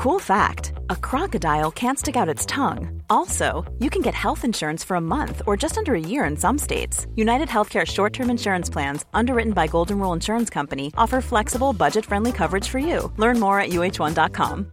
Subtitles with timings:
[0.00, 3.02] Cool fact a crocodile can't stick out its tongue.
[3.10, 6.38] Also, you can get health insurance for a month or just under a year in
[6.38, 7.06] some states.
[7.16, 12.06] United Healthcare short term insurance plans, underwritten by Golden Rule Insurance Company, offer flexible, budget
[12.06, 13.12] friendly coverage for you.
[13.18, 14.72] Learn more at uh1.com.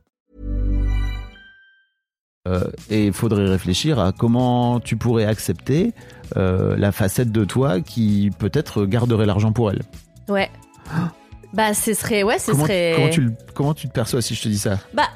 [2.47, 5.91] Euh, et il faudrait réfléchir à comment tu pourrais accepter
[6.37, 9.81] euh, la facette de toi qui peut-être garderait l'argent pour elle.
[10.29, 10.49] Ouais.
[10.89, 11.12] Ah
[11.53, 12.23] Bah, ce serait.
[12.23, 12.93] Ouais, ce Comment, serait.
[12.95, 14.79] comment tu, le- comment tu te perçois si je te dis ça?
[14.93, 15.07] Bah,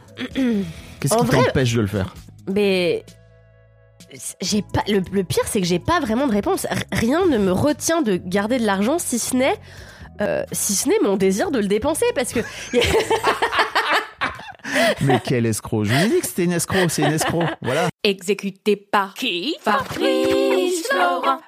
[0.99, 2.13] Qu'est-ce qui vrai- t'empêche de le faire?
[2.47, 3.03] mais.
[4.41, 4.83] J'ai pas.
[4.89, 6.67] Le, le pire, c'est que j'ai pas vraiment de réponse.
[6.91, 9.55] Rien ne me retient de garder de l'argent si ce n'est.
[10.19, 12.41] euh, si ce n'est mon désir de le dépenser parce que
[15.01, 17.43] Mais quel escroc Je vous ai dit que c'était une escroc, c'est une escroc.
[17.61, 17.87] Voilà.
[18.03, 21.39] exécuté par Qui Fabrice Florent.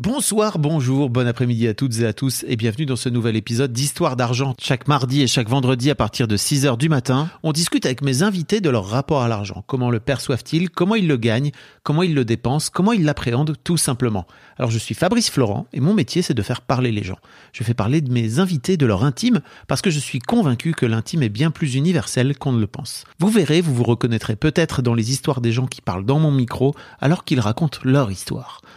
[0.00, 3.72] Bonsoir, bonjour, bon après-midi à toutes et à tous et bienvenue dans ce nouvel épisode
[3.72, 4.56] d'Histoire d'argent.
[4.60, 8.24] Chaque mardi et chaque vendredi à partir de 6h du matin, on discute avec mes
[8.24, 9.62] invités de leur rapport à l'argent.
[9.68, 10.68] Comment le perçoivent-ils?
[10.68, 11.52] Comment ils le gagnent?
[11.84, 12.72] Comment ils le dépensent?
[12.74, 13.54] Comment ils l'appréhendent?
[13.62, 14.26] Tout simplement
[14.58, 17.18] Alors je suis Fabrice Florent et mon métier c'est de faire parler les gens.
[17.52, 20.86] Je fais parler de mes invités de leur intime parce que je suis convaincu que
[20.86, 23.04] l'intime est bien plus universel qu'on ne le pense.
[23.20, 26.32] Vous verrez, vous vous reconnaîtrez peut-être dans les histoires des gens qui parlent dans mon
[26.32, 28.60] micro alors qu'ils racontent leur histoire.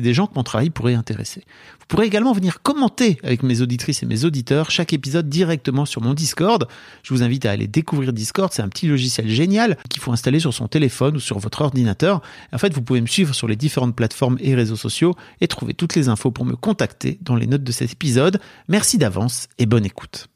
[0.00, 1.44] des gens que mon travail pourrait intéresser.
[1.80, 6.00] Vous pourrez également venir commenter avec mes auditrices et mes auditeurs chaque épisode directement sur
[6.00, 6.66] mon Discord.
[7.02, 10.40] Je vous invite à aller découvrir Discord, c'est un petit logiciel génial qu'il faut installer
[10.40, 12.22] sur son téléphone ou sur votre ordinateur.
[12.52, 15.74] En fait, vous pouvez me suivre sur les différentes plateformes et réseaux sociaux et trouver
[15.74, 18.40] toutes les infos pour me contacter dans les notes de cet épisode.
[18.68, 20.28] Merci d'avance et bonne écoute.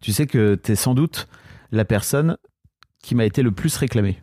[0.00, 1.28] Tu sais que tu es sans doute
[1.70, 2.36] la personne
[3.02, 4.20] qui m'a été le plus réclamée.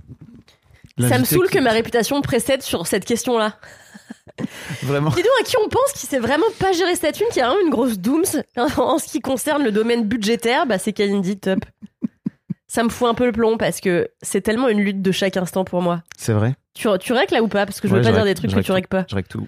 [1.07, 3.55] Ça me saoule qui- que ma réputation précède sur cette question-là.
[4.83, 5.09] Vraiment.
[5.09, 7.47] Dis donc à qui on pense qui sait vraiment pas gérer sa thune, qui a
[7.47, 8.23] vraiment une grosse dooms
[8.77, 11.59] en ce qui concerne le domaine budgétaire, bah c'est Kalindi top.
[12.67, 15.35] Ça me fout un peu le plomb parce que c'est tellement une lutte de chaque
[15.37, 16.03] instant pour moi.
[16.17, 16.53] C'est vrai.
[16.73, 17.65] Tu, tu règles là ou pas?
[17.65, 19.05] Parce que je veux pas je dire règle, des trucs que tu règle règles pas.
[19.09, 19.47] Je règle tout.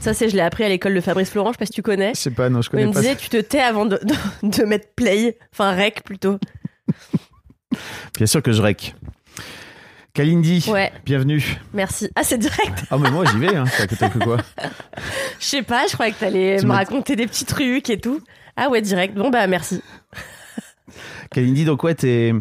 [0.00, 1.82] Ça, c'est je l'ai appris à l'école de Fabrice Florent, je sais pas si tu
[1.82, 2.10] connais.
[2.14, 3.00] Je sais pas, non, je Il connais me pas.
[3.00, 6.38] disait, tu te tais avant de, de, de mettre play, enfin rec plutôt.
[8.16, 8.94] Bien sûr que je rec.
[10.22, 11.40] Kalindi, Ouais, bienvenue.
[11.72, 12.08] merci.
[12.16, 13.66] Ah, c'est direct Ah, mais moi j'y vais, hein.
[14.00, 14.38] T'as que quoi
[15.38, 18.20] Je sais pas, je croyais que t'allais Tu me raconter des petits trucs et tout.
[18.56, 19.14] Ah ouais, direct.
[19.14, 19.80] Bon bah merci.
[21.30, 22.32] Kalindi, donc ouais, t'es-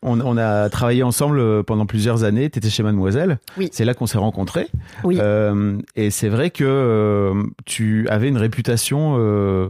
[0.00, 2.48] on, on a travaillé ensemble euh, pendant plusieurs années.
[2.48, 3.38] T'étais chez Mademoiselle.
[3.58, 3.68] Oui.
[3.70, 4.68] C'est là qu'on s'est rencontrés.
[5.04, 5.18] Oui.
[5.20, 9.68] Euh, et c'est vrai que euh, tu avais une réputation euh,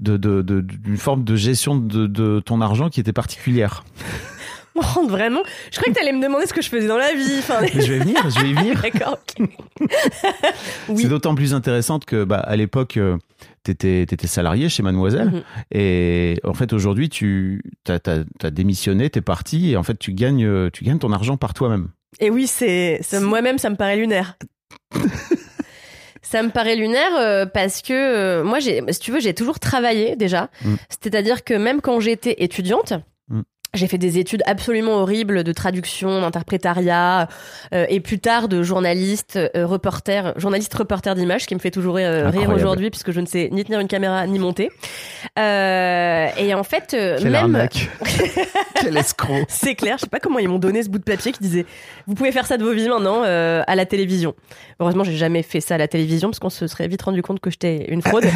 [0.00, 3.84] de, de, de- d'une forme de gestion de, de ton argent qui était particulière.
[5.08, 5.42] Vraiment.
[5.70, 7.38] Je croyais que t'allais me demander ce que je faisais dans la vie.
[7.38, 8.80] Enfin, Mais je vais venir, je vais y venir.
[8.82, 9.18] d'accord.
[10.88, 11.02] oui.
[11.02, 13.18] C'est d'autant plus intéressante que, bah, à l'époque, euh,
[13.62, 15.30] t'étais, étais salarié chez Mademoiselle.
[15.30, 15.42] Mhm.
[15.72, 19.72] Et en fait, aujourd'hui, tu as, démissionné, t'es parti.
[19.72, 21.88] Et en fait, tu gagnes, euh, tu gagnes ton argent par toi-même.
[22.20, 24.36] Et oui, c'est moi-même, ça me paraît lunaire.
[26.22, 29.58] ça me paraît lunaire euh, parce que euh, moi, j'ai, si tu veux, j'ai toujours
[29.58, 30.50] travaillé déjà.
[30.64, 30.74] Mm.
[30.88, 32.94] C'est-à-dire que même quand j'étais étudiante.
[33.28, 33.42] Mm.
[33.74, 37.26] J'ai fait des études absolument horribles de traduction, d'interprétariat,
[37.72, 41.70] euh, et plus tard de journaliste, euh, reporter, journaliste reporter d'image, ce qui me fait
[41.70, 44.70] toujours euh, rire aujourd'hui puisque je ne sais ni tenir une caméra ni monter.
[45.38, 47.88] Euh, et en fait, euh, Quelle même arnaque
[48.74, 51.32] Quel escroc c'est clair, je sais pas comment ils m'ont donné ce bout de papier
[51.32, 51.64] qui disait
[52.06, 54.34] vous pouvez faire ça de vos vies maintenant euh, à la télévision.
[54.80, 57.40] Heureusement, j'ai jamais fait ça à la télévision parce qu'on se serait vite rendu compte
[57.40, 58.26] que j'étais une fraude.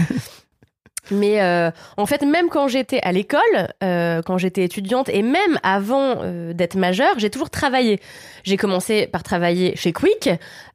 [1.11, 3.41] Mais euh, en fait, même quand j'étais à l'école,
[3.83, 8.01] euh, quand j'étais étudiante et même avant euh, d'être majeure, j'ai toujours travaillé.
[8.45, 10.31] J'ai commencé par travailler chez Quick,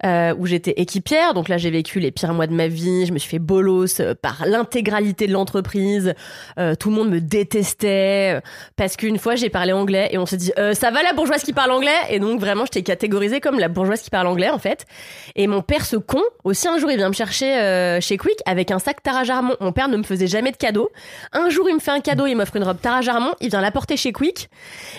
[0.06, 1.34] euh, où j'étais équipière.
[1.34, 3.06] Donc là, j'ai vécu les pires mois de ma vie.
[3.06, 6.14] Je me suis fait bolos euh, par l'intégralité de l'entreprise.
[6.60, 8.42] Euh, tout le monde me détestait
[8.76, 11.54] parce qu'une fois, j'ai parlé anglais et on se dit ça va la bourgeoise qui
[11.54, 11.90] parle anglais?
[12.10, 14.86] Et donc vraiment, j'étais catégorisée comme la bourgeoise qui parle anglais en fait.
[15.36, 18.72] Et mon père, ce con, aussi un jour, il vient me chercher chez Quick avec
[18.72, 19.56] un sac Tara Jarmon.
[19.60, 20.90] Mon père ne me faisait jamais de cadeaux.
[21.34, 23.62] Un jour, il me fait un cadeau, il m'offre une robe Tara Jarmon, il vient
[23.62, 24.50] la porter chez Quick.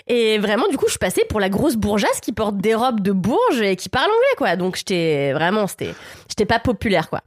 [0.08, 3.12] Et vraiment, du coup, je passée pour la grosse bourgeoise qui porte des robes de
[3.12, 4.56] bourge et qui parle anglais, quoi.
[4.56, 5.94] Donc, j'étais vraiment, c'était,
[6.28, 7.22] j'étais pas populaire, quoi.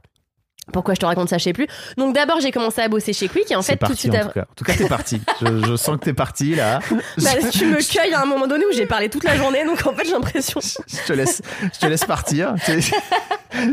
[0.72, 1.66] Pourquoi je te raconte ça, je sais plus.
[1.96, 4.24] Donc d'abord, j'ai commencé à bosser chez Quick et en fait, tout de suite en
[4.24, 4.40] tout cas.
[4.42, 5.20] En tout cas, t'es parti.
[5.40, 6.80] je, je sens que t'es parti là.
[7.18, 9.86] Bah, tu me cueilles à un moment donné où j'ai parlé toute la journée, donc
[9.86, 10.60] en fait, j'ai l'impression.
[10.60, 11.40] je te laisse,
[11.72, 12.54] je te laisse partir.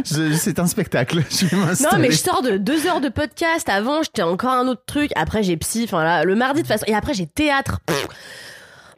[0.03, 1.23] C'est- un spectacle.
[1.29, 3.67] Je vais Non, mais je sors de deux heures de podcast.
[3.69, 5.11] Avant, j'étais encore un autre truc.
[5.15, 5.83] Après, j'ai psy.
[5.85, 6.85] Enfin, là, le mardi, de toute façon.
[6.87, 7.79] Et après, j'ai théâtre.
[7.85, 8.07] Pff.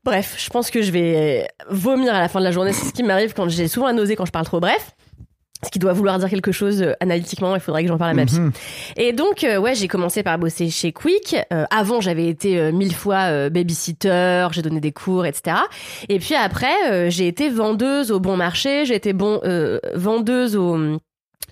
[0.03, 2.74] Bref, je pense que je vais vomir à la fin de la journée.
[2.74, 4.59] C'est ce qui m'arrive quand j'ai souvent la nausée quand je parle trop.
[4.59, 4.91] Bref.
[5.65, 8.13] Ce qui doit vouloir dire quelque chose euh, analytiquement, il faudrait que j'en parle à
[8.13, 8.39] ma psy.
[8.39, 8.51] Mhm.
[8.97, 11.35] Et donc, euh, ouais, j'ai commencé par bosser chez Quick.
[11.51, 15.57] Euh, avant, j'avais été euh, mille fois euh, babysitter, j'ai donné des cours, etc.
[16.07, 20.56] Et puis après, euh, j'ai été vendeuse au bon marché, j'ai été bon euh, vendeuse
[20.56, 21.00] au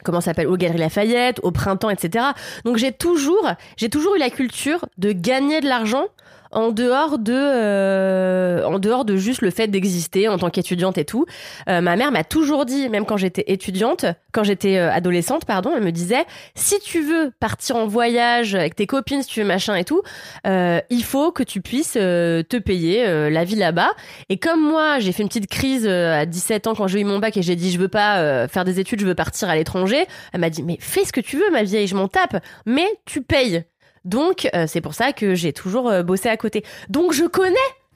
[0.03, 2.25] comment s'appelle aux Galeries Lafayette, au printemps, etc.
[2.65, 6.05] Donc j'ai toujours, j'ai toujours eu la culture de gagner de l'argent
[6.53, 11.05] en dehors de, euh, en dehors de juste le fait d'exister en tant qu'étudiante et
[11.05, 11.25] tout.
[11.69, 15.71] Euh, ma mère m'a toujours dit, même quand j'étais étudiante, quand j'étais euh, adolescente, pardon,
[15.75, 19.47] elle me disait, si tu veux partir en voyage avec tes copines, si tu veux
[19.47, 20.01] machin et tout,
[20.47, 23.91] euh, il faut que tu puisses euh, te payer euh, la vie là-bas.
[24.29, 27.19] Et comme moi, j'ai fait une petite crise à 17 ans quand j'ai eu mon
[27.19, 30.05] bac et j'ai dit, je veux pas faire des études, je veux partir à l'étranger.
[30.31, 32.87] Elle m'a dit, mais fais ce que tu veux, ma vieille, je m'en tape, mais
[33.05, 33.63] tu payes.
[34.05, 36.63] Donc, euh, c'est pour ça que j'ai toujours euh, bossé à côté.
[36.89, 37.55] Donc, je connais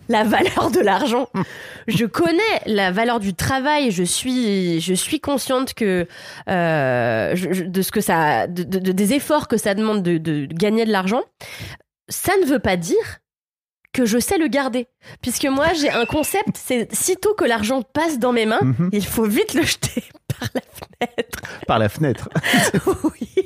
[0.10, 1.28] la valeur de l'argent.
[1.88, 3.92] Je connais la valeur du travail.
[3.92, 6.08] Je suis, je suis consciente que
[6.50, 10.04] euh, je- je- de ce que ça, de, de- de- des efforts que ça demande
[10.04, 11.24] de, de gagner de l'argent.
[12.10, 13.20] Ça ne veut pas dire
[13.94, 14.88] que je sais le garder,
[15.22, 16.50] puisque moi j'ai un concept.
[16.56, 18.90] C'est sitôt que l'argent passe dans mes mains, Mhm.
[18.94, 20.04] il faut vite le jeter
[20.40, 21.40] par la fenêtre.
[21.68, 22.30] Par la fenêtre.
[23.04, 23.37] oui.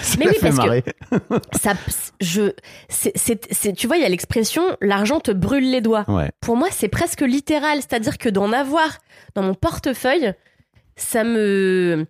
[0.00, 1.72] Ça Mais oui, fait parce que- ça,
[2.20, 2.52] je,
[2.88, 6.04] c'est, tu vois, il y a l'expression l'argent te brûle les doigts.
[6.08, 6.30] Ouais.
[6.40, 8.98] Pour moi, c'est presque littéral, c'est-à-dire que d'en avoir
[9.34, 10.32] dans mon portefeuille,
[10.96, 12.06] ça me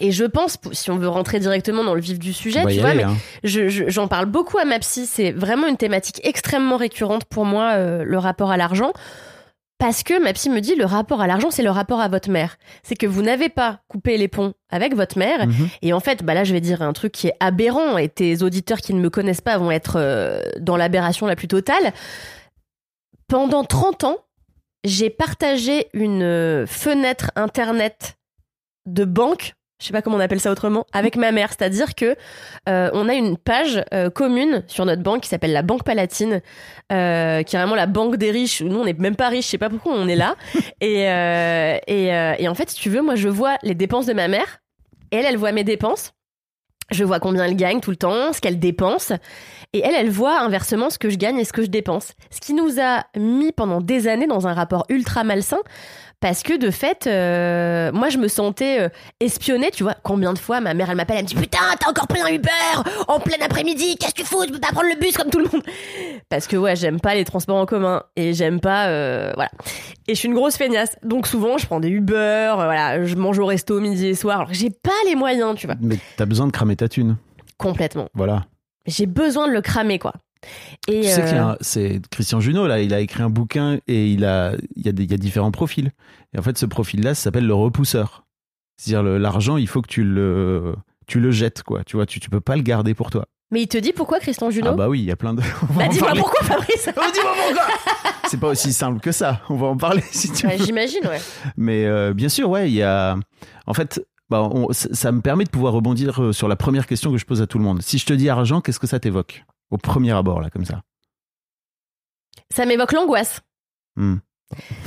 [0.00, 2.90] et je pense, si on veut rentrer directement dans le vif du sujet, tu vois,
[2.90, 3.16] aller, mais hein.
[3.42, 5.06] je- je- j'en parle beaucoup à ma psy.
[5.06, 8.92] C'est vraiment une thématique extrêmement récurrente pour moi, euh, le rapport à l'argent.
[9.78, 12.30] Parce que ma psy me dit, le rapport à l'argent, c'est le rapport à votre
[12.30, 12.56] mère.
[12.82, 15.46] C'est que vous n'avez pas coupé les ponts avec votre mère.
[15.46, 15.68] Mhm.
[15.82, 18.42] Et en fait, bah là, je vais dire un truc qui est aberrant et tes
[18.42, 21.92] auditeurs qui ne me connaissent pas vont être euh, dans l'aberration la plus totale.
[23.28, 24.16] Pendant 30 ans,
[24.84, 28.18] j'ai partagé une euh, fenêtre internet
[28.86, 31.50] de banque, je sais pas comment on appelle ça autrement, avec ma mère.
[31.50, 32.16] C'est-à-dire que
[32.68, 36.40] euh, on a une page euh, commune sur notre banque qui s'appelle la Banque Palatine,
[36.92, 38.62] euh, qui est vraiment la banque des riches.
[38.62, 40.34] Nous, on n'est même pas riches, je sais pas pourquoi on est là.
[40.80, 41.02] et,
[41.86, 44.58] et, et en fait, si tu veux, moi, je vois les dépenses de ma mère.
[45.10, 46.12] Elle, elle voit mes dépenses.
[46.90, 49.12] Je vois combien elle gagne tout le temps, ce qu'elle dépense.
[49.74, 52.14] Et elle, elle voit inversement ce que je gagne et ce que je dépense.
[52.30, 55.58] Ce qui nous a mis pendant des années dans un rapport ultra malsain.
[56.20, 58.88] Parce que de fait, euh, moi je me sentais euh,
[59.20, 59.94] espionnée, tu vois.
[60.02, 62.26] Combien de fois ma mère elle m'appelle, elle me dit Putain, t'as encore pris un
[62.26, 62.50] Uber
[63.06, 65.38] en plein après-midi, qu'est-ce que tu fous Tu peux pas prendre le bus comme tout
[65.38, 65.62] le monde.
[66.28, 68.88] Parce que ouais, j'aime pas les transports en commun et j'aime pas.
[68.88, 69.50] euh, voilà.
[70.08, 70.96] Et je suis une grosse feignasse.
[71.04, 74.38] Donc souvent je prends des Uber, voilà, je mange au resto midi et soir.
[74.38, 75.76] Alors que j'ai pas les moyens, tu vois.
[75.80, 77.16] Mais t'as besoin de cramer ta thune.
[77.58, 78.08] Complètement.
[78.14, 78.44] Voilà.
[78.86, 80.14] J'ai besoin de le cramer, quoi.
[80.88, 84.24] Et Tu sais euh, c'est Christian Junot, là, il a écrit un bouquin et il
[84.24, 85.90] a, il y a, des- il y a différents profils.
[86.34, 88.24] Et en fait, ce profil-là, s'appelle le repousseur.
[88.76, 90.74] C'est-à-dire, l'argent, il faut que tu le,
[91.06, 91.82] tu le jettes, quoi.
[91.84, 93.26] Tu vois, tu, tu peux pas le garder pour toi.
[93.50, 94.68] Mais il te dit pourquoi Christian Junot?
[94.72, 95.40] Ah bah oui, il y a plein de.
[95.74, 97.64] Bah dis-moi pourquoi Fabrice Oh, dis-moi pourquoi
[98.28, 99.40] C'est pas aussi simple que ça.
[99.48, 100.66] On va en parler si tu Ouais, veux.
[100.66, 101.18] J'imagine, ouais.
[101.56, 103.16] Mais euh, bien sûr, ouais, il y a.
[103.66, 106.86] En fait, bah, on- ça ça me permet de pouvoir rebondir euh, sur la première
[106.86, 107.80] question que je pose à tout le monde.
[107.80, 109.44] Si je te dis argent, qu'est-ce que ça t'évoque?
[109.70, 110.82] Au premier abord, là, comme ça.
[112.54, 113.40] Ça m'évoque l'angoisse.
[113.96, 114.16] Hmm.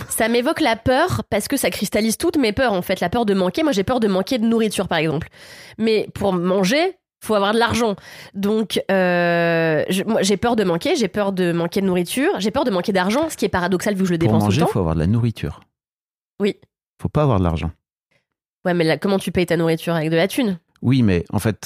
[0.09, 2.99] Ça m'évoque la peur parce que ça cristallise toutes mes peurs en fait.
[2.99, 3.61] La peur de manquer.
[3.61, 5.27] Moi j'ai peur de manquer de nourriture par exemple.
[5.77, 7.95] Mais pour manger, faut avoir de l'argent.
[8.33, 10.95] Donc euh, j'ai peur de manquer.
[10.95, 12.31] J'ai peur de manquer de nourriture.
[12.39, 14.43] J'ai peur de manquer d'argent, ce qui est paradoxal vu que je le Pour dépense
[14.45, 14.71] manger, il le temps.
[14.71, 15.59] faut avoir de la nourriture.
[16.39, 16.57] Oui.
[16.99, 17.69] Faut pas avoir de l'argent.
[18.65, 20.57] Ouais, mais là, comment tu payes ta nourriture avec de la thune?
[20.81, 21.65] Oui, mais en fait,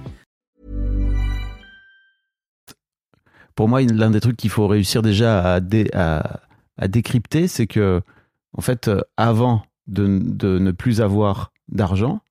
[3.61, 6.39] Pour moi, l'un des trucs qu'il faut réussir déjà à, dé- à,
[6.79, 8.01] à décrypter, c'est que,
[8.57, 12.21] en fait, euh, avant de, de ne plus avoir d'argent,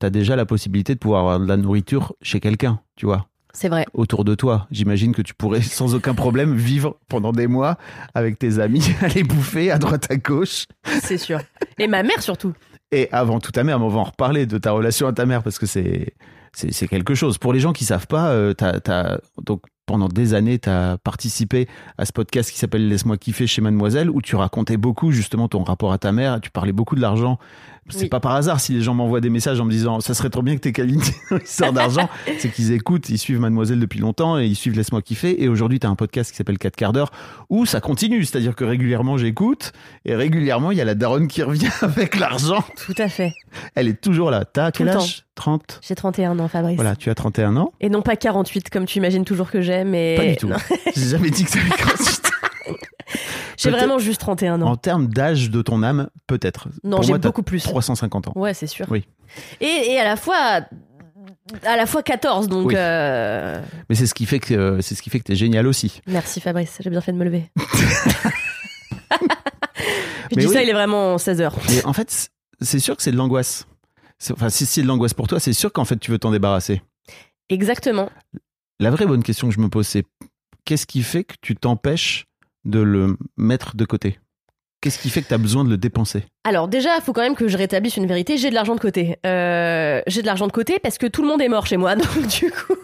[0.00, 3.28] tu as déjà la possibilité de pouvoir avoir de la nourriture chez quelqu'un, tu vois,
[3.52, 3.86] C'est vrai.
[3.94, 4.66] autour de toi.
[4.72, 7.78] J'imagine que tu pourrais sans aucun problème vivre pendant des mois
[8.12, 10.64] avec tes amis, aller bouffer à droite à gauche.
[11.04, 11.38] C'est sûr.
[11.78, 12.52] Et ma mère surtout.
[12.90, 15.24] Et avant tout ta mère, mais on va en reparler de ta relation à ta
[15.24, 16.14] mère parce que c'est
[16.54, 17.38] c'est quelque chose.
[17.38, 18.54] Pour les gens qui savent pas, euh,
[19.42, 21.68] donc pendant des années, tu as participé
[21.98, 25.62] à ce podcast qui s'appelle Laisse-moi kiffer chez Mademoiselle où tu racontais beaucoup justement ton
[25.62, 27.38] rapport à ta mère, tu parlais beaucoup de l'argent.
[27.90, 28.08] C'est Oui.
[28.08, 30.40] pas par hasard si les gens m'envoient des messages en me disant ça serait trop
[30.42, 31.02] bien que t'aies Kaline
[31.44, 35.42] histoire d'argent, c'est qu'ils écoutent, ils suivent Mademoiselle depuis longtemps et ils suivent Laisse-moi kiffer
[35.42, 37.10] et aujourd'hui tu as un podcast qui s'appelle 4 quarts d'heure
[37.50, 39.72] où ça continue, c'est-à-dire que régulièrement j'écoute
[40.06, 43.34] et régulièrement il y a la daronne qui revient avec l'argent Tout à fait.
[43.74, 44.44] elle est toujours là.
[44.46, 45.24] T'as quel âge?
[45.34, 46.76] 30 J'ai 31 ans, Fabrice.
[46.76, 49.84] Voilà, tu as 31 ans Et non pas 48 comme tu imagines toujours que j'ai,
[49.84, 50.48] mais Pas du tout.
[50.96, 52.22] J'ai jamais dit que ça avait 48.
[53.58, 54.66] j'ai vraiment juste 31 ans.
[54.72, 56.68] En termes d'âge de ton âme, peut-être.
[56.82, 57.62] Non, j'ai beaucoup plus.
[57.62, 58.32] 350 ans.
[58.36, 58.86] Ouais, c'est sûr.
[58.90, 59.06] Oui.
[59.60, 60.60] Et, et à la fois
[61.64, 62.74] à la fois 14 donc Oui.
[62.76, 65.66] euh, Mais c'est ce qui fait que euh, c'est ce qui fait que t'es génial
[65.66, 66.00] aussi.
[66.06, 67.50] merci Fabrice, j'ai bien fait de me lever.
[70.30, 70.52] Je Mais dis oui.
[70.54, 71.52] ça, il est vraiment 16h.
[71.68, 72.30] Mais en fait,
[72.60, 73.66] c'est sûr que c'est de l'angoisse.
[74.32, 76.82] Enfin, si c'est de l'angoisse pour toi, c'est sûr qu'en fait tu veux t'en débarrasser.
[77.50, 78.08] Exactement.
[78.80, 80.04] La vraie bonne question que je me pose, c'est
[80.64, 82.24] qu'est-ce qui fait que tu t'empêches
[82.64, 84.18] de le mettre de côté
[84.84, 86.24] Qu'est-ce qui fait que tu as besoin de le dépenser?
[86.46, 88.36] Alors déjà, il faut quand même que je rétablisse une vérité.
[88.36, 89.16] J'ai de l'argent de côté.
[89.24, 91.96] Euh, j'ai de l'argent de côté parce que tout le monde est mort chez moi.
[91.96, 92.74] Donc du coup,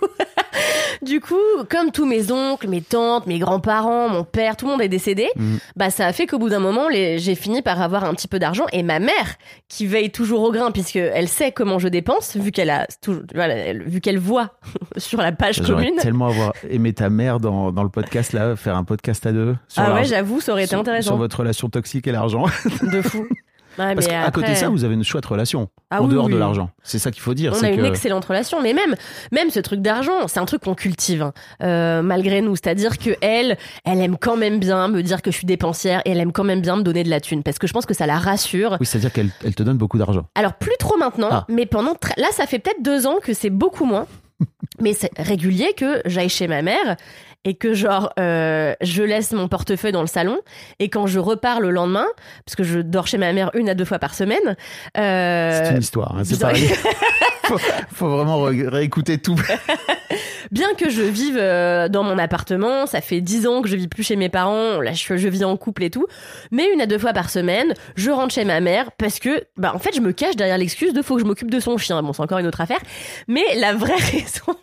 [1.02, 1.34] du coup,
[1.70, 5.28] comme tous mes oncles, mes tantes, mes grands-parents, mon père, tout le monde est décédé.
[5.36, 5.58] Mhm.
[5.76, 8.28] Bah ça a fait qu'au bout d'un moment, les- j'ai fini par avoir un petit
[8.28, 8.66] peu d'argent.
[8.72, 9.36] Et ma mère,
[9.68, 13.22] qui veille toujours au grain puisque elle sait comment je dépense, vu qu'elle a, toujours-
[13.34, 14.50] voilà, vu qu'elle voit
[14.96, 16.00] sur la page J'aurais commune.
[16.00, 19.56] tellement avoir aimé ta mère dans, dans le podcast là, faire un podcast à deux
[19.68, 21.08] sur, Ah ouais, j'avoue, ça aurait été sur- intéressant.
[21.08, 22.44] sur votre relation toxique et l'argent.
[22.82, 23.26] De fou.
[23.78, 26.36] Ouais, Parce côté de ça, vous avez une chouette relation Ah en oui, dehors de
[26.36, 26.70] l'argent.
[26.82, 27.52] C'est ça qu'il faut dire.
[27.54, 27.86] On c'est a une que...
[27.86, 28.94] excellente relation, mais même,
[29.32, 32.56] même ce truc d'argent, c'est un truc qu'on cultive hein, euh, malgré nous.
[32.56, 36.10] C'est-à-dire que elle, elle aime quand même bien me dire que je suis dépensière et
[36.10, 37.94] elle aime quand même bien me donner de la thune parce que je pense que
[37.94, 38.76] ça la rassure.
[38.80, 40.26] Oui, c'est-à-dire qu'elle elle te donne beaucoup d'argent.
[40.34, 41.44] Alors plus trop maintenant, Ah.
[41.48, 44.06] mais pendant là ça fait peut-être deux ans que c'est beaucoup moins,
[44.80, 46.96] mais c'est régulier que j'aille chez ma mère
[47.44, 50.38] et que genre euh, je laisse mon portefeuille dans le salon
[50.78, 52.06] et quand je repars le lendemain
[52.44, 54.56] parce que je dors chez ma mère une à deux fois par semaine.
[54.98, 56.68] euh, C'est une histoire, hein, c'est pareil.
[57.44, 57.58] faut,
[57.94, 59.40] faut vraiment ré- réécouter tout.
[60.50, 63.86] Bien que je vive euh, dans mon appartement, ça fait dix ans que je vis
[63.86, 66.06] plus chez mes parents, là je, je vis en couple et tout,
[66.50, 69.70] mais une à deux fois par semaine, je rentre chez ma mère parce que, bah
[69.74, 72.02] en fait, je me cache derrière l'excuse de faut que je m'occupe de son chien.
[72.02, 72.80] Bon, c'est encore une autre affaire,
[73.28, 74.56] mais la vraie raison,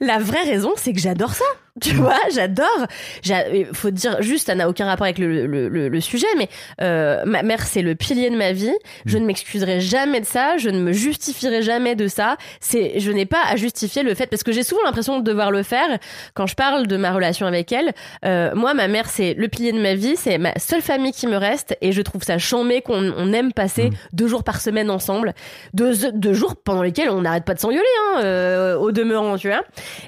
[0.00, 1.44] la vraie raison, c'est que j'adore ça.
[1.78, 2.86] Tu vois, j'adore.
[3.22, 6.26] J'a- Il faut dire juste, ça n'a aucun rapport avec le, le, le- le sujet,
[6.38, 6.48] mais
[6.80, 8.72] euh, ma mère, c'est le pilier de ma vie.
[9.04, 10.56] Je ne m'excuserai jamais de ça.
[10.56, 12.38] Je ne me justifierai jamais de ça.
[12.60, 15.50] C'est, je n'ai pas à justifier le fait parce que j'ai souvent l'impression de devoir
[15.50, 15.98] le faire
[16.32, 17.92] quand je parle de ma relation avec elle.
[18.24, 20.16] Euh, moi, ma mère, c'est le pilier de ma vie.
[20.16, 23.52] C'est ma seule famille qui me reste et je trouve ça chambé qu'on on aime
[23.52, 25.34] passer deux jours par semaine ensemble,
[25.74, 27.82] deux, deux jours pendant lesquels on n'arrête pas de s'engueuler,
[28.14, 29.62] hein, euh, au demeurant, tu vois.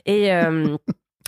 [0.06, 0.76] Et euh,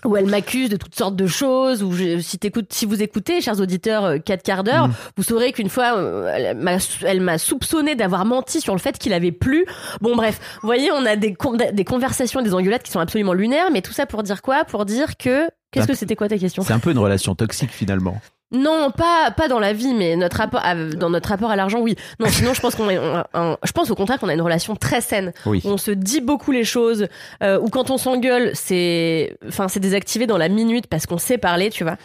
[0.06, 4.04] où elle m'accuse de toutes sortes de choses, où je, si, vous écoutez, chers auditeurs,
[4.06, 4.92] euh, quatre quarts d'heure, Mm.
[5.18, 8.96] vous saurez qu'une fois, euh, elle m'a, elle m'a soupçonné d'avoir menti sur le fait
[8.96, 9.66] qu'il avait plu.
[10.00, 13.34] Bon bref, vous voyez, on a des, con- des conversations, des engueulades qui sont absolument
[13.34, 14.64] lunaires, mais tout ça pour dire quoi?
[14.64, 16.62] Pour dire que Qu'est-ce que c'était quoi ta question?
[16.62, 18.20] C'est un peu une relation toxique finalement.
[18.52, 21.78] Non, pas pas dans la vie, mais notre rapport à- dans notre rapport à l'argent,
[21.80, 21.94] oui.
[22.18, 25.32] Non, sinon je pense qu'on je pense au contraire qu'on a une relation très saine.
[25.46, 25.62] Oui.
[25.64, 27.06] où on se dit beaucoup les choses,
[27.44, 31.38] euh, ou quand on s'engueule, c'est, enfin, c'est désactivé dans la minute parce qu'on sait
[31.38, 31.96] parler, tu vois.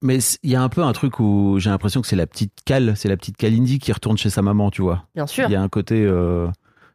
[0.00, 2.52] Mais il y a un peu un truc où j'ai l'impression que c'est la petite
[2.64, 5.02] Cal, c'est la petite Kalindi qui retourne chez sa maman, tu vois.
[5.16, 5.46] Bien sûr.
[5.48, 6.46] Il y a un côté, euh,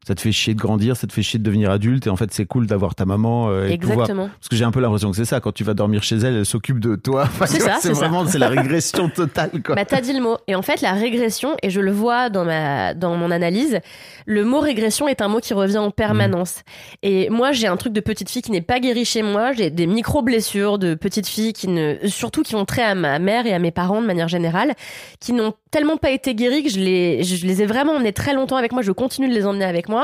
[0.07, 2.15] ça te fait chier de grandir, ça te fait chier de devenir adulte, et en
[2.15, 4.29] fait c'est cool d'avoir ta maman euh, et pouvoir Exactement.
[4.39, 6.33] Parce que j'ai un peu l'impression que c'est ça, quand tu vas dormir chez elle,
[6.33, 7.23] elle s'occupe de toi.
[7.23, 9.75] Enfin, C'est ça, c'est vraiment, c'est la régression totale, quoi.
[9.75, 10.37] Bah t'as dit le mot.
[10.47, 13.79] Et en fait, la régression, et je le vois dans ma dans mon analyse,
[14.25, 16.63] le mot régression est un mot qui revient en permanence.
[17.03, 19.51] Et moi, j'ai un truc de petite fille qui n'est pas guéri chez moi.
[19.51, 23.19] J'ai des micro blessures de petite fille qui ne, surtout qui ont trait à ma
[23.19, 24.73] mère et à mes parents de manière générale,
[25.19, 28.33] qui n'ont tellement pas été guéries que je les je les ai vraiment emmenées très
[28.33, 28.81] longtemps avec moi.
[28.81, 29.96] Je continue de les emmener avec moi.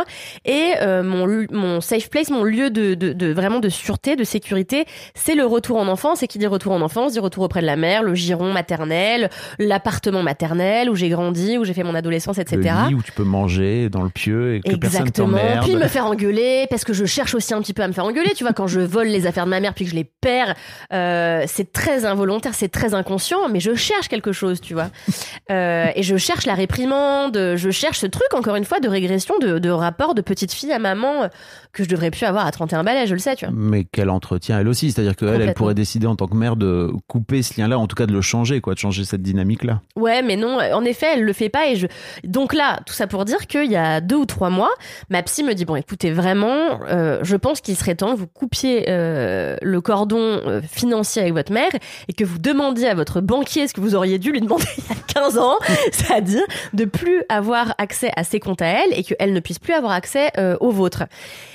[0.46, 4.86] Et euh, mon safe place, mon lieu de, de de vraiment de sûreté, de sécurité,
[5.16, 6.24] c'est le retour en enfance.
[6.24, 9.30] Et qui dit retour en enfance dit retour auprès de la mère, le giron maternel,
[9.60, 12.74] l'appartement maternel où j'ai grandi, où j'ai fait mon adolescence, etc.
[12.84, 15.38] Le lit où tu peux manger dans le pieu et que personne Exactement.
[15.38, 15.66] t'emmerde.
[15.66, 18.06] Puis me faire engueuler parce que je cherche aussi un petit peu à me faire
[18.06, 18.34] engueuler.
[18.36, 20.56] Tu vois, quand je vole les affaires de ma mère puis que je les perds,
[20.92, 24.90] euh, c'est très involontaire, c'est très inconscient, mais je cherche quelque chose, tu vois.
[25.52, 29.38] Euh, et je cherche la réprimande, je cherche ce truc encore une fois de régression,
[29.40, 31.28] de, de rapport de petite fille à maman euh,
[31.74, 33.54] que je devrais plus avoir à 31 balais, je le sais, tu vois.
[33.56, 36.92] Mais qu'elle entretient elle aussi, c'est-à-dire qu'elle, elle pourrait décider en tant que mère de
[37.08, 39.82] couper ce lien-là, en tout cas de le changer, quoi, de changer cette dynamique-là.
[39.96, 41.88] Ouais, mais non, en effet, elle le fait pas et je.
[42.24, 44.72] Donc là, tout ça pour dire qu'il y a deux ou trois mois,
[45.10, 48.28] ma psy me dit bon, écoutez, vraiment, euh, je pense qu'il serait temps que vous
[48.28, 51.72] coupiez euh, le cordon euh, financier avec votre mère
[52.08, 54.84] et que vous demandiez à votre banquier ce que vous auriez dû lui demander il
[54.84, 55.58] y a 15 ans,
[55.92, 59.74] c'est-à-dire de plus avoir accès à ses comptes à elle et qu'elle ne puisse plus
[59.74, 61.04] avoir accès euh, aux vôtres.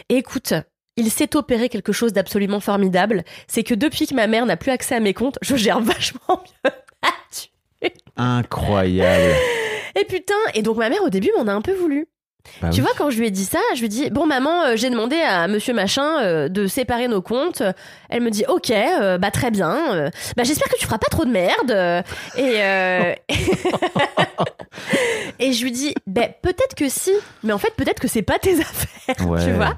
[0.08, 0.54] Écoute.
[0.96, 4.72] Il s'est opéré quelque chose d'absolument formidable, c'est que depuis que ma mère n'a plus
[4.72, 6.72] accès à mes comptes, je gère vachement mieux.
[8.16, 9.34] Incroyable.
[9.94, 12.08] Et putain, et donc ma mère au début m'en a un peu voulu.
[12.62, 12.80] Bah tu oui.
[12.80, 14.90] vois, quand je lui ai dit ça, je lui ai dit Bon, maman, euh, j'ai
[14.90, 17.62] demandé à monsieur machin euh, de séparer nos comptes.
[18.08, 19.94] Elle me dit Ok, euh, bah très bien.
[19.94, 21.70] Euh, bah j'espère que tu feras pas trop de merde.
[21.70, 22.02] Euh,
[22.36, 23.34] Et,
[25.38, 27.10] et je lui dis Ben peut-être que si,
[27.42, 29.44] mais en fait, peut-être que c'est pas tes affaires, Ouais.
[29.44, 29.74] tu vois.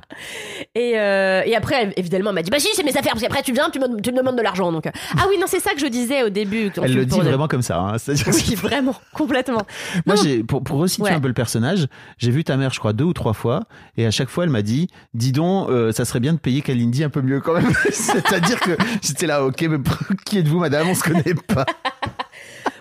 [0.75, 3.43] Et, et après, elle, évidemment, elle m'a dit Bah si, c'est mes affaires, parce qu'après,
[3.43, 4.73] tu viens, tu me, tu me demandes de l'argent.
[4.73, 6.71] Donc, ah oui, non, c'est ça que je disais au début.
[6.83, 7.79] Elle le dit vraiment comme ça.
[7.79, 7.97] hein.
[8.27, 9.63] Oui, vraiment, complètement.
[10.07, 11.11] Moi, j'ai, pour, pour resituer Ouais.
[11.13, 11.87] un peu le personnage,
[12.19, 13.63] j'ai vu ta mère, je crois, deux ou trois fois,
[13.97, 17.05] et à chaque fois, elle m'a dit, dis donc, ça serait bien de payer Kalindi
[17.05, 17.73] un peu mieux quand même.
[18.27, 19.79] C'est-à-dire que j'étais là, ok, mais
[20.27, 20.89] qui êtes-vous, madame?
[20.89, 21.65] On se connaît pas.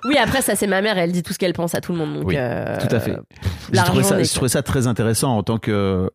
[0.06, 1.98] Oui, après, ça, c'est ma mère, elle dit tout ce qu'elle pense à tout le
[1.98, 2.16] monde.
[2.16, 3.18] Donc, Oui, euh, Tout à fait.
[3.74, 6.10] Ça, n'est je trouvais ça très intéressant en tant que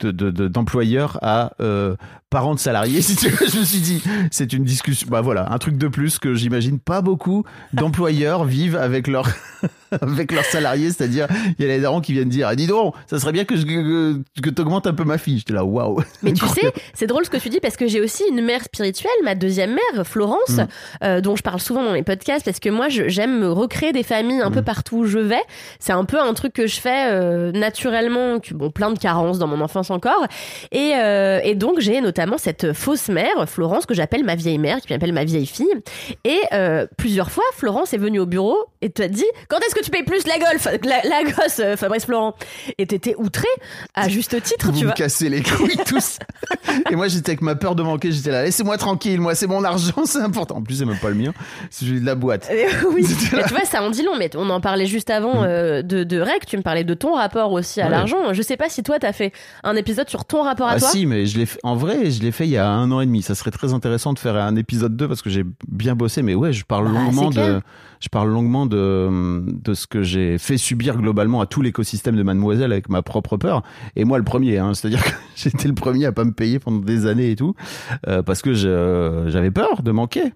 [0.00, 1.96] de- de- d'employeur à euh,
[2.30, 3.00] parent de salarié.
[3.06, 5.06] Si tu veux, je me suis dit, c'est une discussion.
[5.10, 9.28] Bah voilà, un truc de plus que j'imagine pas beaucoup d'employeurs vivent avec leurs
[10.00, 10.90] avec leurs salariés.
[10.90, 13.56] C'est-à-dire, il y a les darons qui viennent dire, dis donc, ça serait bien que
[13.56, 15.38] je, que, que t'augmentes un peu ma fille.
[15.38, 16.02] J'étais là, waouh.
[16.24, 18.62] Mais tu sais, c'est drôle ce que tu dis parce que j'ai aussi une mère
[18.64, 20.66] spirituelle, ma deuxième mère, Florence, Mm.
[21.04, 24.02] euh, dont je parle souvent dans mes podcasts parce que moi, j'aime me recréer des
[24.02, 24.64] familles un peu Mm.
[24.64, 25.42] partout où je vais.
[25.78, 29.46] C'est un peu un truc que je fais euh, naturellement, bon, plein de carences dans
[29.46, 30.26] mon enfance encore.
[30.72, 34.80] Et, euh, et donc, j'ai notamment cette fausse mère, Florence, que j'appelle ma vieille mère,
[34.80, 35.72] qui m'appelle ma vieille fille.
[36.24, 39.82] Et euh, plusieurs fois, Florence est venue au bureau et t'a dit Quand est-ce que
[39.84, 42.34] tu payes plus la golf la, la gosse, euh, Fabrice Florent
[42.78, 43.48] Et t'étais outré,
[43.94, 44.94] à juste titre, Vous tu vois.
[44.94, 46.18] cassez les couilles tous.
[46.90, 48.12] Et moi, j'étais avec ma peur de manquer.
[48.12, 49.20] J'étais là, laissez-moi tranquille.
[49.20, 50.56] Moi, c'est mon argent, c'est important.
[50.56, 51.32] En plus, c'est même pas le mien.
[51.70, 52.48] C'est celui de la boîte.
[52.50, 55.10] Euh, oui, C'était mais tu vois, ça en dit long, mais on en parlait juste
[55.10, 57.90] avant euh, de, de Rec, tu me parlais de ton rapport aussi à Ouais.
[57.90, 58.32] l'argent.
[58.32, 59.32] Je sais pas si toi, t'as fait
[59.64, 60.88] un épisode sur ton rapport à Ah toi.
[60.88, 63.00] si, mais je l'ai fait, en vrai, je l'ai fait il y a un an
[63.00, 63.22] et demi.
[63.22, 66.22] Ça serait très intéressant de faire un épisode 2 parce que j'ai bien bossé.
[66.22, 67.60] Mais ouais, je parle Ah, longuement de.
[68.00, 72.22] Je parle longuement de, de ce que j'ai fait subir globalement à tout l'écosystème de
[72.22, 73.62] Mademoiselle avec ma propre peur.
[73.96, 74.74] Et moi, le premier, hein.
[74.74, 77.54] C'est-à-dire que j'étais le premier à pas me payer pendant des années et tout,
[78.06, 80.32] euh, parce que j'avais peur de manquer.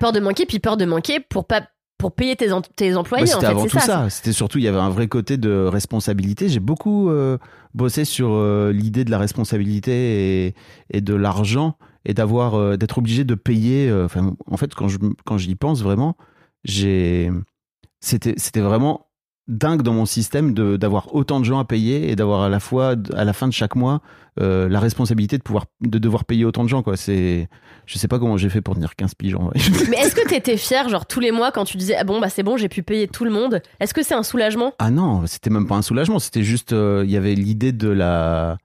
[0.00, 1.62] Peur de manquer, puis peur de manquer pour pas
[1.98, 3.24] pour payer tes, em- tes employés.
[3.24, 3.80] En c'était avant tout ça.
[3.80, 4.10] ça.
[4.10, 6.48] C'était surtout, il y avait un vrai côté de responsabilité.
[6.48, 7.38] J'ai beaucoup euh,
[7.74, 10.54] bossé sur euh, l'idée de la responsabilité et,
[10.90, 13.92] et de l'argent et d'avoir, euh, d'être obligé de payer.
[13.92, 16.16] Enfin, en fait, quand je quand j'y pense vraiment,
[16.64, 17.30] j'ai,
[18.00, 19.08] c'était c'était vraiment
[19.48, 22.60] dingue dans mon système de d'avoir autant de gens à payer et d'avoir à la
[22.60, 24.02] fois à la fin de chaque mois
[24.40, 27.48] euh, la responsabilité de pouvoir de devoir payer autant de gens quoi c'est
[27.86, 29.58] je sais pas comment j'ai fait pour tenir 15 piges en vrai
[29.90, 32.28] Mais est-ce que t'étais fier, genre tous les mois, quand tu disais ah bon bah
[32.28, 33.62] c'est bon, j'ai pu payer tout le monde?
[33.80, 34.74] Est-ce que c'est un soulagement?
[34.78, 37.88] Ah non, c'était même pas un soulagement, c'était juste euh, il y avait l'idée de
[37.88, 38.58] la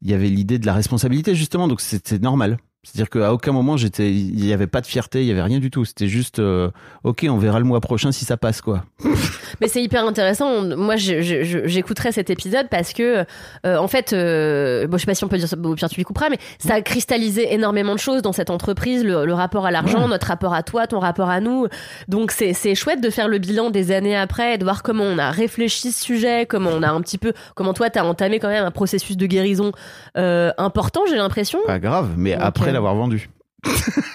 [0.00, 2.58] il y avait l'idée de la responsabilité justement donc c'était normal.
[2.92, 5.58] C'est-à-dire qu'à aucun moment j'étais, il n'y avait pas de fierté, il y avait rien
[5.58, 5.84] du tout.
[5.84, 6.70] C'était juste, euh,
[7.04, 8.84] ok, on verra le mois prochain si ça passe quoi.
[9.60, 10.62] Mais c'est hyper intéressant.
[10.76, 13.24] Moi, j'écouterai cet épisode parce que,
[13.66, 15.88] euh, en fait, euh, bon, je sais pas si on peut dire ça, au pire
[15.88, 19.34] tu lui couperas, mais ça a cristallisé énormément de choses dans cette entreprise, le, le
[19.34, 21.66] rapport à l'argent, notre rapport à toi, ton rapport à nous.
[22.06, 25.04] Donc c'est c'est chouette de faire le bilan des années après, et de voir comment
[25.04, 28.38] on a réfléchi ce sujet, comment on a un petit peu, comment toi t'as entamé
[28.38, 29.72] quand même un processus de guérison
[30.16, 31.58] euh, important, j'ai l'impression.
[31.66, 32.42] Pas grave, mais Ok.
[32.42, 33.28] après l'avoir vendu.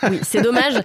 [0.09, 0.81] Oui, c'est dommage.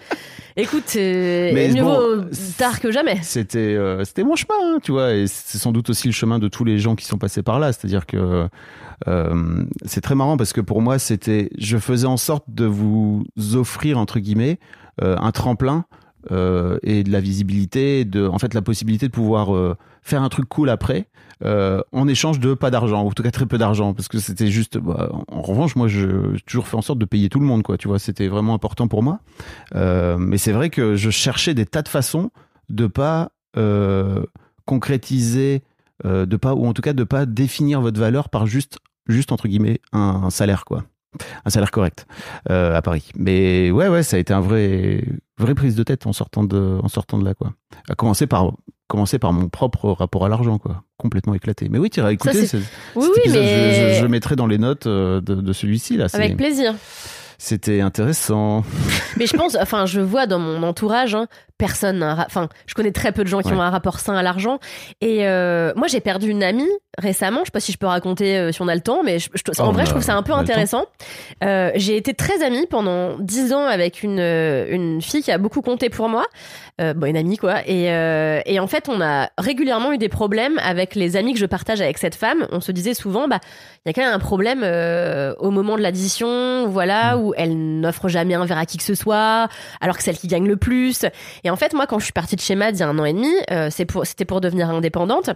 [0.56, 2.24] Écoute, euh, Mais mieux bon, vaut
[2.56, 3.18] tard que jamais.
[3.22, 6.40] C'était euh, c'était mon chemin, hein, tu vois, et c'est sans doute aussi le chemin
[6.40, 7.72] de tous les gens qui sont passés par là.
[7.72, 8.48] C'est-à-dire que
[9.06, 13.24] euh, c'est très marrant parce que pour moi, c'était, je faisais en sorte de vous
[13.54, 14.58] offrir entre guillemets
[15.02, 15.84] euh, un tremplin
[16.30, 20.28] euh, et de la visibilité, de, en fait, la possibilité de pouvoir euh, faire un
[20.28, 21.06] truc cool après.
[21.44, 24.18] euh, en échange de pas d'argent, ou en tout cas très peu d'argent, parce que
[24.18, 24.76] c'était juste.
[24.78, 27.78] bah, en revanche, moi, je- toujours fait en sorte de payer tout le monde, quoi.
[27.78, 29.20] Tu vois, c'était vraiment important pour moi.
[29.74, 32.30] Mais c'est vrai que je cherchais des tas de façons
[32.68, 33.30] de pas
[34.64, 35.62] concrétiser,
[36.04, 38.78] de pas ou en tout cas de pas définir votre valeur par juste,
[39.08, 40.84] juste entre guillemets un, salaire, quoi.
[41.44, 42.06] Un salaire correct
[42.48, 43.10] à Paris.
[43.16, 45.04] Mais ouais, ouais, ça a été un vrai,
[45.38, 47.52] vraie prise de tête en sortant de, en sortant de là, quoi.
[47.88, 48.52] À commencer par
[48.88, 50.82] commencer par mon propre rapport à l'argent, quoi.
[50.96, 51.68] Complètement éclaté.
[51.70, 52.46] Mais oui, tu iras écouter.
[52.46, 53.30] ce- Oui, oui, mais
[53.74, 56.08] je, je- je le mettrai dans les notes euh, de, de celui-ci là.
[56.12, 56.74] Avec plaisir.
[57.40, 58.64] C'était intéressant.
[59.16, 63.12] Mais je pense, enfin, je vois dans mon entourage, hein, personne, enfin, je connais très
[63.12, 63.54] peu de gens qui Ouais.
[63.56, 64.58] ont un rapport sain à l'argent.
[65.00, 67.40] Et euh, moi, j'ai perdu une amie récemment.
[67.40, 69.28] Je sais pas si je peux raconter euh, si on a le temps, mais je-
[69.34, 70.86] je- en Oh, vrai, je trouve ça un peu intéressant.
[71.44, 75.62] Euh, j'ai été très amie pendant dix ans avec une une fille qui a beaucoup
[75.62, 76.26] compté pour moi,
[76.80, 77.66] euh, bon, une amie quoi.
[77.66, 81.38] Et euh, et en fait, on a régulièrement eu des problèmes avec les amis que
[81.38, 82.46] je partage avec cette femme.
[82.52, 83.40] On se disait souvent, bah,
[83.84, 87.20] il y a quand même un problème euh, au moment de l'addition, voilà, Mm.
[87.20, 89.48] où elle n'offre jamais un verre à qui que ce soit,
[89.80, 91.04] alors que celle qui gagne le plus.
[91.44, 92.98] Et en fait, moi, quand je suis partie de chez Mad il y a un
[92.98, 95.30] an et demi, euh, c'est pour, c'était pour devenir indépendante.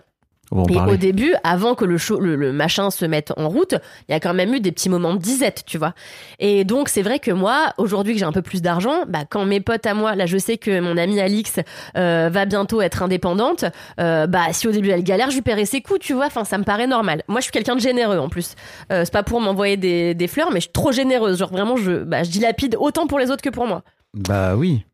[0.69, 0.93] Et parler.
[0.93, 3.75] au début, avant que le, show- le, le machin se mette en route,
[4.09, 5.95] il y a quand même eu des petits moments de disette, tu vois.
[6.39, 9.45] Et donc, c'est vrai que moi, aujourd'hui que j'ai un peu plus d'argent, bah, quand
[9.45, 11.61] mes potes à moi, là, je sais que mon amie Alix
[11.97, 13.65] euh, va bientôt être indépendante,
[14.01, 16.27] euh, bah, si au début elle galère, je lui paierai ses coups, tu vois.
[16.27, 17.23] Enfin, ça me paraît normal.
[17.29, 18.55] Moi, je suis quelqu'un de généreux en plus.
[18.93, 21.39] Euh, c'est pas pour m'envoyer des, des fleurs, mais je suis trop généreuse.
[21.39, 23.83] Genre, vraiment, je, bah, je dilapide autant pour les autres que pour moi.
[24.15, 24.85] Bah oui.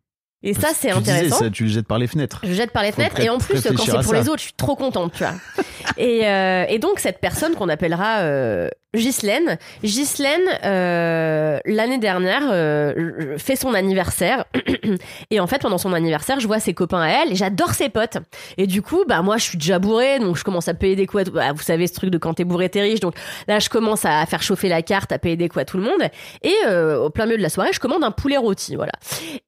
[0.43, 1.39] Et ça, c'est Tu disais, intéressant.
[1.41, 2.41] ça, tu le jettes par les fenêtres.
[2.45, 4.21] Je jette par les Faut fenêtres et en plus quand c'est à pour ça.
[4.21, 5.35] les autres, je suis trop contente, tu vois.
[5.97, 13.37] et, euh, et donc cette personne qu'on appellera euh, Ghislaine, Ghislaine euh, l'année dernière euh,
[13.37, 14.45] fait son anniversaire
[15.31, 17.89] et en fait pendant son anniversaire, je vois ses copains à elle et j'adore ses
[17.89, 18.19] potes.
[18.57, 21.07] Et du coup, bah moi je suis déjà bourrée donc je commence à payer des
[21.07, 21.23] coups.
[21.23, 23.15] À tout- bah, vous savez ce truc de quand t'es bourré t'es riche donc
[23.49, 25.83] là je commence à faire chauffer la carte, à payer des coups à tout le
[25.83, 26.09] monde
[26.43, 26.55] et
[26.97, 28.93] au plein milieu de la soirée, je commande un poulet rôti, voilà.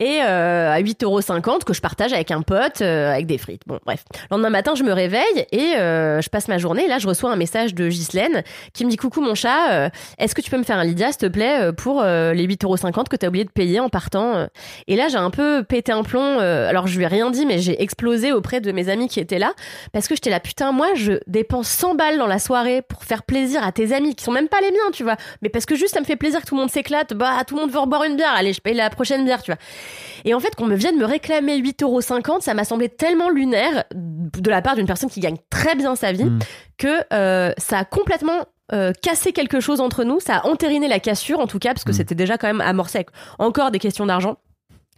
[0.01, 3.63] Et euh, à 8,50€ que je partage avec un pote euh, avec des frites.
[3.67, 4.05] Bon, bref.
[4.15, 6.89] Le lendemain matin, je me réveille et euh, je passe ma journée.
[6.89, 10.35] Là, je reçois un message de Ghislaine qui me dit Coucou mon chat, euh, est-ce
[10.35, 13.29] que tu peux me faire un Lydia, s'il te plaît, pour les 8,50€ que t'as
[13.29, 14.49] oublié de payer en partant.
[14.89, 16.39] Et là, j'ai un peu pété un plomb.
[16.39, 19.39] alors, je lui ai rien dit, mais j'ai explosé auprès de mes amis qui étaient
[19.39, 19.53] là
[19.93, 23.23] parce que j'étais là, putain, moi, je dépense 100 balles dans la soirée pour faire
[23.23, 25.17] plaisir à tes amis qui sont même pas les miens, tu vois.
[25.43, 27.15] Mais parce que juste, ça me fait plaisir que tout le monde s'éclate.
[27.15, 28.33] Bah, tout le monde veut reboire une bière.
[28.35, 29.59] Allez, je paye la prochaine bière, tu vois.
[30.25, 34.51] Et en fait, qu'on me vienne me réclamer 8,50€, ça m'a semblé tellement lunaire de
[34.51, 36.39] la part d'une personne qui gagne très bien sa vie Mm.
[36.79, 40.21] que euh, ça a complètement euh, cassé quelque chose entre nous.
[40.21, 41.95] Ça a entériné la cassure, en tout cas, parce que Mm.
[41.95, 43.09] c'était déjà quand même amorcé avec
[43.41, 44.37] encore des questions d'argent.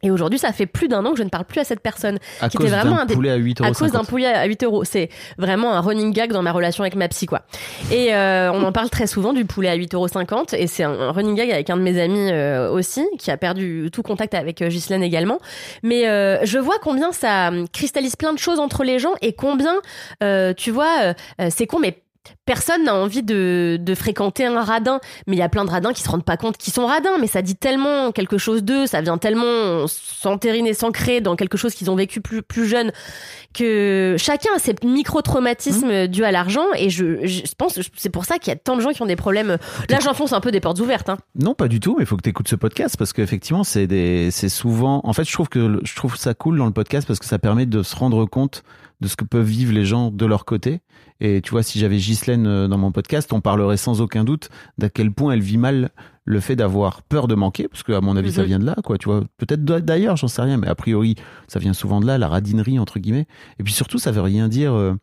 [0.02, 2.18] Et aujourd'hui, ça fait plus d'un an que je ne parle plus à cette personne
[2.40, 3.70] À qui cause était vraiment d'un poulet à 8 euros.
[3.70, 4.84] à cause d'un poulet à 8 euros.
[4.84, 7.42] C'est vraiment un running gag dans ma relation avec ma psy, quoi.
[7.90, 10.44] Et euh, on en parle très souvent du poulet à 8,50 euros.
[10.54, 13.36] Et c'est un, un running gag avec un de mes amis euh, aussi, qui a
[13.36, 15.38] perdu tout contact avec euh, Ghislaine également.
[15.82, 19.32] Mais euh, je vois combien ça hum, cristallise plein de choses entre les gens et
[19.34, 19.74] combien,
[20.22, 22.01] euh, tu vois, euh, c'est con, mais
[22.44, 25.00] personne n'a envie de, de fréquenter un radin.
[25.26, 27.18] Mais il y a plein de radins qui se rendent pas compte qu'ils sont radins.
[27.20, 31.74] Mais ça dit tellement quelque chose d'eux, ça vient tellement s'entériner, s'ancrer dans quelque chose
[31.74, 32.92] qu'ils ont vécu plus, plus jeune
[33.54, 36.66] que chacun a ses micro-traumatismes dus à l'argent.
[36.76, 39.06] Et je, je pense, c'est pour ça qu'il y a tant de gens qui ont
[39.06, 39.56] des problèmes.
[39.88, 41.08] Là, j'enfonce un peu des portes ouvertes.
[41.08, 41.18] Hein.
[41.35, 43.87] Non, pas du tout, mais il faut que tu écoutes ce podcast parce qu'effectivement, c'est
[43.87, 45.00] des, c'est souvent.
[45.04, 47.38] En fait, je trouve que je trouve ça cool dans le podcast parce que ça
[47.38, 48.62] permet de se rendre compte
[49.00, 50.80] de ce que peuvent vivre les gens de leur côté.
[51.24, 54.48] Et tu vois, si j'avais Ghislaine euh, dans mon podcast, on parlerait sans aucun doute
[54.78, 55.90] d'à quel point elle vit mal
[56.24, 58.46] le fait d'avoir peur de manquer, parce que à mon avis ça Mhm.
[58.48, 58.98] vient de là, quoi.
[58.98, 61.14] Tu vois, peut-être d'ailleurs, j'en sais rien, mais a priori
[61.46, 63.26] ça vient souvent de là, la radinerie entre guillemets.
[63.61, 64.72] Et puis surtout, ça veut rien dire.
[64.74, 64.94] euh,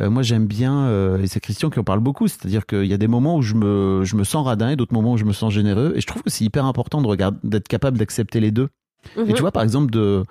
[0.00, 2.94] euh, moi, j'aime bien, euh, et c'est Christian qui en parle beaucoup, c'est-à-dire qu'il y
[2.94, 5.24] a des moments où je me, je me sens radin et d'autres moments où je
[5.24, 5.92] me sens généreux.
[5.96, 8.68] Et je trouve que c'est hyper important de regarder, d'être capable d'accepter les deux.
[9.16, 9.32] Et Mhm.
[9.34, 10.24] tu vois, par exemple, de,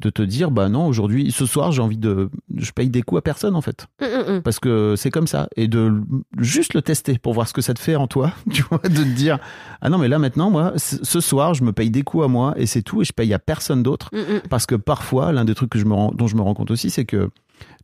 [0.00, 3.20] de te dire, bah non, aujourd'hui, ce soir, j'ai envie de, je paye des coups
[3.20, 4.42] à personne en fait, Mm, mm, mm.
[4.42, 6.00] parce que c'est comme ça, et de
[6.38, 8.88] juste le tester pour voir ce que ça te fait en toi, tu vois, de
[8.88, 9.38] te dire,
[9.80, 12.54] ah non, mais là maintenant, moi, ce soir, je me paye des coups à moi
[12.56, 14.10] et c'est tout, et je paye à personne d'autre,
[14.50, 16.70] parce que parfois, l'un des trucs que je me rends, dont je me rends compte
[16.70, 17.30] aussi, c'est que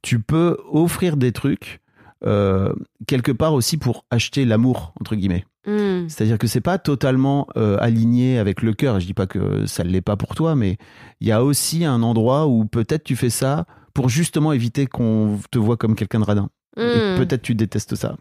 [0.02, 1.80] tu peux offrir des trucs
[2.26, 2.72] euh,
[3.06, 5.44] quelque part aussi pour acheter l'amour entre guillemets.
[5.66, 6.08] Mm.
[6.08, 8.98] C'est-à-dire que c'est pas totalement euh, aligné avec le cœur.
[9.00, 10.76] Je dis pas que ça ne l'est pas pour toi, mais
[11.20, 15.38] il y a aussi un endroit où peut-être tu fais ça pour justement éviter qu'on
[15.50, 16.48] te voit comme quelqu'un de radin.
[16.76, 17.16] Et Mm.
[17.18, 18.16] peut-être tu détestes ça.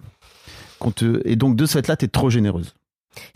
[0.95, 1.21] Te...
[1.25, 2.73] Et donc de ce fait-là, tu es trop généreuse.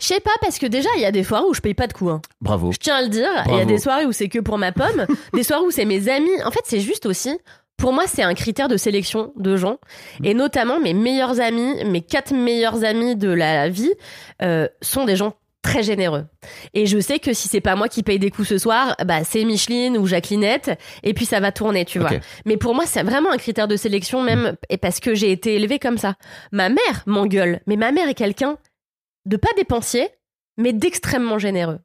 [0.00, 1.86] Je sais pas, parce que déjà, il y a des soirées où je paye pas
[1.86, 2.10] de coups.
[2.12, 2.20] hein.
[2.40, 2.72] Bravo.
[2.72, 3.28] Je tiens à le dire.
[3.48, 5.84] Il y a des soirées où c'est que pour ma pomme, des soirées où c'est
[5.84, 6.30] mes amis.
[6.46, 7.36] En fait, c'est juste aussi.
[7.76, 9.78] Pour moi, c'est un critère de sélection de gens.
[10.20, 10.24] Mm.
[10.24, 13.92] Et notamment, mes meilleurs amis, mes quatre meilleurs amis de la vie,
[14.42, 15.34] euh, sont des gens
[15.64, 16.26] très généreux.
[16.74, 19.24] Et je sais que si c'est pas moi qui paye des coups ce soir, bah
[19.24, 22.10] c'est Micheline ou Jacquelinette, et puis ça va tourner, tu vois.
[22.44, 25.54] Mais pour moi, c'est vraiment un critère de sélection, même, et parce que j'ai été
[25.54, 26.16] élevée comme ça.
[26.52, 28.58] Ma mère m'engueule, mais ma mère est quelqu'un
[29.24, 30.08] de pas dépensier,
[30.58, 31.78] mais d'extrêmement généreux.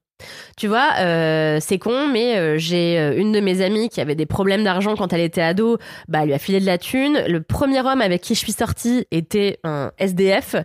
[0.57, 4.15] Tu vois, euh, c'est con, mais euh, j'ai euh, une de mes amies qui avait
[4.15, 5.77] des problèmes d'argent quand elle était ado,
[6.07, 7.23] bah elle lui a filé de la thune.
[7.27, 10.55] Le premier homme avec qui je suis sortie était un SDF,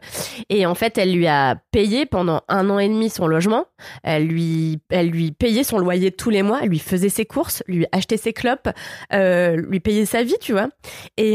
[0.50, 3.66] et en fait elle lui a payé pendant un an et demi son logement.
[4.02, 7.62] Elle lui, elle lui payait son loyer tous les mois, elle lui faisait ses courses,
[7.68, 8.68] lui achetait ses clopes,
[9.12, 10.68] lui payait sa vie, tu vois.
[11.16, 11.34] Et,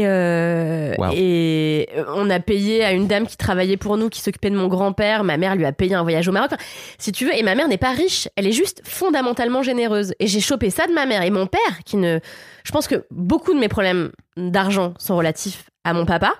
[0.98, 1.10] Wow.
[1.14, 4.66] et on a payé à une dame qui travaillait pour nous, qui s'occupait de mon
[4.66, 5.24] grand-père.
[5.24, 6.50] Ma mère lui a payé un voyage au Maroc.
[6.52, 6.62] Enfin,
[6.98, 10.12] si tu veux, et ma mère n'est pas riche, elle est juste fondamentalement généreuse.
[10.20, 11.22] Et j'ai chopé ça de ma mère.
[11.22, 12.18] Et mon père, qui ne.
[12.64, 16.34] Je pense que beaucoup de mes problèmes d'argent sont relatifs à mon papa.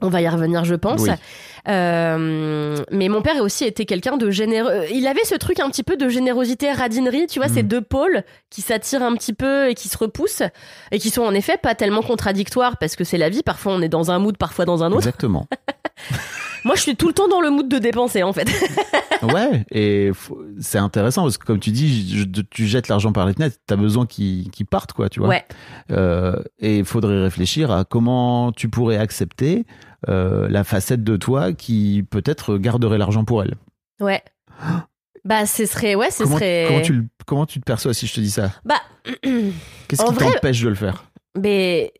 [0.00, 1.00] On va y revenir, je pense.
[1.02, 1.10] Oui.
[1.66, 4.84] Euh, mais mon père a aussi été quelqu'un de généreux.
[4.92, 7.68] Il avait ce truc un petit peu de générosité, radinerie, tu vois, ces Mhm.
[7.68, 10.44] deux pôles qui s'attirent un petit peu et qui se repoussent
[10.92, 13.42] et qui sont en effet pas tellement contradictoires parce que c'est la vie.
[13.42, 14.98] Parfois on est dans un mood, parfois dans un autre.
[15.08, 15.46] Exactement.
[16.64, 18.48] Moi, je suis tout le temps dans le mood de dépenser en fait.
[19.22, 20.10] ouais, et
[20.60, 23.76] c'est intéressant parce que comme tu dis, je- tu jettes l'argent par les fenêtres, t'as
[23.76, 25.28] besoin qu'il qu'il parte, quoi, tu vois.
[25.28, 25.44] Ouais.
[25.90, 29.64] Euh, et il faudrait réfléchir à comment tu pourrais accepter
[30.08, 33.54] euh, la facette de toi qui peut-être garderait l'argent pour elle.
[34.00, 34.22] Ouais.
[35.24, 36.64] Bah, ce serait, ouais, ce Comment, serait.
[36.68, 38.52] comment tu, comment tu te perçois si je te dis ça?
[38.64, 38.80] Bah,
[39.22, 41.04] Qu'est-ce qui vrai- t'empêche de le faire?
[41.38, 41.92] mais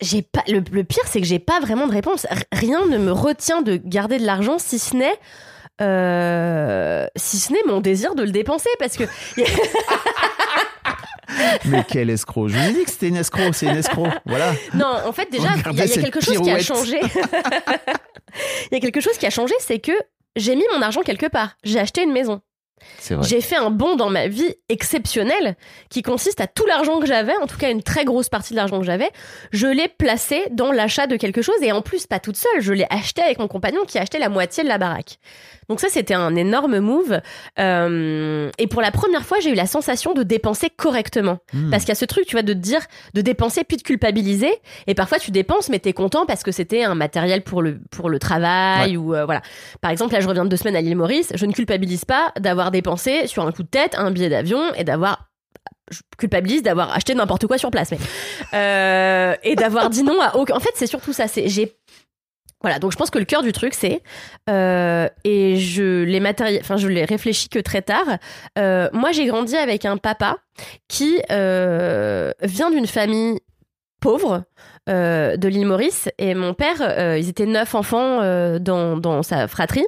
[0.00, 0.42] j'ai pas.
[0.48, 2.26] Le, le pire, c'est que j'ai pas vraiment de réponse.
[2.52, 5.18] Rien ne me retient de garder de l'argent, si ce n'est.
[5.80, 9.04] euh, si ce n'est mon désir de le dépenser parce que
[11.66, 14.08] Mais quel escroc Je vous ai dit que c'était une escroc, c'est une escroc.
[14.26, 14.52] Voilà.
[14.74, 17.00] non en fait déjà il y a, quelque chose qui a changé
[18.70, 19.92] il y a quelque chose qui a changé c'est que
[20.36, 22.42] j'ai mis mon argent quelque part j'ai acheté une maison.
[23.22, 25.56] J'ai fait un bond dans ma vie exceptionnel
[25.88, 28.56] qui consiste à tout l'argent que j'avais, en tout cas une très grosse partie de
[28.56, 29.10] l'argent que j'avais,
[29.52, 32.72] je l'ai placé dans l'achat de quelque chose et en plus pas toute seule, je
[32.72, 35.18] l'ai acheté avec mon compagnon qui a acheté la moitié de la baraque.
[35.70, 37.20] Donc ça c'était un énorme move
[37.58, 41.70] Euh, et pour la première fois j'ai eu la sensation de dépenser correctement Hmm.
[41.70, 42.80] parce qu'il y a ce truc tu vois de te dire
[43.14, 44.52] de dépenser puis de culpabiliser
[44.86, 48.10] et parfois tu dépenses mais t'es content parce que c'était un matériel pour le pour
[48.10, 49.40] le travail ou euh, voilà
[49.80, 51.32] par exemple, là, je reviens de deux semaines à l'île Maurice.
[51.34, 54.84] Je ne culpabilise pas d'avoir dépensé sur un coup de tête un billet d'avion et
[54.84, 55.28] d'avoir.
[55.90, 57.98] Je culpabilise d'avoir acheté n'importe quoi sur place, mais
[58.54, 60.54] euh, et d'avoir dit non à aucun.
[60.54, 61.26] En fait, c'est surtout ça.
[61.28, 61.76] C'est j'ai
[62.60, 62.78] voilà.
[62.78, 64.02] Donc, je pense que le cœur du truc, c'est
[64.48, 66.60] euh, et je l'ai matériel.
[66.62, 68.18] Enfin, je l'ai réfléchi que très tard.
[68.58, 70.36] Euh, moi, j'ai grandi avec un papa
[70.88, 73.40] qui euh, vient d'une famille
[74.00, 74.44] pauvre
[74.86, 78.18] de l'île Maurice et mon père, ils étaient neuf enfants
[78.58, 79.86] dans, dans sa fratrie.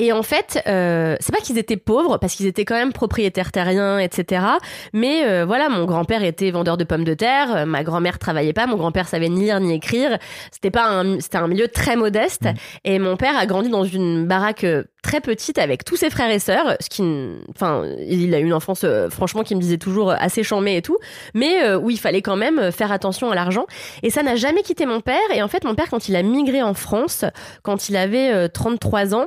[0.00, 3.50] Et en fait, euh, c'est pas qu'ils étaient pauvres parce qu'ils étaient quand même propriétaires
[3.50, 4.44] terriens, etc.
[4.92, 8.52] Mais euh, voilà, mon grand-père était vendeur de pommes de terre, euh, ma grand-mère travaillait
[8.52, 10.18] pas, mon grand-père savait ni lire ni écrire.
[10.52, 12.46] C'était pas un, c'était un milieu très modeste.
[12.84, 16.30] Et mon père a grandi dans une baraque euh, très petite avec tous ses frères
[16.30, 17.02] et sœurs, ce qui,
[17.50, 20.82] enfin, il a eu une enfance euh, franchement qui me disait toujours assez chambée et
[20.82, 20.98] tout,
[21.34, 23.66] mais euh, où il fallait quand même faire attention à l'argent.
[24.02, 25.16] Et ça n'a jamais quitté mon père.
[25.34, 27.24] Et en fait, mon père, quand il a migré en France,
[27.62, 29.26] quand il avait euh, 33 ans,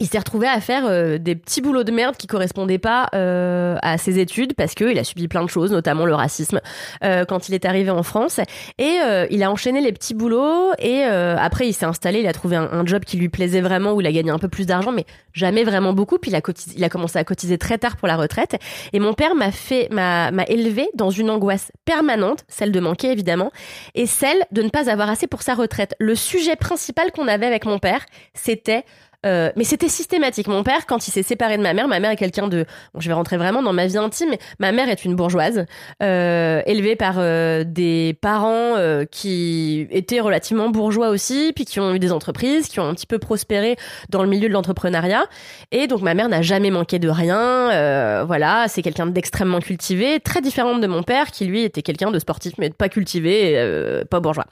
[0.00, 3.76] il s'est retrouvé à faire euh, des petits boulots de merde qui correspondaient pas euh,
[3.82, 6.60] à ses études parce qu'il a subi plein de choses, notamment le racisme
[7.04, 8.40] euh, quand il est arrivé en France.
[8.78, 12.26] Et euh, il a enchaîné les petits boulots et euh, après il s'est installé, il
[12.26, 14.48] a trouvé un, un job qui lui plaisait vraiment où il a gagné un peu
[14.48, 16.18] plus d'argent, mais jamais vraiment beaucoup.
[16.18, 18.56] Puis il a, cotisé- il a commencé à cotiser très tard pour la retraite.
[18.92, 23.12] Et mon père m'a fait, m'a, m'a élevé dans une angoisse permanente, celle de manquer
[23.12, 23.52] évidemment,
[23.94, 25.94] et celle de ne pas avoir assez pour sa retraite.
[26.00, 28.04] Le sujet principal qu'on avait avec mon père,
[28.34, 28.84] c'était
[29.24, 30.48] euh, mais c'était systématique.
[30.48, 32.66] Mon père, quand il s'est séparé de ma mère, ma mère est quelqu'un de.
[32.92, 35.66] Bon, je vais rentrer vraiment dans ma vie intime, mais ma mère est une bourgeoise,
[36.02, 41.94] euh, élevée par euh, des parents euh, qui étaient relativement bourgeois aussi, puis qui ont
[41.94, 43.76] eu des entreprises, qui ont un petit peu prospéré
[44.10, 45.24] dans le milieu de l'entrepreneuriat.
[45.72, 47.70] Et donc ma mère n'a jamais manqué de rien.
[47.72, 52.10] euh, voilà, c'est quelqu'un d'extrêmement cultivé, très différente de mon père, qui lui était quelqu'un
[52.10, 54.46] de sportif, mais pas cultivé, euh, pas bourgeois.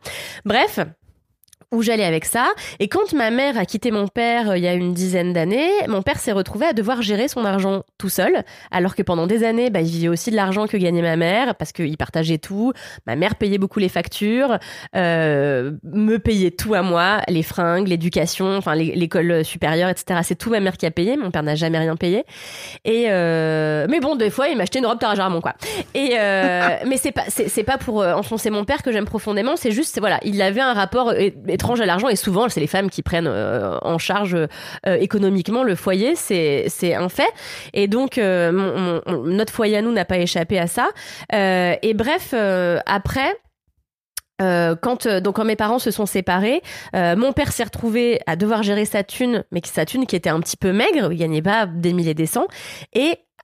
[0.44, 0.80] Bref
[1.72, 2.46] où j'allais avec ça.
[2.78, 5.70] Et quand ma mère a quitté mon père euh, il y a une dizaine d'années,
[5.88, 9.42] mon père s'est retrouvé à devoir gérer son argent tout seul, alors que pendant des
[9.44, 12.72] années, bah, il vivait aussi de l'argent que gagnait ma mère, parce qu'il partageait tout.
[13.06, 14.58] Ma mère payait beaucoup les factures,
[14.96, 20.20] euh, me payait tout à moi, les fringues, l'éducation, enfin l'é- l'école supérieure, etc.
[20.22, 21.16] C'est tout ma mère qui a payé.
[21.16, 22.24] Mon père n'a jamais rien payé.
[22.84, 25.54] Et euh, mais bon, des fois, il m'achetait une robe Tarajarmon, quoi.
[25.94, 29.56] Et euh, mais c'est pas c'est pas pour euh, enfoncer mon père que j'aime profondément.
[29.56, 31.12] C'est juste voilà, il avait un rapport
[31.62, 35.62] étrange à l'argent et souvent c'est les femmes qui prennent euh, en charge euh, économiquement
[35.62, 36.16] le foyer.
[36.16, 37.32] C'est c'est un fait.
[37.72, 40.88] Et donc euh, notre foyer à nous n'a pas échappé à ça.
[41.32, 42.34] Et bref,
[42.86, 43.32] après.
[44.40, 46.62] Quand donc quand mes parents se sont séparés,
[46.94, 50.40] mon père s'est retrouvé à devoir gérer sa thune, mais sa thune qui était un
[50.40, 52.48] petit peu maigre, il gagnait pas des milliers des cents,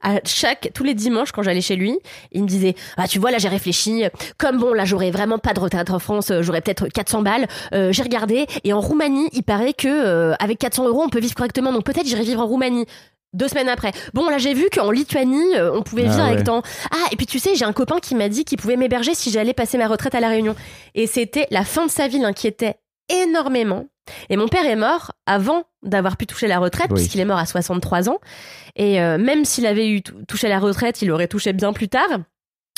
[0.03, 1.99] à chaque tous les dimanches quand j'allais chez lui,
[2.33, 4.05] il me disait ah tu vois là j'ai réfléchi
[4.37, 7.47] comme bon là j'aurais vraiment pas de retraite en France euh, j'aurais peut-être 400 balles
[7.75, 11.21] euh, j'ai regardé et en Roumanie il paraît que euh, avec 400 euros on peut
[11.21, 12.87] vivre correctement donc peut-être j'irai vivre en Roumanie
[13.35, 13.93] deux semaines après.
[14.15, 16.45] Bon, là, j'ai vu qu'en Lituanie, euh, on pouvait Ah vivre avec ouais.
[16.45, 16.63] tant.
[16.91, 19.31] Ah, et puis tu sais, j'ai un copain qui m'a dit qu'il pouvait m'héberger si
[19.31, 20.57] j'allais passer ma retraite à La Réunion.
[20.95, 22.77] Et c'était la fin de sa vie l'inquiétait
[23.11, 23.87] énormément.
[24.31, 26.97] Et mon père est mort avant d'avoir pu toucher la retraite, Oui.
[26.97, 28.19] puisqu'il est mort à 63 ans.
[28.77, 31.89] Et euh, même s'il avait eu tou- touché la retraite, il aurait touché bien plus
[31.89, 32.09] tard,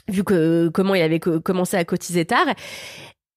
[0.09, 2.47] vu que comment il avait co- commencé à cotiser tard.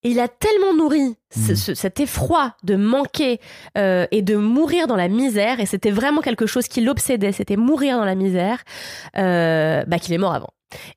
[0.06, 3.40] Et il a tellement nourri ce- ce- cet effroi de manquer
[3.78, 7.56] euh, et de mourir dans la misère, et c'était vraiment quelque chose qui l'obsédait, c'était
[7.56, 8.64] mourir dans la misère,
[9.18, 10.50] euh, bah qu'il est mort avant.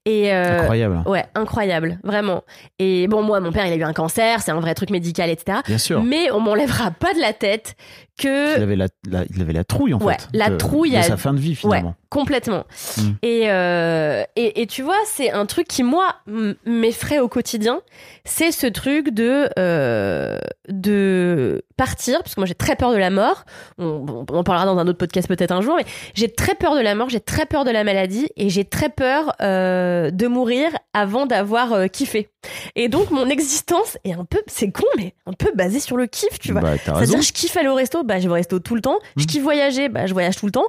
[0.04, 1.02] Et euh, Incroyable.
[1.06, 2.44] Ouais, incroyable, vraiment.
[2.78, 5.30] Et bon, moi, mon père, il a eu un cancer, c'est un vrai truc médical,
[5.30, 5.58] etc.
[5.66, 6.02] Bien sûr.
[6.02, 7.76] Mais on m'enlèvera pas de la tête
[8.18, 10.28] que Il avait la, la- il avait la trouille en Ouais, fait.
[10.32, 11.94] la de, trouille de à- sa fin de vie finalement.
[12.10, 12.64] complètement.
[12.96, 13.00] Mm.
[13.22, 16.16] Et, euh, et et tu vois, c'est un truc qui moi
[16.64, 17.80] m'effraie au quotidien.
[18.24, 23.10] C'est ce truc de euh, de partir, parce que moi j'ai très peur de la
[23.10, 23.44] mort.
[23.78, 26.74] On, on en parlera dans un autre podcast peut-être un jour, mais j'ai très peur
[26.74, 30.26] de la mort, j'ai très peur de la maladie et j'ai très peur euh, de
[30.26, 32.30] mourir avant d'avoir kiffé.
[32.76, 36.06] Et donc mon existence est un peu, c'est con, mais un peu basée sur le
[36.06, 36.60] kiff, tu vois.
[36.62, 36.74] Bah.
[36.82, 38.98] C'est-à-dire, je kiffe aller au resto, bah, je vais au resto tout le temps.
[39.16, 39.26] Je Mm.
[39.26, 40.66] kiffe voyager, bah, je voyage tout le temps.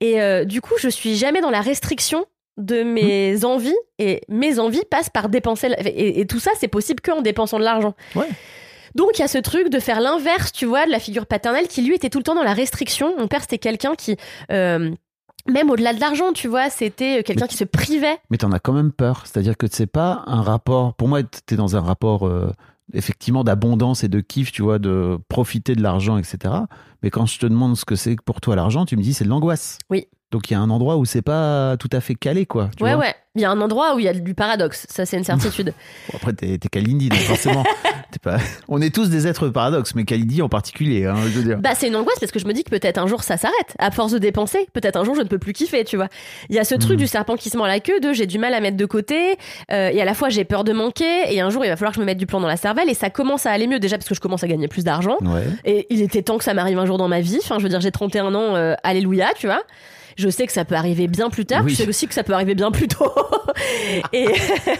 [0.00, 2.24] Et euh, du coup, je suis jamais dans la restriction
[2.56, 3.44] de mes Mm.
[3.44, 3.76] envies.
[3.98, 5.68] Et mes envies passent par dépenser.
[5.84, 7.94] Et, et tout ça, c'est possible qu'en dépensant de l'argent.
[8.16, 8.28] Ouais.
[8.94, 11.66] Donc, il y a ce truc de faire l'inverse, tu vois, de la figure paternelle
[11.68, 13.14] qui, lui, était tout le temps dans la restriction.
[13.18, 14.16] Mon père, c'était quelqu'un qui.
[14.50, 14.90] euh,
[15.48, 18.16] même au-delà de l'argent, tu vois, c'était quelqu'un qui se privait.
[18.30, 19.22] Mais t'en as quand même peur.
[19.24, 20.94] C'est-à-dire que c'est pas un rapport.
[20.94, 22.52] Pour moi, t'es dans un rapport euh,
[22.92, 26.54] effectivement d'abondance et de kiff, tu vois, de profiter de l'argent, etc.
[27.02, 29.24] Mais quand je te demande ce que c'est pour toi l'argent, tu me dis c'est
[29.24, 29.78] de l'angoisse.
[29.90, 30.06] Oui.
[30.30, 32.70] Donc il y a un endroit où c'est pas tout à fait calé, quoi.
[32.76, 33.02] tu ouais, vois.
[33.04, 33.14] ouais.
[33.34, 34.86] Il y a un endroit où il y a du paradoxe.
[34.90, 35.72] Ça, c'est une certitude.
[36.12, 37.64] Bon, après, t'es t'es Kalindi, donc forcément.
[38.10, 38.36] t'es pas...
[38.68, 41.58] On est tous des êtres paradoxes, mais Kalindi en particulier, hein, je veux dire.
[41.58, 43.74] Bah c'est une angoisse parce que je me dis que peut-être un jour ça s'arrête.
[43.78, 46.08] À force de dépenser, peut-être un jour je ne peux plus kiffer, tu vois.
[46.50, 47.02] Il y a ce truc Mm.
[47.02, 49.36] du serpent qui se mord la queue, de j'ai du mal à mettre de côté,
[49.70, 51.92] euh, et à la fois j'ai peur de manquer, et un jour il va falloir
[51.92, 53.78] que je me mette du plomb dans la cervelle, et ça commence à aller mieux
[53.80, 55.16] déjà parce que je commence à gagner plus d'argent.
[55.22, 55.44] Ouais.
[55.64, 57.38] Et il était temps que ça m'arrive un jour dans ma vie.
[57.42, 59.62] Enfin, je veux dire, j'ai 31 ans, euh, alléluia, tu vois.
[60.16, 61.62] Je sais que ça peut arriver bien plus tard.
[61.64, 61.70] Oui.
[61.70, 63.10] Je sais aussi que ça peut arriver bien plus tôt.
[64.12, 64.26] et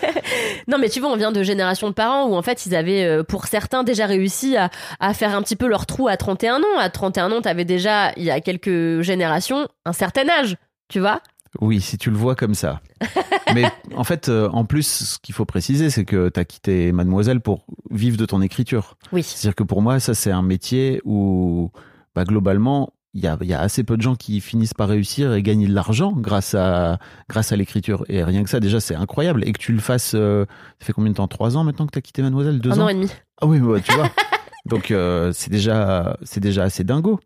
[0.69, 3.05] non, mais tu vois, on vient de génération de parents où en fait ils avaient,
[3.05, 4.71] euh, pour certains, déjà réussi à,
[5.01, 6.79] à faire un petit peu leur trou à 31 ans.
[6.79, 10.57] À 31 ans, t'avais déjà, il y a quelques générations, un certain âge,
[10.89, 11.23] tu vois.
[11.61, 12.81] Oui, si tu le vois comme ça.
[13.55, 16.93] Mais en fait, euh, en plus, ce qu'il faut préciser, c'est que tu as quitté
[16.93, 18.97] Mademoiselle pour vivre de ton écriture.
[19.13, 19.23] Oui.
[19.23, 21.71] C'est-à-dire que pour moi, ça, c'est un métier où,
[22.15, 24.89] bah, globalement, il y a, il y a assez peu de gens qui finissent par
[24.89, 26.99] réussir et gagner de l'argent grâce à,
[27.29, 28.05] grâce à l'écriture.
[28.09, 29.47] Et rien que ça, déjà, c'est incroyable.
[29.47, 30.47] Et que tu le fasses, euh,
[30.81, 31.29] ça fait combien de temps?
[31.29, 32.59] Trois ans maintenant que tu as quitté Mademoiselle?
[32.61, 32.85] Deux un ans?
[32.85, 33.11] an et demi.
[33.41, 34.09] Ah oui, bah, tu vois.
[34.65, 37.19] Donc euh, c'est déjà c'est déjà assez dingo.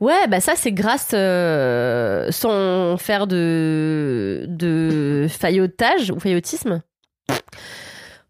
[0.00, 6.80] Ouais, bah ça c'est grâce euh, sans faire de de faillotage ou faillotisme.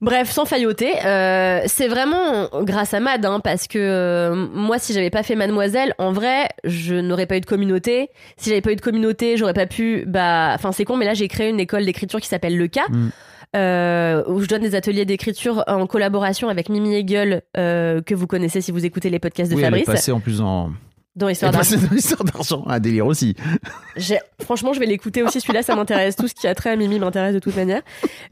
[0.00, 4.92] Bref, sans failloter, euh, c'est vraiment grâce à Mad, hein, parce que euh, moi, si
[4.92, 8.11] j'avais pas fait Mademoiselle, en vrai, je n'aurais pas eu de communauté.
[8.36, 10.05] Si j'avais pas eu de communauté, j'aurais pas pu.
[10.07, 12.86] Bah, enfin, c'est con, mais là, j'ai créé une école d'écriture qui s'appelle Le Cas.
[12.88, 13.09] Mm.
[13.57, 18.61] euh, où je donne des ateliers d'écriture en collaboration avec Mimi Hegel, que vous connaissez
[18.61, 20.70] si vous écoutez les podcasts de oui, elle est Fabrice, passée en plus en
[21.19, 21.77] dans Histoire d'argent.
[21.77, 22.64] dans l'histoire d'argent.
[22.66, 23.35] Un délire aussi.
[24.43, 25.41] Franchement, je vais l'écouter aussi.
[25.41, 26.16] Celui-là, ça m'intéresse.
[26.16, 27.83] Tout ce qui a trait à Mimi m'intéresse de toute manière.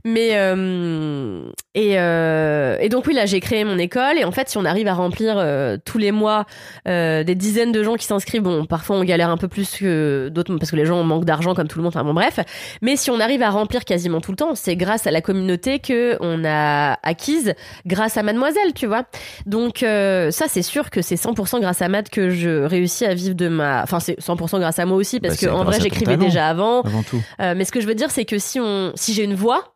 [0.04, 4.16] Mais euh, et, euh, et donc oui, là, j'ai créé mon école.
[4.18, 6.46] Et en fait, si on arrive à remplir euh, tous les mois
[6.86, 10.56] des dizaines de gens qui s'inscrivent, bon, parfois on galère un peu plus que d'autres
[10.56, 11.92] parce que les gens manquent d'argent comme tout le monde.
[11.94, 12.38] Enfin bon, bref.
[12.82, 15.80] Mais si on arrive à remplir quasiment tout le temps, c'est grâce à la communauté
[15.80, 19.04] que on a acquise grâce à Mademoiselle, tu vois.
[19.46, 23.34] Donc ça, c'est sûr que c'est 100% grâce à Mad que je réussis à vivre
[23.34, 23.82] de ma.
[23.82, 26.82] Enfin, c'est 100% grâce à moi aussi parce Bah, que en vrai, j'écrivais déjà avant.
[26.82, 27.22] Avant tout.
[27.40, 29.74] Euh, mais ce que je veux dire, c'est que si on, si j'ai une voix,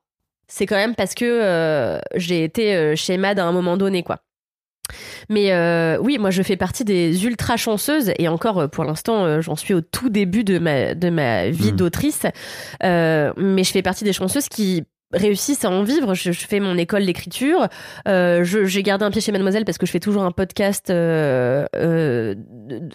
[0.48, 4.02] c'est quand même parce que euh, j'ai été euh, chez Mad à un moment donné,
[4.02, 4.18] quoi.
[5.28, 9.54] Mais euh, oui, moi je fais partie des ultra chanceuses et encore pour l'instant j'en
[9.54, 11.76] suis au tout début de ma de ma vie Mm.
[11.76, 12.22] d'autrice,
[12.82, 14.82] Euh, mais je fais partie des chanceuses qui
[15.12, 16.14] réussissent à en vivre.
[16.14, 17.68] Je, je fais mon école d'écriture.
[18.08, 21.66] Euh, J'ai gardé un pied chez Mademoiselle parce que je fais toujours un podcast, euh,
[21.76, 22.34] euh,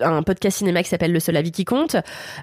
[0.01, 1.95] un podcast cinéma qui s'appelle Le seul avis qui compte.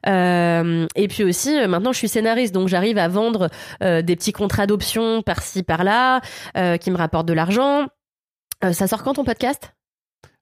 [0.06, 3.48] Euh, et puis aussi, euh, maintenant, je suis scénariste, donc j'arrive à vendre
[3.82, 6.20] euh, des petits contrats d'option par-ci par-là,
[6.78, 7.86] qui me rapportent de l'argent.
[8.72, 9.72] Ça sort quand ton podcast?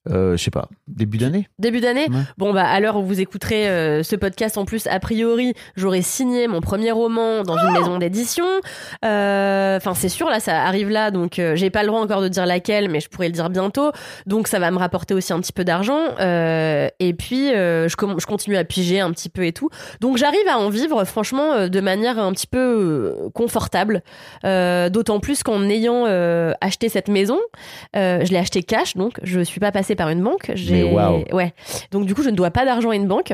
[0.08, 0.68] Euh, je sais pas.
[0.88, 1.48] Début d'année?
[1.58, 2.08] Début d'année?
[2.08, 2.22] Ouais.
[2.38, 6.00] Bon, bah, à l'heure où vous écouterez euh, ce podcast, en plus, a priori, j'aurai
[6.00, 8.46] signé mon premier roman dans une maison d'édition.
[9.04, 12.28] Euh, Enfin, c'est sûr, là, ça arrive là, donc j'ai pas le droit encore de
[12.28, 13.92] dire laquelle, mais je pourrais le dire bientôt.
[14.26, 16.00] Donc, ça va me rapporter aussi un petit peu d'argent.
[16.18, 19.70] Et puis, je, continue à piger un petit peu et tout.
[20.00, 24.02] Donc, j'arrive à en vivre, franchement, de manière un petit peu confortable.
[24.44, 26.04] D'autant plus qu'en ayant
[26.60, 27.38] acheté cette maison,
[27.94, 30.50] je l'ai acheté cash, donc je suis pas passée par une banque.
[30.54, 31.24] J'ai- Mais waouh.
[31.32, 31.52] Ouais.
[31.90, 33.32] Donc du coup, je ne dois pas d'argent à une banque.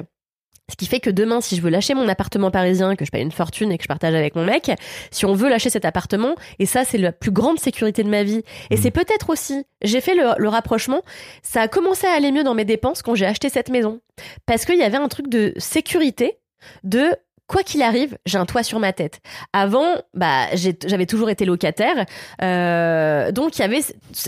[0.69, 3.23] Ce qui fait que demain, si je veux lâcher mon appartement parisien, que je paye
[3.23, 4.73] une fortune et que je partage avec mon mec,
[5.13, 8.25] si on veut lâcher cet appartement, et ça, c'est la plus grande sécurité de ma
[8.25, 8.43] vie.
[8.71, 8.83] Et Mhm.
[8.83, 11.03] c'est peut-être aussi, j'ai fait le, le rapprochement,
[11.43, 14.01] ça a commencé à aller mieux dans mes dépenses quand j'ai acheté cette maison.
[14.45, 16.39] Parce qu'il y avait un truc de sécurité,
[16.83, 17.11] de
[17.47, 19.21] quoi qu'il arrive, j'ai un toit sur ma tête.
[19.53, 22.07] Avant, bah, j'avais toujours été locataire,
[22.43, 23.81] euh, donc il y avait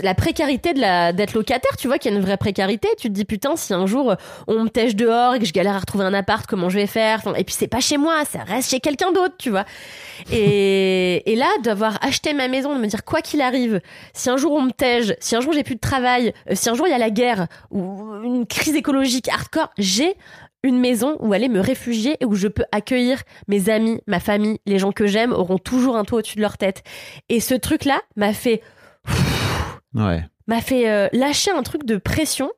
[0.03, 1.75] la précarité de la d'être locataire.
[1.77, 2.87] Tu vois qu'il y a une vraie précarité.
[2.97, 4.15] Tu te dis putain, si un jour
[4.47, 6.87] on me tèche dehors et que je galère à retrouver un appart, comment je vais
[6.87, 7.21] faire?
[7.37, 9.65] Et puis c'est pas chez moi, ça reste chez quelqu'un d'autre, tu vois.
[10.31, 13.81] Et, et là, d'avoir acheté ma maison, de me dire quoi qu'il arrive,
[14.13, 16.69] si un jour on me tège, si un jour j'ai plus de travail, euh, si
[16.69, 20.15] un jour il y a la guerre ou une crise écologique hardcore, j'ai
[20.63, 24.59] une maison où aller me réfugier et où je peux accueillir mes amis, ma famille,
[24.65, 26.83] les gens que j'aime auront toujours un toit au-dessus de leur tête.
[27.29, 28.61] Et ce truc-là m'a fait
[29.95, 30.23] Ouais.
[30.47, 32.51] m'a fait euh, lâcher un truc de pression.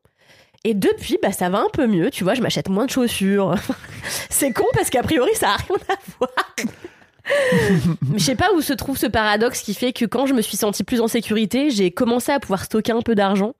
[0.63, 3.55] Et depuis, bah, ça va un peu mieux, tu vois, je m'achète moins de chaussures.
[4.29, 6.31] c'est con parce qu'a priori, ça a rien à voir.
[8.15, 10.57] Je sais pas où se trouve ce paradoxe qui fait que quand je me suis
[10.57, 13.53] sentie plus en sécurité, j'ai commencé à pouvoir stocker un peu d'argent.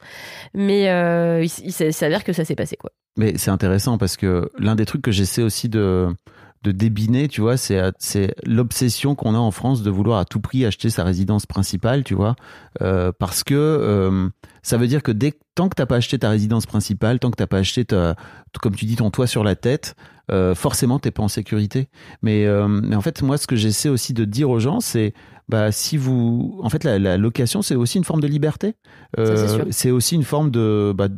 [0.55, 1.51] Mais euh, il,
[1.85, 2.91] il s'avère que ça s'est passé, quoi.
[3.18, 6.16] Mais c'est intéressant parce que l'un des trucs que j'essaie aussi de,
[6.64, 7.82] débiner, tu vois, c'est,
[8.45, 12.14] l'obsession qu'on a en France de vouloir à tout prix acheter sa résidence principale, tu
[12.14, 12.36] vois,
[12.82, 14.30] euh, parce que euh,
[14.62, 15.12] ça veut dire que
[15.55, 18.16] tant que t'as pas acheté ta résidence principale, tant que t'as pas acheté, ta,
[18.62, 19.95] comme tu dis, ton toit sur la tête,
[20.32, 21.89] euh, forcément t'es pas en sécurité.
[22.22, 25.14] Mais, mais en fait, moi, ce que j'essaie aussi de dire aux gens, c'est
[25.52, 28.76] bah si vous, en fait, la, la location, c'est aussi une forme de liberté.
[29.18, 31.10] Ça, c'est aussi une forme de, bah,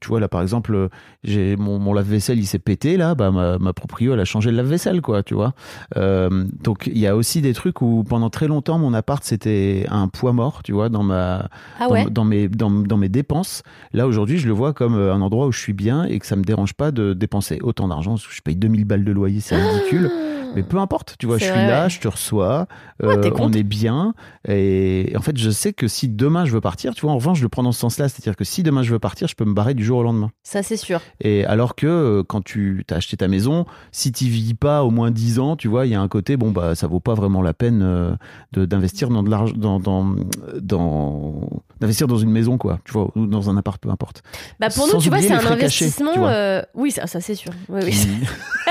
[0.00, 0.88] tu vois là, par exemple,
[1.22, 4.50] j'ai mon, mon lave-vaisselle, il s'est pété là, bah ma, ma proprio, elle a changé
[4.50, 5.52] le lave-vaisselle, quoi, tu vois.
[5.98, 9.84] Euh, donc il y a aussi des trucs où pendant très longtemps, mon appart c'était
[9.90, 12.06] un poids mort, tu vois, dans ma, Ah dans, ouais?
[12.10, 13.62] dans mes, dans, dans mes dépenses.
[13.92, 16.26] Là aujourd'hui, je le vois comme euh, un endroit où je suis bien et que
[16.26, 18.16] ça me dérange pas de dépenser autant d'argent.
[18.16, 20.10] Je paye 2000 balles de loyer, c'est ridicule.
[20.54, 22.66] Mais peu importe, tu vois, je suis vrai, là, je te reçois,
[23.02, 24.14] euh, on est bien.
[24.48, 27.38] Et en fait, je sais que si demain je veux partir, tu vois, en revanche,
[27.38, 28.08] je le prends dans ce sens-là.
[28.08, 30.30] C'est-à-dire que si demain je veux partir, je peux me barrer du jour au lendemain.
[30.42, 31.00] Ça, c'est sûr.
[31.20, 34.90] Et alors que euh, quand tu as acheté ta maison, si tu vis pas au
[34.90, 37.14] moins 10 ans, tu vois, il y a un côté, bon, bah, ça vaut pas
[37.14, 38.14] vraiment la peine euh,
[38.54, 40.14] d'investir dans de l'argent, dans, dans,
[40.60, 41.48] dans,
[41.80, 44.22] d'investir dans une maison, quoi, tu vois, ou dans un appart, peu importe.
[44.60, 46.12] Bah pour Sans nous, tu vois, c'est un investissement.
[46.12, 46.28] tu vois.
[46.30, 47.52] euh, Oui, ça, ça c'est sûr.
[47.68, 47.96] Oui, oui.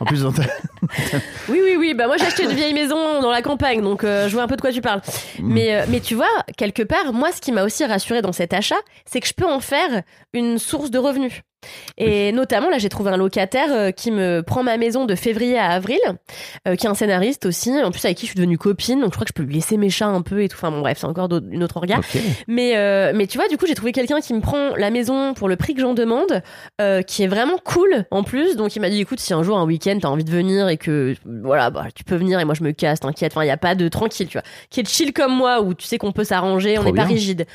[0.00, 0.42] En plus, dans ta-
[1.48, 1.94] Oui, oui, oui.
[1.94, 4.48] Bah moi, j'ai acheté une vieille maison dans la campagne, donc euh, je vois un
[4.48, 5.00] peu de quoi tu parles.
[5.38, 5.52] Mm.
[5.52, 8.52] Mais, euh, mais tu vois, quelque part, moi, ce qui m'a aussi rassuré dans cet
[8.52, 11.42] achat, c'est que je peux en faire une source de revenus.
[11.98, 15.58] Et notamment, là, j'ai trouvé un locataire euh, qui me prend ma maison de février
[15.58, 15.98] à avril,
[16.68, 19.10] euh, qui est un scénariste aussi, en plus avec qui je suis devenue copine, donc
[19.10, 20.56] je crois que je peux lui laisser mes chats un peu et tout.
[20.56, 22.00] Enfin bon, bref, c'est encore une autre regard.
[22.48, 25.34] Mais, euh, mais tu vois, du coup, j'ai trouvé quelqu'un qui me prend la maison
[25.34, 26.42] pour le prix que j'en demande,
[27.06, 28.56] qui est vraiment cool en plus.
[28.56, 30.76] Donc, il m'a dit, écoute, si un jour, un week-end, t'as envie de venir et
[30.76, 33.32] que, voilà, bah, tu peux venir et moi, je me casse, t'inquiète.
[33.32, 34.44] Enfin, il n'y a pas de tranquille, tu vois.
[34.70, 37.46] Qui est chill comme moi, où tu sais qu'on peut s'arranger, on n'est pas rigide.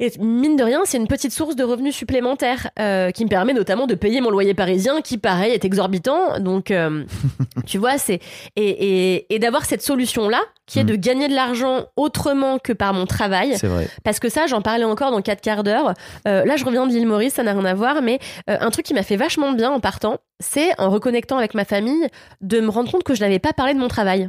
[0.00, 3.52] Et mine de rien, c'est une petite source de revenus supplémentaires euh, qui me permet
[3.52, 6.40] notamment de payer mon loyer parisien, qui pareil est exorbitant.
[6.40, 7.04] Donc, euh,
[7.66, 8.18] tu vois, c'est
[8.56, 10.86] et, et, et d'avoir cette solution là, qui est Mm.
[10.86, 13.56] de gagner de l'argent autrement que par mon travail.
[13.56, 13.88] C'est vrai.
[14.02, 15.94] Parce que ça, j'en parlais encore dans 4 quarts d'heure.
[16.26, 18.18] Euh, là, je reviens de l'île Maurice, ça n'a rien à voir, mais
[18.48, 21.64] un truc qui m'a fait vachement de bien en partant, c'est en reconnectant avec ma
[21.64, 22.08] famille,
[22.40, 24.28] de me rendre compte que je n'avais pas parlé de mon travail.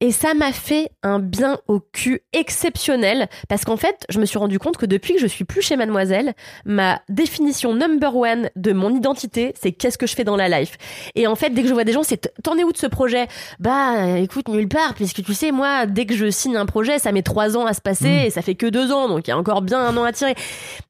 [0.00, 4.38] Et ça m'a fait un bien au cul exceptionnel parce qu'en fait, je me suis
[4.38, 6.34] rendu compte que depuis que je suis plus chez Mademoiselle,
[6.64, 10.76] ma définition number one de mon identité, c'est qu'est-ce que je fais dans la life.
[11.14, 12.86] Et en fait, dès que je vois des gens, c'est t'en es où de ce
[12.86, 13.26] projet?
[13.58, 17.12] Bah, écoute, nulle part, puisque tu sais, moi, dès que je signe un projet, ça
[17.12, 19.34] met trois ans à se passer et ça fait que deux ans, donc il y
[19.34, 20.34] a encore bien un an à tirer.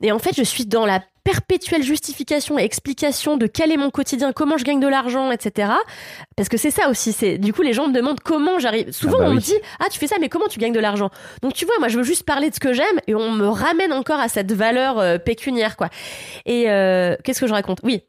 [0.03, 3.91] Et en fait, je suis dans la perpétuelle justification et explication de quel est mon
[3.91, 5.73] quotidien, comment je gagne de l'argent, etc.
[6.37, 7.13] Parce que c'est ça aussi.
[7.13, 8.93] C'est du coup les gens me demandent comment j'arrive.
[8.93, 10.81] Souvent Ah bah on me dit ah tu fais ça mais comment tu gagnes de
[10.81, 11.11] l'argent?
[11.43, 13.47] Donc tu vois moi je veux juste parler de ce que j'aime et on me
[13.47, 15.91] ramène encore à cette valeur euh, pécuniaire quoi.
[16.47, 17.81] Et euh, qu'est-ce que je raconte?
[17.83, 18.05] Oui.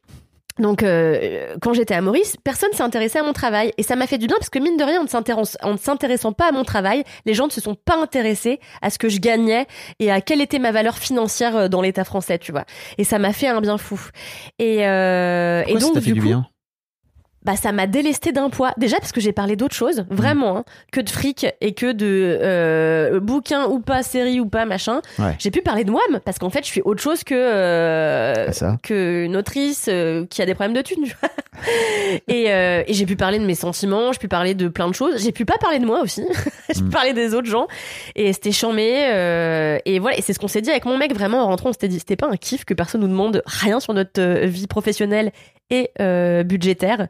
[0.59, 3.71] Donc, euh, quand j'étais à Maurice, personne s'est intéressé à mon travail.
[3.77, 6.49] Et ça m'a fait du bien parce que, mine de rien, en ne s'intéressant- pas
[6.49, 9.65] à mon travail, les gens ne se sont pas intéressés à ce que je gagnais
[9.99, 12.65] et à quelle était ma valeur financière euh, dans l'État français, tu vois.
[12.97, 13.99] Et ça m'a fait un bien fou.
[14.59, 16.45] Et, euh, et ça donc, t'a fait du du coup, bien?
[17.43, 18.73] Bah ça m'a délesté d'un poids.
[18.77, 22.37] Déjà parce que j'ai parlé d'autre chose, vraiment, hein, que de fric et que de
[22.41, 25.01] euh, bouquins ou pas, séries ou pas, machin.
[25.17, 25.35] Ouais.
[25.39, 28.51] J'ai pu parler de moi parce qu'en fait je suis autre chose que euh, Ah,
[28.53, 28.77] ça.
[28.83, 31.05] que une autrice euh, qui a des problèmes de thunes.
[32.27, 34.93] et euh, et j'ai pu parler de mes sentiments, j'ai pu parler de plein de
[34.95, 35.21] choses.
[35.23, 36.23] J'ai pu pas parler de moi aussi.
[36.69, 36.89] j'ai pu Mm.
[36.91, 37.67] parler des autres gens
[38.15, 39.05] et c'était chambé.
[39.11, 41.69] euh, et voilà, et c'est ce qu'on s'est dit avec mon mec vraiment en rentrant.
[41.69, 44.45] On s'était dit c'était pas un kiff que personne nous demande rien sur notre euh,
[44.45, 45.31] vie professionnelle
[45.71, 47.07] et euh, budgétaire.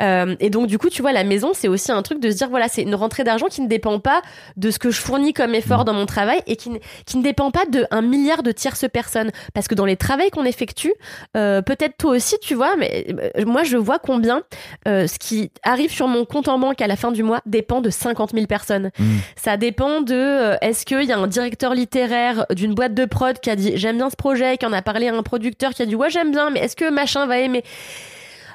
[0.00, 2.36] Euh, et donc du coup, tu vois, la maison, c'est aussi un truc de se
[2.36, 4.22] dire voilà, c'est une rentrée d'argent qui ne dépend pas
[4.56, 7.22] de ce que je fournis comme effort dans mon travail et qui, ne- qui ne
[7.24, 9.32] dépend pas de un milliard de tierces personnes.
[9.54, 10.92] Parce que dans les travails qu'on effectue,
[11.36, 13.06] euh, peut-être toi aussi, tu vois, mais
[13.44, 14.42] moi, je vois combien
[14.86, 17.80] euh, ce qui arrive sur mon compte en banque à la fin du mois dépend
[17.80, 18.90] de 50 000 personnes.
[18.98, 19.16] Mm.
[19.36, 23.38] Ça dépend de euh, est-ce qu'il y a un directeur littéraire d'une boîte de prod
[23.40, 25.82] qui a dit j'aime bien ce projet, qui en a parlé à un producteur qui
[25.82, 27.64] a dit ouais j'aime bien, mais est-ce que machin va aimer?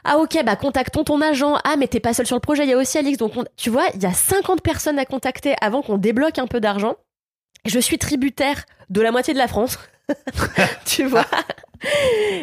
[0.03, 1.55] Ah ok, bah contactons ton agent.
[1.63, 3.17] Ah mais t'es pas seul sur le projet, il y a aussi Alix.
[3.17, 6.47] Donc on- tu vois, il y a 50 personnes à contacter avant qu'on débloque un
[6.47, 6.95] peu d'argent.
[7.65, 9.77] Je suis tributaire de la moitié de la France.
[10.85, 11.25] tu vois?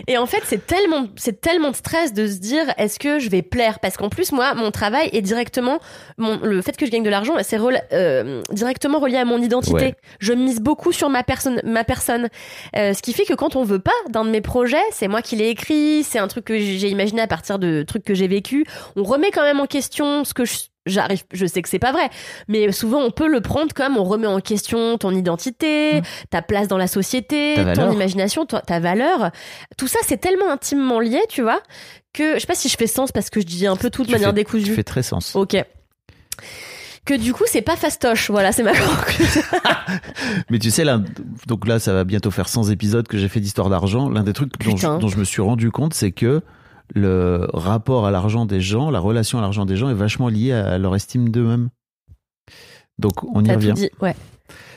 [0.06, 3.28] Et en fait, c'est tellement, c'est tellement de stress de se dire, est-ce que je
[3.28, 3.78] vais plaire?
[3.78, 5.78] Parce qu'en plus, moi, mon travail est directement,
[6.16, 9.40] mon, le fait que je gagne de l'argent, c'est rela- euh, directement relié à mon
[9.40, 9.74] identité.
[9.74, 9.94] Ouais.
[10.18, 12.28] Je mise beaucoup sur ma personne, ma personne.
[12.76, 15.22] Euh, ce qui fait que quand on veut pas d'un de mes projets, c'est moi
[15.22, 18.28] qui l'ai écrit, c'est un truc que j'ai imaginé à partir de trucs que j'ai
[18.28, 18.64] vécu.
[18.96, 20.54] On remet quand même en question ce que je
[20.88, 22.08] J'arrive, je sais que c'est pas vrai,
[22.48, 26.66] mais souvent on peut le prendre comme on remet en question ton identité, ta place
[26.68, 29.30] dans la société, ton imagination, ta, ta valeur.
[29.76, 31.60] Tout ça, c'est tellement intimement lié, tu vois,
[32.12, 34.02] que je sais pas si je fais sens parce que je dis un peu tout
[34.02, 34.64] de Tu manière fais- décousue.
[34.64, 35.36] Tu fais très sens.
[35.36, 35.56] Ok.
[37.04, 38.30] Que du coup, c'est pas fastoche.
[38.30, 39.40] Voilà, c'est ma conclusion.
[40.50, 41.00] Mais tu sais, là,
[41.46, 44.10] donc là, ça va bientôt faire 100 épisodes que j'ai fait d'histoire d'argent.
[44.10, 44.98] L'un des trucs dont je, Putain.
[44.98, 46.42] dont je me suis rendu compte, c'est que
[46.94, 50.52] le rapport à l'argent des gens, la relation à l'argent des gens est vachement liée
[50.52, 51.68] à leur estime d'eux-mêmes.
[52.98, 53.74] Donc, on y revient.
[53.74, 53.90] dit.
[54.00, 54.16] Ouais.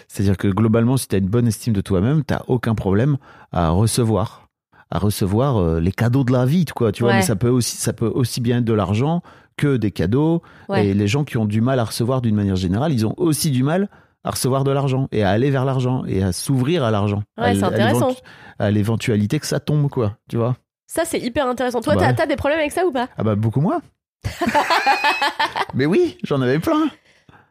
[0.07, 3.18] C'est-à-dire que globalement, si tu as une bonne estime de toi-même, t'as aucun problème
[3.51, 4.47] à recevoir,
[4.89, 6.91] à recevoir euh, les cadeaux de la vie, quoi.
[6.91, 7.18] Tu vois, Ouais.
[7.20, 9.22] mais ça peut aussi, ça peut aussi bien être de l'argent
[9.57, 10.41] que des cadeaux.
[10.70, 10.88] Ouais.
[10.88, 13.51] Et les gens qui ont du mal à recevoir d'une manière générale, ils ont aussi
[13.51, 13.89] du mal
[14.24, 17.24] à recevoir de l'argent et à aller vers l'argent et à s'ouvrir à l'argent.
[17.38, 20.18] Ouais, À À l'éventualité que ça tombe, quoi.
[20.30, 20.55] Tu vois
[20.94, 21.80] Ça, c'est hyper intéressant.
[21.80, 23.08] Toi, Bah t'as des problèmes avec ça ou pas?
[23.18, 23.82] Ah bah beaucoup moins.
[25.74, 26.89] mais oui, j'en avais plein.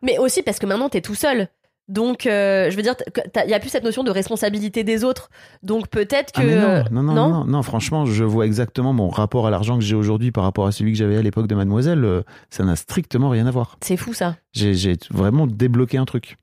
[0.03, 1.49] Mais aussi parce que maintenant, t'es tout seul.
[1.89, 2.95] Donc, euh, je veux dire,
[3.43, 5.31] il n'y a plus cette notion de responsabilité des autres.
[5.63, 6.43] Donc, peut-être que.
[6.43, 9.79] Ah, mais non, non, non, non, non, franchement, je vois exactement mon rapport à l'argent
[9.79, 12.05] que j'ai aujourd'hui par rapport à celui que j'avais à l'époque de Mademoiselle.
[12.05, 13.79] euh, Ça n'a strictement rien à voir.
[13.81, 14.37] C'est fou, ça.
[14.53, 16.37] J'ai vraiment débloqué un truc.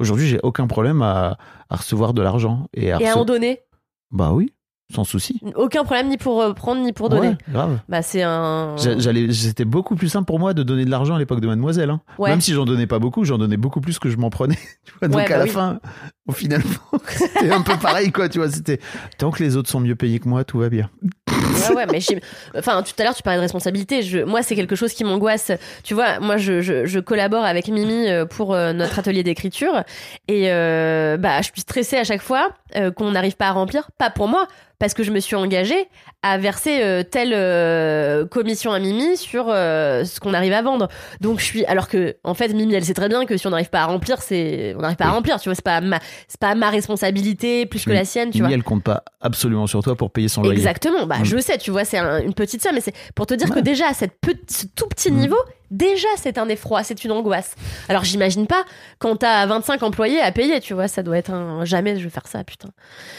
[0.00, 1.38] Aujourd'hui, j'ai aucun problème à,
[1.70, 2.66] à recevoir de l'argent.
[2.74, 3.60] Et à, Et à en donner?
[4.10, 4.52] Bah oui.
[4.92, 5.40] Sans souci.
[5.54, 7.28] Aucun problème ni pour euh, prendre ni pour donner.
[7.28, 7.78] Ouais, grave.
[7.88, 8.76] Bah c'est un.
[8.76, 11.46] J'a- J'allais, c'était beaucoup plus simple pour moi de donner de l'argent à l'époque de
[11.46, 11.90] Mademoiselle.
[11.90, 12.00] hein.
[12.18, 12.30] Ouais.
[12.30, 14.58] Même si j'en donnais pas beaucoup, j'en donnais beaucoup plus que je m'en prenais.
[14.84, 15.50] Tu vois, donc Ouais, à bah la oui.
[15.50, 15.80] fin,
[16.26, 16.62] au final,
[17.06, 18.28] c'était un peu pareil, quoi.
[18.28, 18.80] Tu vois, c'était
[19.18, 20.90] tant que les autres sont mieux payés que moi, tout va bien.
[21.70, 21.98] Ouais, ouais, mais
[22.56, 24.02] enfin, tout à l'heure, tu parlais de responsabilité.
[24.02, 24.18] Je...
[24.20, 25.52] Moi, c'est quelque chose qui m'angoisse.
[25.84, 29.82] Tu vois, moi, je, je, je collabore avec Mimi euh, pour euh, notre atelier d'écriture.
[30.28, 33.90] Et euh, bah, je suis stressée à chaque fois euh, qu'on n'arrive pas à remplir.
[33.98, 34.46] Pas pour moi,
[34.78, 35.88] parce que je me suis engagée
[36.22, 40.88] à verser euh, telle euh, commission à Mimi sur euh, ce qu'on arrive à vendre.
[41.20, 41.64] Donc, je suis.
[41.66, 43.86] Alors que, en fait, Mimi, elle sait très bien que si on n'arrive pas à
[43.86, 44.74] remplir, c'est.
[44.76, 45.38] On n'arrive pas à remplir.
[45.40, 47.96] Tu vois, c'est pas ma, c'est pas ma responsabilité plus que Oui.
[47.96, 48.30] la sienne.
[48.30, 48.54] Tu Mimi, vois.
[48.54, 50.56] elle compte pas absolument sur toi pour payer son loyer.
[50.58, 51.06] Exactement.
[51.06, 51.24] Bah, Mm.
[51.36, 53.60] Je sais, tu vois, c'est un- une petite somme, mais c'est pour te dire que
[53.60, 54.14] déjà, à cette
[54.48, 55.16] ce tout petit Mm.
[55.16, 55.36] niveau,
[55.70, 57.54] déjà, c'est un effroi, c'est une angoisse.
[57.88, 58.64] Alors, j'imagine pas
[58.98, 61.64] quand t'as 25 employés à payer, tu vois, ça doit être un.
[61.64, 62.68] Jamais je vais faire ça, putain.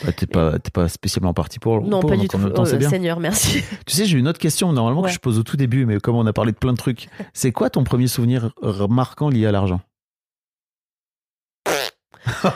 [0.04, 1.82] Bah, t'es pas, t'es pas spécialement parti pour.
[1.82, 2.38] Non, pour, pas du tout.
[2.50, 2.66] temps, Oh.
[2.90, 3.64] Seigneur, merci.
[3.86, 5.08] Tu sais, j'ai une autre question normalement Ouais.
[5.10, 7.08] que je pose au tout début, mais comme on a parlé de plein de trucs,
[7.34, 8.52] c'est quoi ton premier souvenir
[8.90, 9.82] marquant lié à l'argent?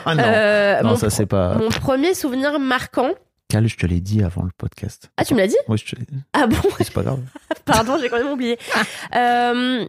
[0.04, 1.56] Ah non, Euh, non ça c'est pas.
[1.56, 3.10] mon premier souvenir marquant.
[3.48, 5.10] Cal, je te l'ai dit avant le podcast.
[5.16, 6.18] Ah, tu me l'as dit Oui, je te l'ai dit.
[6.32, 7.20] Ah bon C'est pas grave.
[7.64, 8.58] Pardon, j'ai quand même oublié.
[9.14, 9.86] Euh,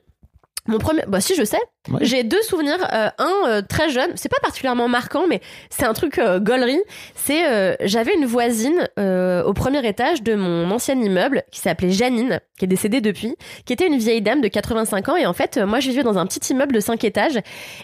[0.67, 1.03] mon premier.
[1.07, 1.59] Bah, si, je sais.
[1.89, 1.99] Ouais.
[2.01, 2.77] J'ai deux souvenirs.
[2.93, 6.81] euh, un euh, très jeune, c'est pas particulièrement marquant, mais c'est un truc euh, gaulerie.
[7.15, 12.39] C'est euh, j'avais une voisine au premier étage de mon ancien immeuble qui s'appelait Janine,
[12.57, 13.35] qui est décédée depuis,
[13.65, 15.15] qui était une vieille dame de 85 ans.
[15.15, 17.39] Et en fait, moi, je vivais dans un petit immeuble de 5 étages.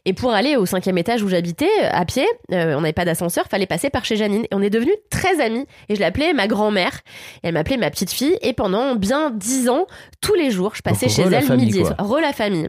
[0.05, 3.65] Et pour aller au cinquième étage où j'habitais, à pied, on n'avait pas d'ascenseur, fallait
[3.67, 4.43] passer par chez Janine.
[4.45, 5.65] Et on est devenus très amis.
[5.89, 6.99] Et je l'appelais ma grand-mère.
[7.43, 8.37] Et elle m'appelait ma petite fille.
[8.41, 9.87] Et pendant bien 10 ans,
[10.21, 11.83] tous les jours, je passais Donc, chez elle famille, midi.
[11.99, 12.67] Re la famille.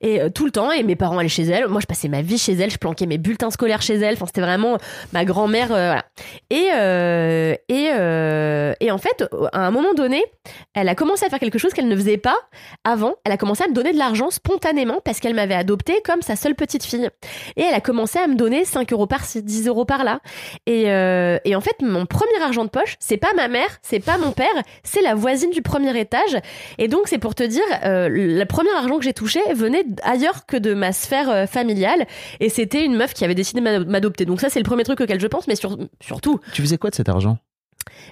[0.00, 1.68] Et tout le temps, et mes parents allaient chez elle.
[1.68, 4.14] Moi, je passais ma vie chez elle, je planquais mes bulletins scolaires chez elle.
[4.14, 4.78] Enfin, c'était vraiment
[5.12, 5.72] ma grand-mère.
[5.72, 5.94] euh.
[6.50, 10.24] Et, euh, et, euh, et en fait, à un moment donné,
[10.74, 12.36] elle a commencé à faire quelque chose qu'elle ne faisait pas
[12.84, 13.14] avant.
[13.24, 16.36] Elle a commencé à me donner de l'argent spontanément parce qu'elle m'avait adoptée comme sa
[16.36, 17.08] seule petite fille.
[17.56, 20.20] Et elle a commencé à me donner 5 euros par-ci, 10 euros par-là.
[20.66, 24.18] Et, et en fait, mon premier argent de poche, c'est pas ma mère, c'est pas
[24.18, 24.46] mon père,
[24.84, 26.36] c'est la voisine du premier étage.
[26.78, 30.56] Et donc, c'est pour te dire, le premier argent que j'ai touché venait ailleurs que
[30.62, 32.06] de ma sphère euh, familiale.
[32.40, 34.24] Et c'était une meuf qui avait décidé de m'ado- m'adopter.
[34.24, 36.90] Donc ça, c'est le premier truc auquel je pense, mais sur- surtout, Tu faisais quoi
[36.90, 37.38] de cet argent?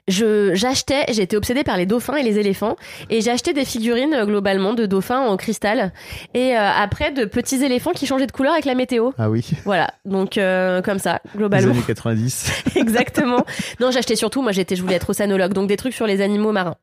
[0.09, 2.77] Je j'achetais, j'étais obsédée par les dauphins et les éléphants,
[3.09, 5.93] et j'ai acheté des figurines euh, globalement de dauphins en cristal,
[6.35, 9.11] et euh, après de petits éléphants qui changeaient de couleur avec la météo.
[9.18, 9.45] Ah oui.
[9.64, 11.73] Voilà, donc euh, comme ça, Les globalement.
[11.73, 12.64] années 90.
[12.77, 13.45] Exactement.
[13.81, 16.53] Non, j'achetais surtout, moi j'étais, je voulais être océanologue, donc des trucs sur les animaux
[16.53, 16.77] marins.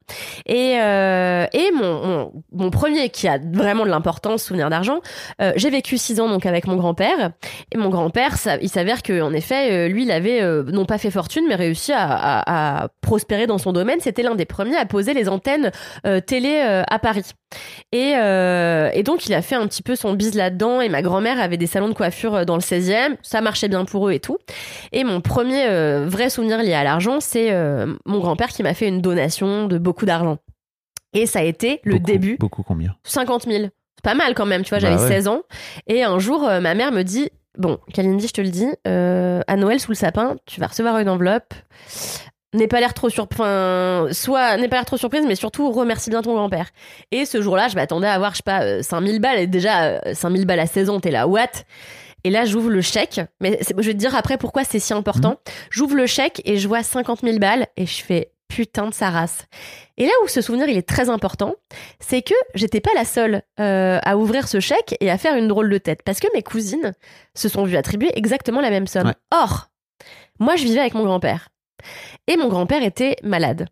[0.46, 5.00] Et, et mon, mon, mon premier, qui a vraiment de l'importance, souvenir d'argent,
[5.56, 7.32] j'ai vécu six ans donc avec mon grand-père.
[7.72, 11.46] Et mon grand-père, il s'avère que en effet, lui, il avait non pas fait fortune,
[11.48, 14.00] mais réussi à, à, à prospérer dans son domaine.
[14.00, 15.72] C'était l'un des premiers à poser les antennes
[16.06, 17.32] euh, télé euh, à Paris.
[17.92, 20.82] Et, euh, et donc, il a fait un petit peu son bise là-dedans.
[20.82, 23.16] Et ma grand-mère avait des salons de coiffure dans le 16e.
[23.22, 24.38] Ça marchait bien pour eux et tout.
[24.92, 25.68] Et mon premier
[26.06, 27.52] vrai souvenir lié à l'argent, c'est
[28.06, 30.38] mon grand-père qui m'a fait une donation de beaucoup d'argent.
[31.14, 32.96] Et ça a été le Beaucoup, début, Beaucoup combien?
[33.04, 33.64] 50 000.
[33.96, 35.08] C'est pas mal quand même, tu vois, Bah j'avais ouais.
[35.08, 35.42] 16 ans.
[35.88, 39.42] Et un jour, euh, ma mère me dit, bon, Kalindi, je te le dis, euh,
[39.48, 41.54] à Noël sous le sapin, tu vas recevoir une enveloppe.
[42.54, 46.10] N'aie pas l'air trop surpris, enfin, soit n'aie pas l'air trop surprise, mais surtout remercie
[46.10, 46.70] bien ton grand-père.
[47.12, 49.40] Et ce jour-là, je m'attendais à avoir, je sais pas, euh, 5000 balles.
[49.40, 51.48] Et déjà, euh, 5000 balles à 16 ans, t'es là, what?
[52.24, 53.22] Et là, j'ouvre le chèque.
[53.42, 55.38] Mais je vais te dire après pourquoi c'est si important.
[55.70, 59.10] J'ouvre le chèque et je vois 50 000 balles et je fais putain de sa
[59.10, 59.46] race.
[59.98, 61.56] Et là où ce souvenir il est très important,
[62.00, 65.48] c'est que j'étais pas la seule euh, à ouvrir ce chèque et à faire une
[65.48, 66.94] drôle de tête parce que mes cousines
[67.36, 69.08] se sont vues attribuer exactement la même somme.
[69.08, 69.14] Ouais.
[69.32, 69.70] Or,
[70.40, 71.50] moi je vivais avec mon grand-père
[72.28, 73.68] et mon grand-père était malade.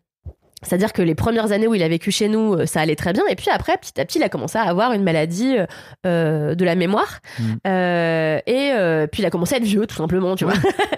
[0.66, 3.12] C'est-à-dire que les premières années où il a vécu chez nous, euh, ça allait très
[3.12, 3.22] bien.
[3.30, 5.66] Et puis après, petit à petit, il a commencé à avoir une maladie euh,
[6.06, 7.20] euh, de la mémoire.
[7.38, 7.44] Mm.
[7.66, 10.54] Euh, et euh, puis il a commencé à être vieux, tout simplement, tu vois.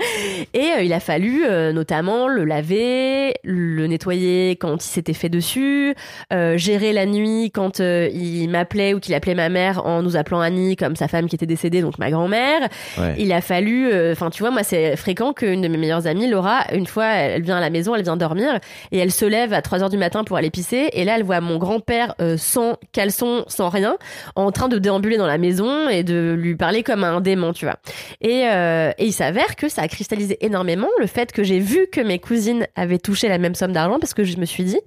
[0.54, 5.94] et il a fallu notamment le laver, le nettoyer quand il s'était fait dessus,
[6.30, 10.76] gérer la nuit quand il m'appelait ou qu'il appelait ma mère en nous appelant Annie,
[10.76, 12.68] comme sa femme qui était décédée, donc ma grand-mère.
[12.98, 13.14] Ouais.
[13.18, 16.64] Il a fallu, enfin tu vois, moi c'est fréquent qu'une de mes meilleures amies, Laura,
[16.72, 18.58] une fois, elle vient à la maison, elle vient dormir
[18.92, 21.24] et elle se lève à 3 heures du matin pour aller pisser et là elle
[21.24, 23.98] voit mon grand-père euh, sans caleçon, sans rien,
[24.36, 27.52] en train de déambuler dans la maison et de lui parler comme à un démon,
[27.52, 27.76] tu vois.
[28.20, 31.88] Et, euh, et il s'avère que ça a cristallisé énormément le fait que j'ai vu
[31.92, 34.80] que mes cousines avaient touché la même somme d'argent parce que je me suis dit,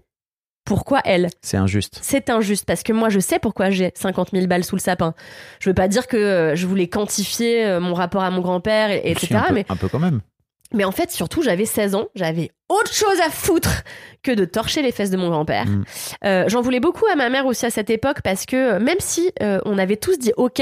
[0.66, 2.00] pourquoi elle C'est injuste.
[2.02, 5.14] c'est injuste parce que moi je sais pourquoi j'ai 50 000 balles sous le sapin.
[5.60, 9.02] Je veux pas dire que euh, je voulais quantifier mon rapport à mon grand-père, et,
[9.18, 9.36] Si, etc.
[9.36, 10.22] un peu, Mais un peu quand même.
[10.74, 13.84] Mais en fait, surtout, j'avais 16 ans, j'avais autre chose à foutre
[14.24, 15.66] que de torcher les fesses de mon grand-père.
[15.66, 15.84] Mm.
[16.26, 19.00] Euh, J'en voulais beaucoup à ma mère aussi à cette époque parce que euh, même
[19.00, 20.62] si euh, on avait tous dit OK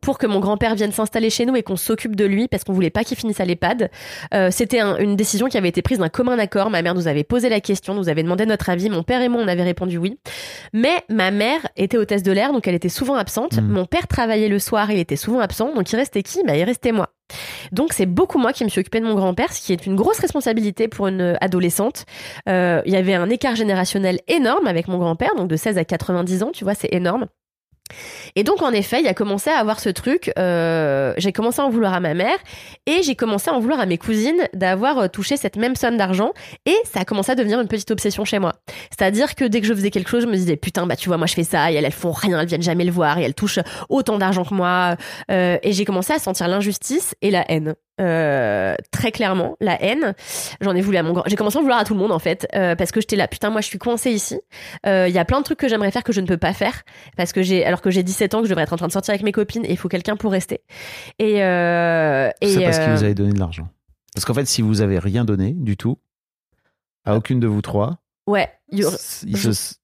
[0.00, 2.72] pour que mon grand-père vienne s'installer chez nous et qu'on s'occupe de lui parce qu'on
[2.72, 3.90] voulait pas qu'il finisse à l'EHPAD,
[4.34, 6.70] euh, c'était un- une décision qui avait été prise d'un commun accord.
[6.70, 8.88] Ma mère nous avait posé la question, nous avait demandé notre avis.
[8.90, 10.18] Mon père et moi, on avait répondu oui.
[10.72, 13.56] Mais ma mère était hôtesse de l'air, donc elle était souvent absente.
[13.58, 13.68] Mm.
[13.68, 15.74] Mon père travaillait le soir, il était souvent absent.
[15.74, 16.42] Donc il restait qui?
[16.46, 17.08] Bah, Il restait moi.
[17.72, 19.96] Donc c'est beaucoup moi qui me suis occupée de mon grand-père, ce qui est une
[19.96, 22.04] grosse responsabilité pour une adolescente.
[22.48, 25.84] Euh, il y avait un écart générationnel énorme avec mon grand-père, donc de 16 à
[25.84, 27.26] 90 ans, tu vois, c'est énorme.
[28.34, 30.32] Et donc en effet, il a commencé à avoir ce truc.
[30.38, 32.38] euh, j'ai commencé à en vouloir à ma mère
[32.86, 35.96] et j'ai commencé à en vouloir à mes cousines d'avoir euh, touché cette même somme
[35.96, 36.32] d'argent
[36.66, 38.54] et ça a commencé à devenir une petite obsession chez moi.
[38.90, 41.16] C'est-à-dire que dès que je faisais quelque chose, je me disais putain bah tu vois
[41.16, 43.22] moi je fais ça et elles elles font rien, elles viennent jamais le voir et
[43.22, 44.96] elles touchent autant d'argent que moi
[45.30, 47.74] Euh, et j'ai commencé à sentir l'injustice et la haine.
[47.98, 50.14] Euh, très clairement la haine
[50.60, 52.12] j'en ai voulu à mon grand j'ai commencé à en vouloir à tout le monde
[52.12, 52.46] en fait.
[52.54, 54.38] Euh, parce que j'étais là putain moi je suis coincée ici.
[54.86, 56.52] Euh, il y a plein de trucs que j'aimerais faire que je ne peux pas
[56.52, 56.82] faire.
[57.16, 58.92] Parce que j'ai alors que j'ai 17 ans que je devrais être en train de
[58.92, 60.60] sortir avec mes copines et il faut quelqu'un pour rester.
[61.18, 63.68] Et euh, et C'est parce euh, vous avez donné de l'argent.
[64.14, 65.98] Parce qu'en fait, si vous avez rien donné du tout,
[67.04, 68.48] à aucune de vous trois, ouais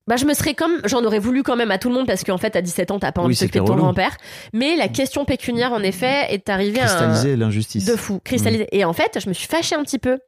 [0.09, 2.24] Bah, je me serais comme, j'en aurais voulu quand même à tout le monde parce
[2.24, 3.84] qu'en fait, à 17 ans, t'as pas Oui, envie de t'occuper de ton relou.
[3.84, 4.16] grand-père.
[4.53, 7.84] Mais la question pécuniaire, en effet, est arrivée à un, cristalliser l'injustice.
[7.84, 8.66] de fou, cristallisé.
[8.72, 10.18] Et en fait, je me suis fâchée un petit peu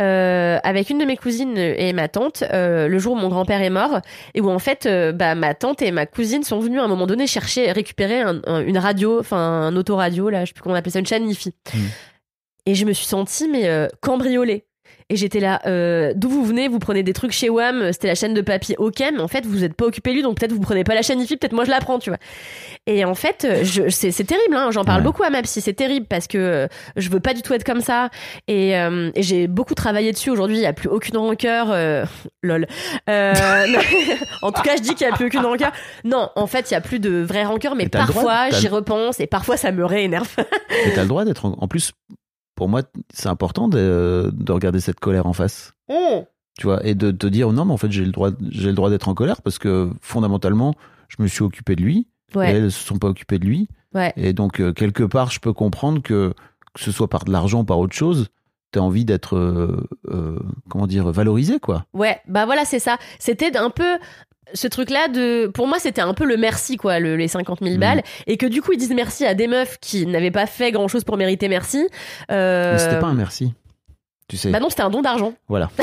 [0.00, 3.60] euh, avec une de mes cousines et ma tante euh, le jour où mon grand-père
[3.62, 4.00] est mort
[4.34, 6.88] et où en fait, euh, bah, ma tante et ma cousine sont venues à un
[6.88, 10.62] moment donné chercher, récupérer un- un- une radio, enfin un autoradio là, je sais plus
[10.62, 11.54] comment on appelle ça, une chaîne Nifi.
[11.74, 11.78] Mm.
[12.66, 14.64] Et je me suis sentie mais euh, cambriolée.
[15.10, 16.68] Et j'étais là, euh, d'où vous venez?
[16.68, 19.44] Vous prenez des trucs chez WAM, c'était la chaîne de papy, ok, mais en fait
[19.44, 21.64] vous êtes pas occupé lui, donc peut-être vous prenez pas la chaîne IFI, peut-être moi
[21.64, 22.18] je la prends, tu vois.
[22.86, 25.04] Et en fait, euh, c'est, terrible, hein, j'en parle Ouais.
[25.04, 27.64] beaucoup à ma psy, c'est terrible parce que euh, je veux pas du tout être
[27.64, 28.08] comme ça.
[28.46, 32.04] Et, euh, et j'ai beaucoup travaillé dessus, aujourd'hui il y a plus aucune rancœur, euh,
[32.42, 32.66] lol.
[34.42, 35.72] En tout cas je dis qu'il y a plus aucune rancœur.
[36.04, 39.18] Non, en fait il y a plus de vraie rancœur, mais Mais parfois j'y repense
[39.18, 40.28] et parfois ça me réénerve.
[40.86, 41.44] Et t'as le droit d'être.
[41.46, 41.56] En...
[41.58, 41.92] en plus,
[42.60, 45.72] pour moi, c'est important de, de regarder cette colère en face.
[46.58, 48.74] Tu vois, et de te dire non, mais en fait, j'ai le droit, j'ai le
[48.74, 50.74] droit d'être en colère parce que fondamentalement,
[51.08, 52.08] je me suis occupé de lui.
[52.36, 53.68] Et elles se sont pas occupées de lui.
[53.94, 54.12] ouais.
[54.16, 56.34] Et donc, euh, quelque part, je peux comprendre que,
[56.74, 58.28] que ce soit par de l'argent ou par autre chose,
[58.72, 60.38] t'as envie d'être, euh, euh,
[60.68, 61.86] comment dire, valorisé, quoi.
[61.94, 62.98] Ouais, bah voilà, c'est ça.
[63.18, 63.96] C'était un peu
[64.54, 65.46] ce truc-là de.
[65.48, 67.80] Pour moi, c'était un peu le merci, quoi, le- les 50 000 Mhm.
[67.80, 68.02] balles.
[68.26, 71.04] Et que du coup, ils disent merci à des meufs qui n'avaient pas fait grand-chose
[71.04, 71.88] pour mériter merci.
[72.30, 73.52] Euh, Mais c'était pas un merci.
[74.28, 74.50] Tu sais.
[74.50, 75.32] Bah non, c'était un don d'argent.
[75.48, 75.70] Voilà.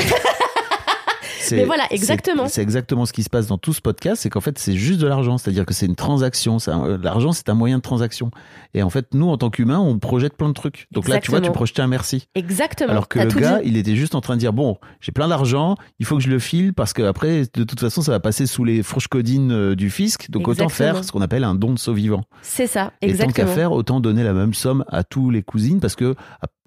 [1.48, 2.46] C'est- Mais voilà, exactement.
[2.48, 5.00] C'est exactement ce qui se passe dans tout ce podcast, c'est qu'en fait c'est juste
[5.00, 6.58] de l'argent, c'est-à-dire que c'est une transaction.
[6.66, 8.30] un- L'argent c'est un moyen de transaction.
[8.74, 10.86] Et en fait nous en tant qu'humains on projette plein de trucs.
[10.92, 11.54] Donc là tu vois tu Exactement.
[11.54, 12.28] projetais un merci.
[12.34, 12.90] Exactement.
[12.90, 13.68] Alors que le gars dit.
[13.68, 16.30] il était juste en train de dire bon j'ai plein d'argent, il faut que je
[16.30, 19.52] le file parce que après de toute façon ça va passer sous les fourches codines
[19.52, 20.30] euh, du fisc.
[20.30, 20.94] Donc autant Exactement.
[20.94, 22.22] faire ce qu'on appelle un don de saut-vivant.
[22.42, 23.52] C'est ça, Et tant qu'à exactement.
[23.54, 26.14] faire autant donner la même somme à tous les cousines parce que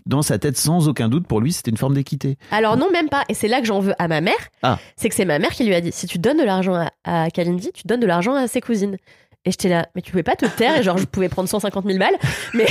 [0.06, 2.38] dans sa tête sans aucun doute pour lui c'était une forme d'équité.
[2.52, 3.24] Alors non, même pas.
[3.30, 4.34] Et c'est là que j'en veux à ma mère.
[4.64, 4.80] Ah.
[4.96, 6.90] C'est que c'est ma mère qui lui a dit si tu donnes de l'argent à,
[7.26, 8.98] à Kalindi, tu donnes de l'argent à ses cousines.
[9.46, 11.86] Et j'étais là, mais tu pouvais pas te taire et genre je pouvais prendre 150
[11.86, 12.18] 000 balles,
[12.54, 12.66] mais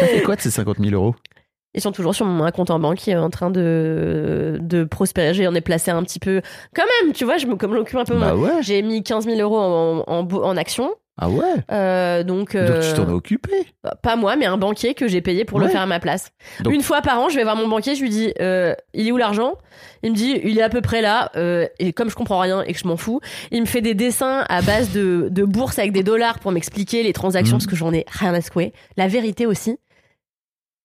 [0.00, 1.14] T'as fait quoi de ces 50 000 euros?
[1.74, 5.34] Ils sont toujours sur mon compte en banque qui est en train de, de prospérer.
[5.34, 6.40] J'en ai placé un petit peu,
[6.74, 8.18] quand même, tu vois, je me, comme je m'occupe un peu.
[8.18, 8.62] Bah ouais.
[8.62, 10.90] J'ai mis 15 000 euros en, en action.
[11.20, 11.44] Ah ouais.
[11.72, 13.66] Euh, donc, Donc euh, tu t'en es occupé.
[14.02, 16.30] pas moi, mais un banquier que j'ai payé pour le faire à ma place.
[16.60, 19.08] Donc- Une fois par an, je vais voir mon banquier, je lui dis euh, il
[19.08, 19.54] est où l'argent?
[20.04, 21.30] Il me dit il est à peu près là.
[21.34, 23.94] euh, et comme je comprends rien et que je m'en fous, il me fait des
[23.94, 27.62] dessins à base de, de bourse avec des dollars pour m'expliquer les transactions Mhm.
[27.62, 28.72] parce que j'en ai rien à secouer.
[28.96, 29.76] La vérité aussi,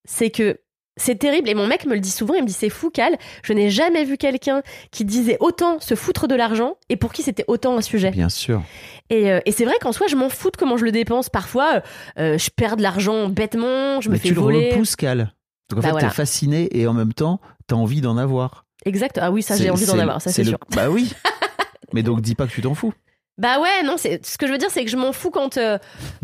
[0.05, 0.57] c'est que
[0.97, 2.33] c'est terrible et mon mec me le dit souvent.
[2.35, 3.17] Il me dit c'est fou, Cal.
[3.43, 7.23] Je n'ai jamais vu quelqu'un qui disait autant se foutre de l'argent et pour qui
[7.23, 8.11] c'était autant un sujet.
[8.11, 8.61] Bien sûr.
[9.09, 11.29] Et, euh, et c'est vrai qu'en soi, je m'en fous de comment je le dépense.
[11.29, 11.81] Parfois,
[12.19, 14.67] euh, je perds de l'argent bêtement, je me Mais fais tu voler.
[14.69, 15.33] le repousses, Cal.
[15.69, 16.07] Donc en Bah fait, voilà.
[16.09, 18.65] t'es fasciné et en même temps, t'as envie d'en avoir.
[18.85, 19.17] Exact.
[19.21, 20.57] Ah oui, ça, j'ai envie d'en avoir, ça c'est le- sûr.
[20.75, 21.13] Bah oui.
[21.93, 22.93] Mais donc dis pas que tu t'en fous.
[23.39, 25.57] Bah ouais, non, c'est ce que je veux dire, c'est que je m'en fous quand,
[25.57, 25.79] euh,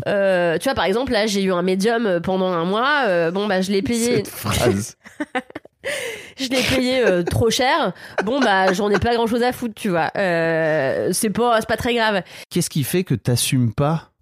[0.06, 3.04] euh, tu vois, par exemple, là, j'ai eu un médium euh, pendant un mois.
[3.08, 4.96] euh, bon, bah, je l'ai payé, Cette phrase.
[6.38, 7.92] je l'ai payé euh, trop cher.
[8.24, 10.12] Bon, bah, j'en ai pas grand chose à foutre, tu vois.
[10.16, 12.22] Euh, c'est pas, c'est pas très grave.
[12.48, 14.12] Qu'est-ce qui fait que t'assumes pas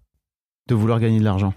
[0.67, 1.53] de vouloir gagner de l'argent?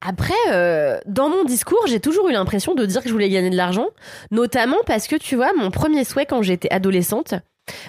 [0.00, 3.50] Après, euh, dans mon discours, j'ai toujours eu l'impression de dire que je voulais gagner
[3.50, 3.86] de l'argent,
[4.30, 7.34] notamment parce que, tu vois, mon premier souhait quand j'étais adolescente,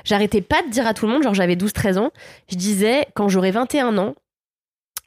[0.03, 2.11] j'arrêtais pas de dire à tout le monde, genre j'avais 12-13 ans,
[2.49, 4.15] je disais, quand j'aurai 21 ans,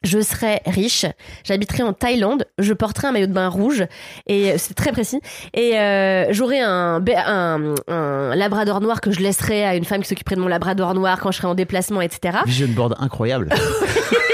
[0.03, 1.05] je serais riche,
[1.45, 3.85] j'habiterais en Thaïlande, je porterais un maillot de bain rouge.
[4.27, 5.21] Et euh, c'est très précis.
[5.53, 10.09] Et euh, j'aurais un, un un labrador noir que je laisserais à une femme qui
[10.09, 12.39] s'occuperait de mon labrador noir quand je serais en déplacement, etc.
[12.45, 13.49] Vision board incroyable.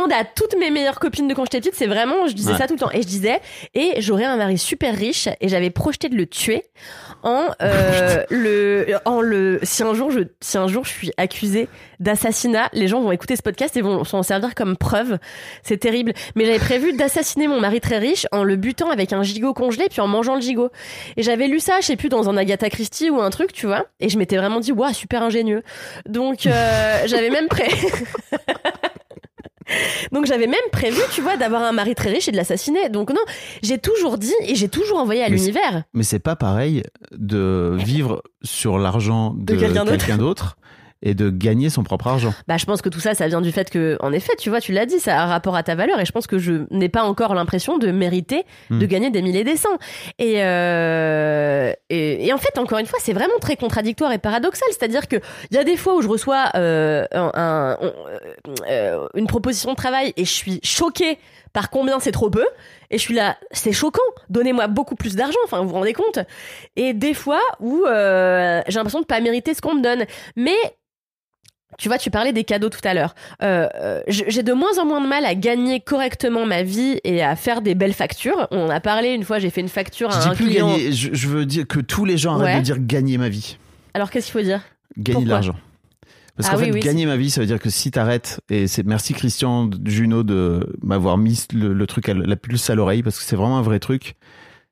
[0.00, 2.58] Demander à toutes mes meilleures copines de quand j'étais petite, c'est vraiment, je disais Ouais.
[2.58, 2.90] ça tout le temps.
[2.92, 3.40] Et je disais,
[3.74, 6.64] et j'aurais un mari super riche et j'avais projeté de le tuer
[7.22, 11.68] en euh, le, en le, si un jour je, si un jour je suis accusée
[11.98, 15.18] d'assassinat, les gens vont écouter ce podcast et vont s'en servir comme preuve.
[15.62, 16.14] C'est terrible.
[16.34, 19.88] Mais j'avais prévu d'assassiner mon mari très riche en le butant avec un gigot congelé
[19.90, 20.70] puis en mangeant le gigot.
[21.18, 23.66] Et j'avais lu ça, je sais plus, dans un Agatha Christie ou un truc, tu
[23.66, 23.84] vois.
[24.00, 25.62] Et je m'étais vraiment dit, waouh, super ingénieux.
[26.06, 27.68] Donc, euh, j'avais même prêt.
[30.12, 32.88] Donc j'avais même prévu, tu vois, d'avoir un mari très riche et de l'assassiner.
[32.88, 33.20] Donc non,
[33.62, 35.84] j'ai toujours dit et j'ai toujours envoyé à l'univers.
[35.94, 40.56] Mais c'est pas pareil de vivre sur l'argent de, De quelqu'un d'autre.
[41.02, 42.34] Et de gagner son propre argent.
[42.46, 44.60] Bah je pense que tout ça, ça vient du fait que, en effet, tu vois,
[44.60, 46.64] tu l'as dit, ça a un rapport à ta valeur et je pense que je
[46.70, 48.88] n'ai pas encore l'impression de mériter de Hmm.
[48.88, 49.68] gagner des milliers des cents.
[50.18, 54.68] Et, euh, et, et en fait, encore une fois, c'est vraiment très contradictoire et paradoxal.
[54.70, 55.16] C'est-à-dire que
[55.50, 57.78] il y a des fois où je reçois euh, un, un-
[58.68, 61.18] euh, une proposition de travail et je suis choquée
[61.52, 62.46] par combien c'est trop peu.
[62.90, 64.00] Et je suis là, c'est choquant.
[64.28, 65.38] Donnez-moi beaucoup plus d'argent.
[65.44, 66.18] Enfin, vous vous rendez compte?
[66.76, 70.04] Et des fois où euh, j'ai l'impression de pas mériter ce qu'on me donne.
[70.36, 70.56] Mais
[71.78, 73.14] tu vois, tu parlais des cadeaux tout à l'heure.
[73.42, 77.22] Euh, euh, j'ai de moins en moins de mal à gagner correctement ma vie et
[77.22, 78.48] à faire des belles factures.
[78.50, 80.46] On en a parlé une fois, j'ai fait une facture Je à dis un plus
[80.46, 80.68] client.
[80.72, 83.56] gagner, je, je veux dire que tous les gens arrêtent de dire gagner ma vie.
[83.94, 84.60] Alors qu'est-ce qu'il faut dire?
[84.98, 85.56] Gagner de l'argent.
[86.36, 88.40] Parce Ah qu'en oui, fait, oui, gagner ma vie, ça veut dire que si t'arrêtes,
[88.48, 92.74] et c'est merci Christian Juno de m'avoir mis le, le truc, à, la pulse à
[92.74, 94.14] l'oreille, parce que c'est vraiment un vrai truc.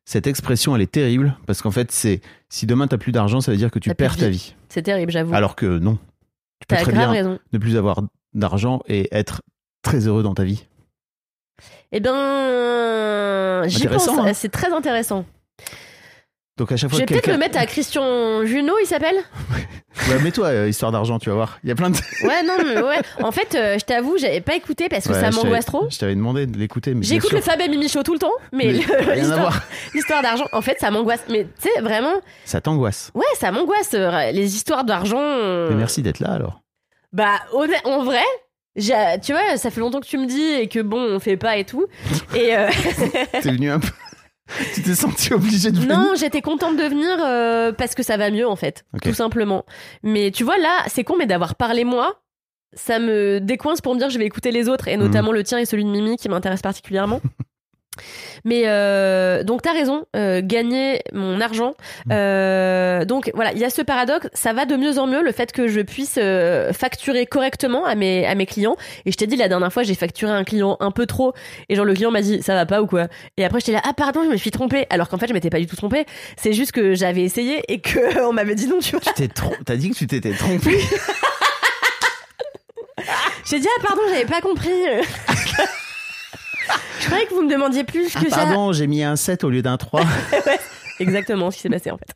[0.04, 3.50] Cette expression, elle est terrible, parce qu'en fait, c'est si demain t'as plus d'argent, ça
[3.52, 4.36] veut dire que tu perds ta vie.
[4.38, 4.54] vie.
[4.70, 5.34] C'est terrible, j'avoue.
[5.34, 5.98] Alors que non.
[6.60, 7.38] Tu peux T'as très grave bien raison.
[7.52, 8.02] ne plus avoir
[8.34, 9.42] d'argent et être
[9.82, 10.66] très heureux dans ta vie.
[11.92, 14.08] Eh ben, j'y pense.
[14.08, 14.32] Hein.
[14.34, 15.24] C'est très intéressant.
[16.56, 19.16] Donc à chaque Je fois vais que peut-être me mettre à Christian Junot, il s'appelle?
[20.08, 21.58] Ouais, mets-toi, euh, histoire d'argent, tu vas voir.
[21.62, 21.96] Il y a plein de.
[22.22, 22.98] Ouais, non, mais ouais.
[23.22, 25.86] En fait, euh, je t'avoue, j'avais pas écouté parce que Ouais, ça je m'angoisse trop.
[25.90, 28.14] Je t'avais demandé de l'écouter, mais bien J'écoute sûr, le Fab et Mimi Show tout
[28.14, 29.62] le temps, mais, Mais le- rien à l'histoire- voir.
[29.94, 31.24] l'histoire d'argent, en fait, ça m'angoisse.
[31.28, 33.10] Mais tu sais, vraiment, ça t'angoisse.
[33.14, 33.90] ouais, ça m'angoisse.
[33.94, 35.18] euh, Les histoires d'argent.
[35.20, 36.60] euh, Mais merci d'être là alors.
[37.12, 38.24] Bah, honnêt- en vrai,
[38.76, 41.36] j'ai- tu vois, ça fait longtemps que tu me dis et que bon, on fait
[41.36, 41.86] pas et tout.
[42.34, 42.68] Et euh,
[43.32, 43.88] T'es venu un peu.
[44.74, 45.98] tu t'es senti obligé de venir.
[45.98, 49.64] non, j'étais contente de venir euh, parce que ça va mieux en fait, tout simplement.
[50.02, 52.20] Mais tu vois, là, c'est con, mais d'avoir parlé moi,
[52.72, 55.04] ça me décoince pour me dire je vais écouter les autres et Mhm.
[55.04, 57.20] notamment le tien et celui de Mimi qui m'intéresse particulièrement.
[58.44, 61.74] Mais euh, donc t'as raison, euh, gagner mon argent.
[62.06, 62.12] Mhm.
[62.12, 64.28] Euh, donc voilà, il y a ce paradoxe.
[64.32, 66.18] Ça va de mieux en mieux le fait que je puisse
[66.76, 68.76] facturer correctement à mes à mes clients.
[69.06, 71.32] Et je t'ai dit la dernière fois, j'ai facturé un client un peu trop.
[71.68, 73.08] Et genre le client m'a dit ça va pas ou quoi?
[73.36, 74.86] Et après j'étais là ah pardon, je me suis trompée.
[74.90, 76.06] Alors qu'en fait je m'étais pas du tout trompée.
[76.36, 79.00] C'est juste que j'avais essayé et que on m'avait dit non tu vois.
[79.00, 79.28] Tu t'es
[79.64, 80.78] T'as dit que tu t'étais trompé.
[83.50, 84.68] J'ai dit ah pardon, j'avais pas compris.
[87.08, 88.36] croyais que vous me demandiez plus Ah, que ça.
[88.36, 90.02] pardon, j'ai mis un 7 au lieu d'un 3.
[91.00, 92.08] exactement ce qui s'est passé en fait.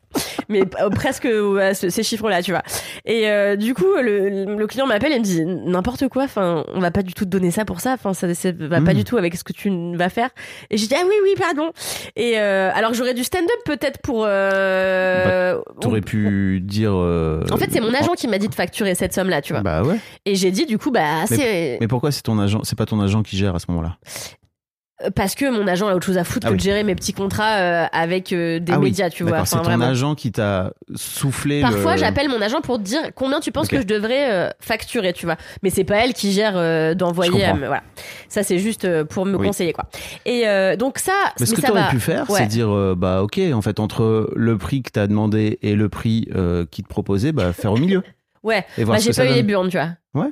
[0.49, 2.63] Mais euh, presque ce- ces chiffres-là, tu vois.
[3.05, 6.25] Et euh, du coup, le, le client m'appelle et me dit n'importe quoi.
[6.25, 7.93] Enfin, on va pas du tout te donner ça pour ça.
[7.93, 8.97] Enfin, ça, ça va pas Mm.
[8.97, 10.31] du tout avec ce que tu vas faire.
[10.71, 11.71] Et j'ai dit ah oui oui pardon.
[12.17, 14.25] Et euh, alors j'aurais du stand-up peut-être pour.
[14.27, 16.93] Euh, T'aurais pu dire.
[16.95, 19.63] euh, En fait, c'est mon agent qui m'a dit de facturer cette somme-là, tu vois.
[19.63, 19.97] Bah ouais.
[20.27, 23.01] Et j'ai dit du coup bah c'est Mais pourquoi c'est ton agent C'est pas ton
[23.01, 23.97] agent qui gère à ce moment-là?
[25.15, 26.59] Parce que mon agent a autre chose à foutre Ah que oui.
[26.59, 29.45] de gérer mes petits contrats euh, avec euh, des Ah oui, médias, tu vois.
[29.45, 29.87] C'est ton vraiment.
[29.87, 31.61] agent qui t'a soufflé.
[31.61, 31.99] Parfois, le...
[31.99, 35.27] j'appelle mon agent pour te dire combien tu penses que je devrais euh, facturer, tu
[35.27, 35.37] vois.
[35.63, 37.47] Mais c'est pas elle qui gère d'envoyer.
[37.59, 37.83] voilà.
[38.29, 39.47] Ça, c'est juste pour me Oui.
[39.47, 39.85] conseiller, quoi.
[40.25, 40.45] Et
[40.77, 41.89] donc ça, Mais ce que ça tu aurais va.
[41.89, 42.41] pu faire, Ouais.
[42.41, 46.29] c'est dire bah ok, en fait entre le prix que t'as demandé et le prix
[46.71, 48.03] qui te proposait, bah faire au milieu
[48.43, 48.65] Ouais.
[48.77, 49.91] et voir Bah, j'ai pas eu les burnes, tu vois.
[50.15, 50.31] Ouais.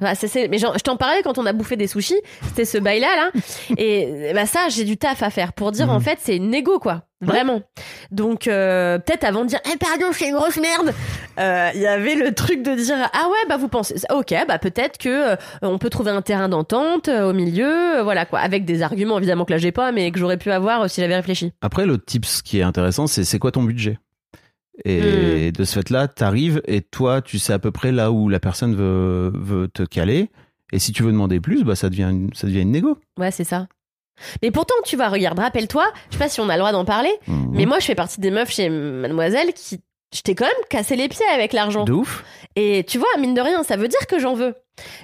[0.00, 2.64] Bah, c'est- c'est- mais genre, je t'en parlais quand on a bouffé des sushis, c'était
[2.64, 3.30] ce bail-là, là.
[3.78, 5.92] Et bah, ça, j'ai du taf à faire pour dire, Mhm.
[5.92, 7.02] en fait, c'est une égo, quoi.
[7.20, 7.62] Vraiment.
[8.10, 10.92] Donc, euh, peut-être avant de dire, eh, pardon, je fais une grosse merde,
[11.38, 14.58] euh, il y avait le truc de dire, ah ouais, bah, vous pensez, ok, bah,
[14.58, 18.40] peut-être que euh, on peut trouver un terrain d'entente euh, au milieu, euh, voilà, quoi.
[18.40, 21.00] Avec des arguments, évidemment, que là, j'ai pas, mais que j'aurais pu avoir euh, si
[21.00, 21.52] j'avais réfléchi.
[21.62, 23.98] Après, l'autre tips qui est intéressant, c'est c'est quoi ton budget?
[24.84, 25.52] Et Hmm.
[25.52, 28.74] de ce fait-là, t'arrives et toi, tu sais à peu près là où la personne
[28.74, 30.30] veut, veut te caler.
[30.72, 32.98] Et si tu veux demander plus, bah ça devient une, ça devient une négo.
[33.18, 33.68] Ouais, c'est ça.
[34.42, 36.84] Mais pourtant, tu vois, regarde, rappelle-toi, je sais pas si on a le droit d'en
[36.84, 37.50] parler, Mhm.
[37.52, 39.80] Mais moi, je fais partie des meufs chez Mademoiselle qui.
[40.14, 41.84] Je t'ai quand même cassé les pieds avec l'argent.
[41.84, 42.24] de ouf.
[42.54, 44.54] Et tu vois, mine de rien, ça veut dire que j'en veux.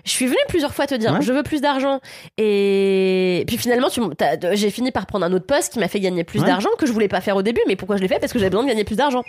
[0.05, 1.23] Je suis venue plusieurs fois te dire, Ouais.
[1.23, 2.01] je veux plus d'argent.
[2.39, 3.89] Et puis finalement,
[4.53, 6.47] j'ai fini par prendre un autre poste qui m'a fait gagner plus Ouais.
[6.47, 7.61] d'argent que je voulais pas faire au début.
[7.69, 8.19] Mais pourquoi je l'ai fait?
[8.19, 9.23] Parce que j'avais besoin de gagner plus d'argent.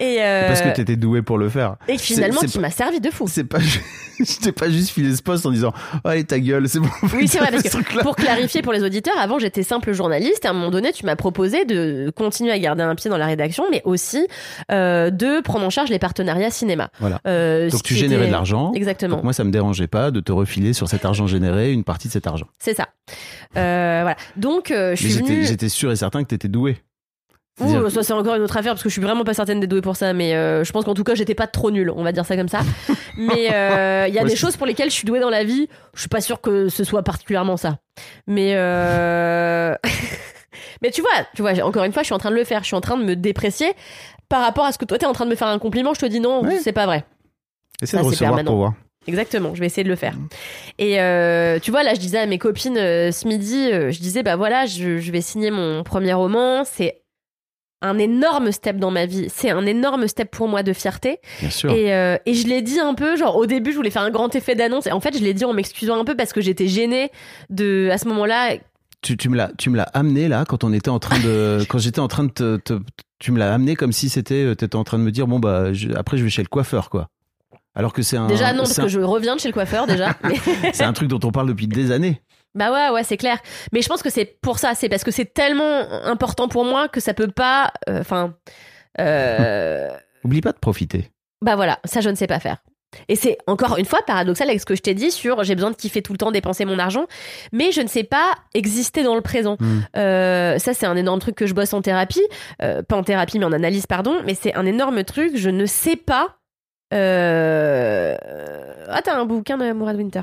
[0.00, 1.76] Et, euh, Parce que t'étais doué pour le faire.
[1.88, 3.26] et finalement, qui m'a servi de fou.
[3.28, 3.58] C'est pas,
[4.20, 5.72] je t'ai pas juste filé ce poste en disant,
[6.04, 6.88] oh, allez ta gueule, c'est bon.
[7.14, 10.48] Oui, c'est vrai, parce que pour clarifier pour les auditeurs, avant j'étais simple journaliste et
[10.48, 13.26] à un moment donné, tu m'as proposé de continuer à garder un pied dans la
[13.26, 14.26] rédaction, mais aussi
[14.70, 16.90] euh, de prendre en charge les partenariats cinéma.
[17.00, 17.20] Voilà.
[17.26, 18.72] Euh, Donc tu générais était- de l'argent.
[18.74, 19.16] Exactement.
[19.16, 22.08] Donc moi, ça me dérangeait pas de te refiler sur cet argent généré une partie
[22.08, 22.46] de cet argent.
[22.58, 22.88] C'est ça.
[23.56, 24.16] Euh, voilà.
[24.36, 25.44] Donc euh, je suis j'étais, venue.
[25.44, 26.76] j'étais sûr et certain que t'étais doué.
[27.60, 29.70] Ouh, ça c'est encore une autre affaire parce que je suis vraiment pas certaine d'être
[29.70, 32.02] douée pour ça, mais euh, je pense qu'en tout cas j'étais pas trop nulle, on
[32.02, 32.60] va dire ça comme ça.
[33.16, 35.44] mais euh, il y a Ouais, des choses pour lesquelles je suis douée dans la
[35.44, 35.68] vie.
[35.94, 37.78] Je suis pas sûre que ce soit particulièrement ça.
[38.26, 39.74] Mais euh...
[40.82, 42.60] mais tu vois, tu vois, encore une fois, je suis en train de le faire.
[42.62, 43.72] Je suis en train de me déprécier
[44.28, 45.94] par rapport à ce que toi t'es en train de me faire un compliment.
[45.94, 46.58] Je te dis non, Ouais.
[46.58, 47.04] c'est pas vrai.
[47.82, 48.50] Essaie Ça, de recevoir permanent.
[48.50, 48.74] pour voir.
[49.06, 50.14] Exactement, je vais essayer de le faire.
[50.78, 54.00] Et euh, tu vois, là, je disais à mes copines euh, ce midi, euh, je
[54.00, 56.64] disais, bah voilà, je, je vais signer mon premier roman.
[56.64, 57.02] C'est
[57.82, 59.26] un énorme step dans ma vie.
[59.28, 61.18] C'est un énorme step pour moi de fierté.
[61.40, 61.70] Bien sûr.
[61.70, 61.90] Et,
[62.24, 64.54] et je l'ai dit un peu, genre au début, je voulais faire un grand effet
[64.54, 64.86] d'annonce.
[64.86, 67.10] Et en fait, je l'ai dit en m'excusant un peu parce que j'étais gênée
[67.50, 68.54] de, à ce moment-là.
[69.02, 71.58] Tu, tu me l'as, tu me l'as amené là quand on était en train de,
[71.68, 72.80] quand j'étais en train de te, te-
[73.18, 75.74] tu me l'as amené comme si c'était, t'étais en train de me dire bon bah
[75.74, 77.08] je- après je vais chez le coiffeur quoi.
[77.74, 79.52] Alors que c'est un, Déjà, non, parce c'est que un, je reviens de chez le
[79.54, 80.14] coiffeur déjà.
[80.22, 80.36] Mais-
[80.72, 82.22] c'est un truc dont on parle depuis des années.
[82.54, 83.38] Bah ouais, ouais, c'est clair.
[83.72, 86.86] Mais je pense que c'est pour ça, c'est parce que c'est tellement important pour moi
[86.88, 87.72] que ça peut pas.
[87.88, 88.34] euh, Enfin.
[89.00, 89.90] euh,
[90.24, 91.10] Oublie pas de profiter.
[91.42, 92.58] bah voilà, ça je ne sais pas faire.
[93.08, 95.72] Et c'est encore une fois paradoxal avec ce que je t'ai dit sur j'ai besoin
[95.72, 97.06] de kiffer tout le temps, dépenser mon argent,
[97.52, 99.56] mais je ne sais pas exister dans le présent.
[99.58, 99.80] Mm.
[99.96, 102.22] Euh, ça c'est un énorme truc que je bosse en thérapie,
[102.62, 105.66] Euh, pas en thérapie mais en analyse pardon, mais c'est un énorme truc, je ne
[105.66, 106.36] sais pas.
[106.94, 108.14] Euh...
[108.88, 110.20] Ah t'as un bouquin de Mourad Winter.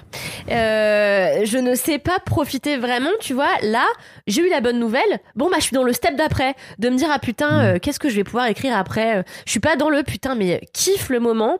[0.49, 3.49] Euh, je ne sais pas profiter vraiment, tu vois.
[3.63, 3.85] Là,
[4.27, 5.19] j'ai eu la bonne nouvelle.
[5.35, 7.99] Bon bah je suis dans le step d'après, de me dire ah putain euh, qu'est-ce
[7.99, 9.17] que je vais pouvoir écrire après.
[9.17, 11.57] Euh, Je suis pas dans le putain mais kiffe le moment.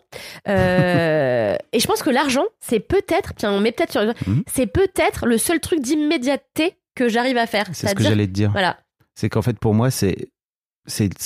[0.48, 4.44] Euh, et je pense que l'argent c'est peut-être, tiens on met peut-être sur, Mhm.
[4.48, 7.66] c'est peut-être le seul truc d'immédiateté que j'arrive à faire.
[7.74, 8.52] C'est ce que j'allais te dire.
[8.52, 8.78] Voilà,
[9.16, 10.16] C'est qu'en fait pour moi c'est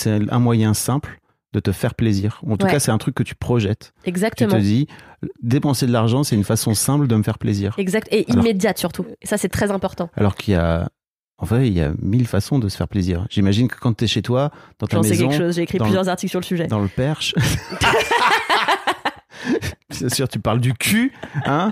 [0.07, 1.17] un moyen simple
[1.55, 2.41] de te faire plaisir.
[2.47, 2.71] En tout Ouais.
[2.73, 3.93] cas c'est un truc que tu projettes.
[4.03, 4.51] Tu exactement.
[4.51, 4.87] te dis
[5.41, 7.73] dépenser de l'argent c'est une façon simple de me faire plaisir.
[7.77, 9.05] Exact et Alors- immédiate surtout.
[9.21, 10.09] Et ça c'est très important.
[10.15, 10.89] Alors qu'il y a,
[11.37, 13.25] en vrai, il y a mille façons de se faire plaisir.
[13.29, 15.55] J'imagine que quand t'es chez toi, dans ta J'en sais maison, quelque chose.
[15.55, 16.67] J'ai écrit le- plusieurs articles sur le sujet.
[16.67, 17.33] dans le perche.
[19.99, 21.13] Bien sûr, tu parles du cul,
[21.45, 21.71] hein.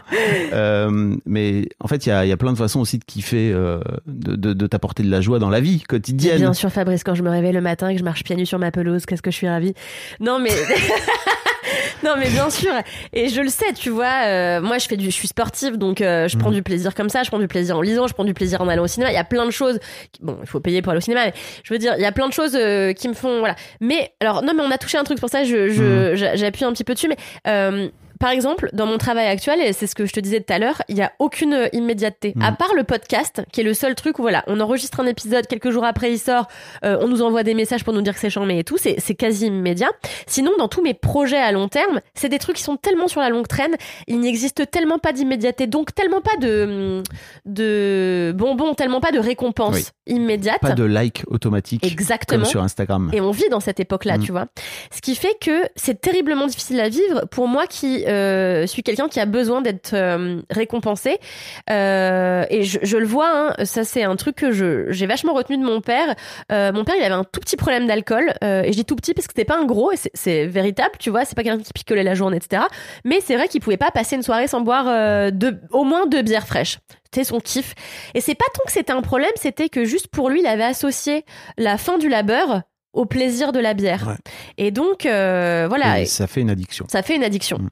[0.54, 3.52] Euh, mais en fait, il y a, y a plein de façons aussi de kiffer,
[3.52, 6.38] euh, de, de, de t'apporter de la joie dans la vie quotidienne.
[6.38, 8.46] Bien sûr, Fabrice, quand je me réveille le matin et que je marche pieds nus
[8.46, 9.74] sur ma pelouse, qu'est-ce que je suis ravie.
[10.20, 10.52] Non, mais.
[12.04, 12.72] non, mais bien sûr.
[13.14, 14.26] Et je le sais, tu vois.
[14.26, 16.56] euh, moi, je fais du, je suis sportive, donc euh, je prends Mhm.
[16.56, 17.24] du plaisir comme ça.
[17.24, 19.12] Je prends du plaisir en lisant, je prends du plaisir en allant au cinéma.
[19.12, 19.80] Il y a plein de choses.
[20.12, 21.34] qui- Bon, il faut payer pour aller au cinéma, mais
[21.64, 23.40] je veux dire, il y a plein de choses euh, qui me font.
[23.40, 23.56] Voilà.
[23.82, 26.36] Mais, alors, non, mais on a touché un truc, c'est pour ça, je, je, j'a-
[26.36, 27.18] j'appuie un petit peu dessus, mais.
[28.24, 30.54] Euh, par exemple, dans mon travail actuel, et c'est ce que je te disais tout
[30.54, 32.34] à l'heure, il n'y a aucune immédiateté.
[32.36, 32.42] Mhm.
[32.44, 35.46] À part le podcast, qui est le seul truc où voilà, on enregistre un épisode,
[35.48, 36.48] quelques jours après il sort,
[36.86, 38.96] euh, on nous envoie des messages pour nous dire que c'est chambé et tout, c'est
[39.00, 39.90] c'est quasi immédiat.
[40.28, 43.20] Sinon, dans tous mes projets à long terme, c'est des trucs qui sont tellement sur
[43.22, 43.76] la longue traîne,
[44.08, 47.04] il n'existe tellement pas d'immédiateté, donc tellement pas de,
[47.46, 49.86] de bonbons, tellement pas de récompense Oui.
[50.16, 50.60] immédiate.
[50.62, 52.42] Pas de like automatique Exactement.
[52.44, 53.10] comme sur Instagram.
[53.14, 54.24] Et on vit dans cette époque-là, Mm.
[54.24, 54.46] tu vois.
[54.92, 59.08] Ce qui fait que c'est terriblement difficile à vivre pour moi qui euh, suis quelqu'un
[59.10, 61.18] qui a besoin d'être euh, récompensé.
[61.70, 65.34] Euh, et je, je le vois, hein, ça c'est un truc que je- j'ai vachement
[65.34, 66.16] retenu de mon père.
[66.52, 68.34] Euh, mon père, il avait un tout petit problème d'alcool.
[68.42, 70.96] et je dis tout petit parce que c'était pas un gros, et c'est- c'est véritable,
[71.00, 71.26] tu vois.
[71.26, 72.64] C'est pas quelqu'un qui picolait la journée, etc.
[73.06, 76.22] Mais c'est vrai qu'il pouvait pas passer une soirée sans boire deux- au moins deux
[76.22, 76.80] bières fraîches.
[77.06, 77.76] C'était son kiff.
[78.16, 80.64] Et c'est pas tant que c'était un problème, c'était que juste pour lui, il avait
[80.64, 81.26] associé
[81.58, 82.62] la fin du labeur
[82.92, 84.06] au plaisir de la bière.
[84.08, 84.16] Ouais.
[84.58, 86.86] Et donc, euh, voilà, Et ça fait une addiction.
[86.90, 87.58] ça fait une addiction.
[87.60, 87.70] Mm.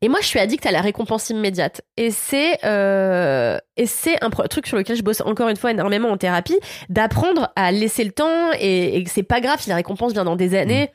[0.00, 1.82] Et moi, je suis addict à la récompense immédiate.
[1.96, 6.10] Et c'est euh, et c'est un truc sur lequel je bosse encore une fois énormément
[6.10, 6.58] en thérapie,
[6.88, 10.24] d'apprendre à laisser le temps et, et que c'est pas grave si la récompense vient
[10.24, 10.90] dans des années.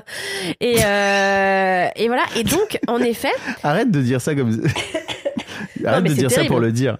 [0.60, 2.22] et euh, et voilà.
[2.36, 4.50] Et donc, en effet, Arrête de dire ça comme.
[5.84, 6.98] Arrête de dire ça pour le dire.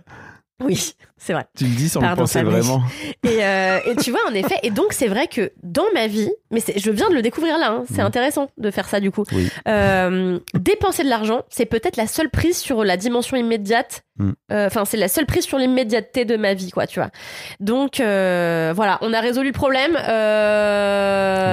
[0.64, 1.44] Oui, c'est vrai.
[1.56, 2.82] Tu le dis sans Pardon, le penser vraiment.
[3.24, 6.30] Et, euh, et tu vois, en effet, et donc c'est vrai que dans ma vie,
[6.50, 8.06] mais je viens de le découvrir là, hein, c'est Mhm.
[8.06, 9.24] intéressant de faire ça du coup.
[9.32, 9.50] Oui.
[9.68, 14.02] Euh, dépenser de l'argent, c'est peut-être la seule prise sur la dimension immédiate.
[14.18, 14.34] Mhm.
[14.52, 17.10] Euh, Enfin, c'est la seule prise sur l'immédiateté de ma vie, quoi, tu vois.
[17.60, 19.92] Donc voilà, on a résolu le problème.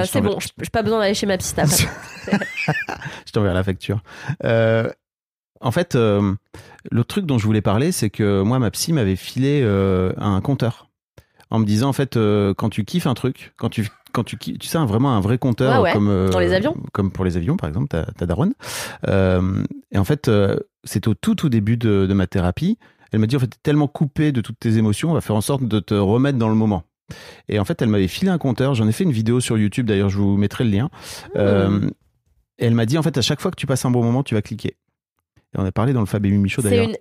[0.06, 1.84] C'est bon, je j'ai pas besoin d'aller chez ma psy après.
[3.26, 4.00] Je t'enverrai la facture.
[5.60, 5.96] En fait,
[6.90, 10.40] l'autre truc dont je voulais parler, c'est que moi, ma psy m'avait filé euh, un
[10.40, 10.88] compteur
[11.50, 14.38] en me disant en fait, euh, quand tu kiffes un truc, quand tu quand tu
[14.38, 15.92] tu sais vraiment un vrai compteur Ouais, ouais.
[15.92, 16.76] comme euh, Dans les avions?
[16.92, 18.54] comme pour les avions par exemple, ta, ta daronne.
[19.08, 20.30] Euh, et en fait,
[20.84, 22.78] c'était au tout tout début de, de ma thérapie.
[23.12, 25.36] Elle m'a dit en fait, t'es tellement coupé de toutes tes émotions, on va faire
[25.36, 26.84] en sorte de te remettre dans le moment.
[27.48, 28.74] Et en fait, elle m'avait filé un compteur.
[28.74, 29.86] J'en ai fait une vidéo sur YouTube.
[29.86, 30.90] D'ailleurs, je vous mettrai le lien.
[32.58, 34.22] Et elle m'a dit en fait, à chaque fois que tu passes un bon moment,
[34.22, 34.76] tu vas cliquer.
[35.54, 36.88] Et on a parlé dans le Fab et Mimi Show C'est d'ailleurs.
[36.88, 36.96] une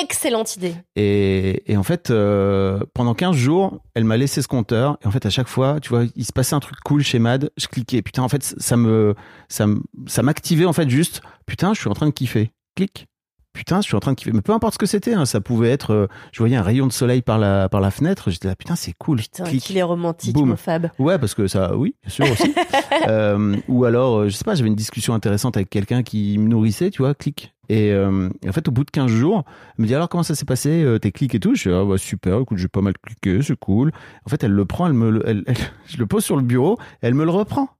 [0.00, 0.74] excellente idée.
[0.96, 4.96] Et, et en fait, euh, pendant 15 jours, elle m'a laissé ce compteur.
[5.02, 7.18] Et en fait, à chaque fois, tu vois, il se passait un truc cool chez
[7.18, 7.50] Mad.
[7.58, 8.00] Je cliquais.
[8.02, 9.14] Putain, en fait, ça me,
[9.48, 9.66] ça
[10.06, 11.20] ça m'activait en fait juste.
[11.46, 12.52] Putain, je suis en train de kiffer.
[12.74, 13.06] Clic.
[13.52, 14.32] Putain, je suis en train de kiffer.
[14.32, 15.12] Mais peu importe ce que c'était.
[15.12, 15.90] hein, ça pouvait être.
[15.92, 18.30] euh, je voyais un rayon de soleil par la, par la fenêtre.
[18.30, 18.56] J'étais là.
[18.56, 19.18] Putain, c'est cool.
[19.18, 20.90] Putain, qu'il est romantique, mon Fab.
[20.98, 22.54] Ouais, parce que ça, oui, bien sûr aussi.
[23.08, 26.90] Euh, ou alors, je sais pas, j'avais une discussion intéressante avec quelqu'un qui me nourrissait,
[26.90, 27.52] tu vois, clic.
[27.72, 29.44] Et, euh, et en fait, au bout de 15 jours,
[29.78, 31.54] elle me dit alors comment ça s'est passé, euh, tes clics et tout?
[31.54, 33.92] Je dis ah bah super, écoute, j'ai pas mal cliqué, c'est cool.
[34.26, 35.56] En fait, elle le prend, elle me, le- elle, elle-
[35.86, 37.70] je le pose sur le bureau, elle me le reprend.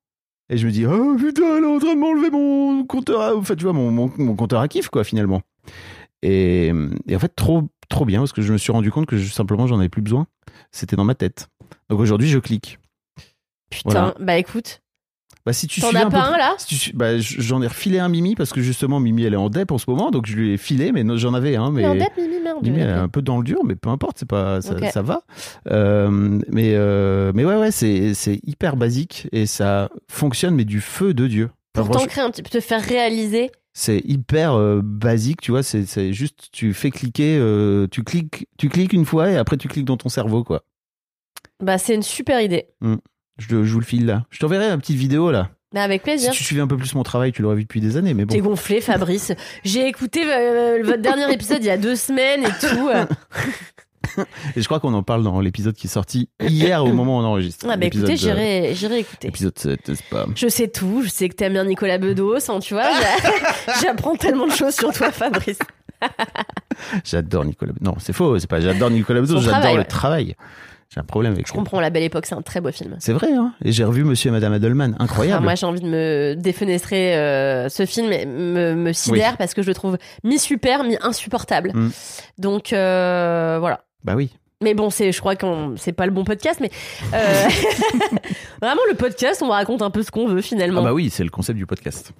[0.49, 3.35] Et je me dis oh putain, elle est en train de m'enlever mon compteur, à,
[3.37, 5.43] enfin tu vois mon, mon, mon compteur à kiff quoi finalement.
[6.23, 6.73] Et,
[7.09, 9.31] et en fait, trop trop bien parce que je me suis rendu compte que je-
[9.33, 10.27] simplement j'en avais plus besoin.
[10.71, 11.49] C'était dans ma tête.
[11.91, 12.79] Donc aujourd'hui, je clique.
[13.71, 14.15] Putain, Voilà.
[14.21, 14.82] bah écoute.
[15.45, 16.55] Bah, si tu T'en as un peu pas un là?
[16.57, 19.73] si bah, J'en ai refilé un Mimi parce que justement Mimi elle est en dep
[19.73, 21.95] en ce moment donc je lui ai filé mais j'en avais un mais Mais en
[21.97, 22.63] dette, Mimi, merde.
[22.63, 25.23] Mimi elle est un peu dans le dur mais peu importe c'est pas ça, va.
[25.69, 30.81] Euh, mais euh, mais ouais ouais c'est c'est hyper basique et ça fonctionne mais du
[30.81, 31.51] feu de dieu.
[31.73, 33.51] Pour t'ancrer un petit peu, te faire réaliser.
[33.73, 37.41] c'est hyper euh, basique tu vois c'est juste tu fais cliquer
[37.91, 40.63] tu cliques tu cliques une fois et après tu cliques dans ton cerveau quoi.
[41.61, 42.67] Bah, c'est une super idée.
[43.49, 46.05] Je, je vous le file là je t'enverrai une petite vidéo là Mais avec si
[46.05, 46.33] plaisir.
[46.33, 48.35] tu suivais un peu plus mon travail tu l'aurais vu depuis des années mais bon
[48.35, 49.33] T'es gonflé, Fabrice.
[49.65, 52.89] J'ai écouté euh, votre dernier épisode il y a deux semaines et tout.
[54.57, 57.23] Et je crois qu'on en parle dans l'épisode qui est sorti hier au moment où
[57.23, 57.67] on enregistre.
[57.71, 59.29] Ah bah écoutez, euh, j'irai, j'irai écouter.
[59.29, 60.27] Épisode 7, n'est-ce pas?
[60.35, 62.83] Je sais tout, je sais que t'aimes bien Nicolas Bedos, hein, tu vois.
[62.93, 65.59] j'a- J'apprends tellement de choses sur toi, Fabrice.
[67.05, 67.73] J'adore Nicolas.
[67.81, 70.35] Non, c'est faux, c'est pas j'adore Nicolas Bedos, j'adore le travail.
[70.93, 71.57] J'ai un problème avec Je ça.
[71.57, 72.97] comprends, La Belle Époque, c'est un très beau film.
[72.99, 75.43] C'est vrai, hein Et j'ai revu Monsieur et Madame Adelman, Ah, incroyable.
[75.43, 79.63] moi, j'ai envie de me défenestrer euh, ce film, et me, me sidère parce que
[79.63, 81.73] je le trouve mi-super, mi-insupportable.
[81.73, 81.91] Mm.
[82.39, 83.81] Donc, euh, voilà.
[84.05, 84.33] Bah oui.
[84.63, 86.71] Mais bon, c'est, je crois qu'on, c'est pas le bon podcast, mais
[87.15, 87.49] euh,
[88.61, 90.83] vraiment le podcast, on raconte un peu ce qu'on veut finalement.
[90.83, 92.13] Ah bah oui, c'est le concept du podcast.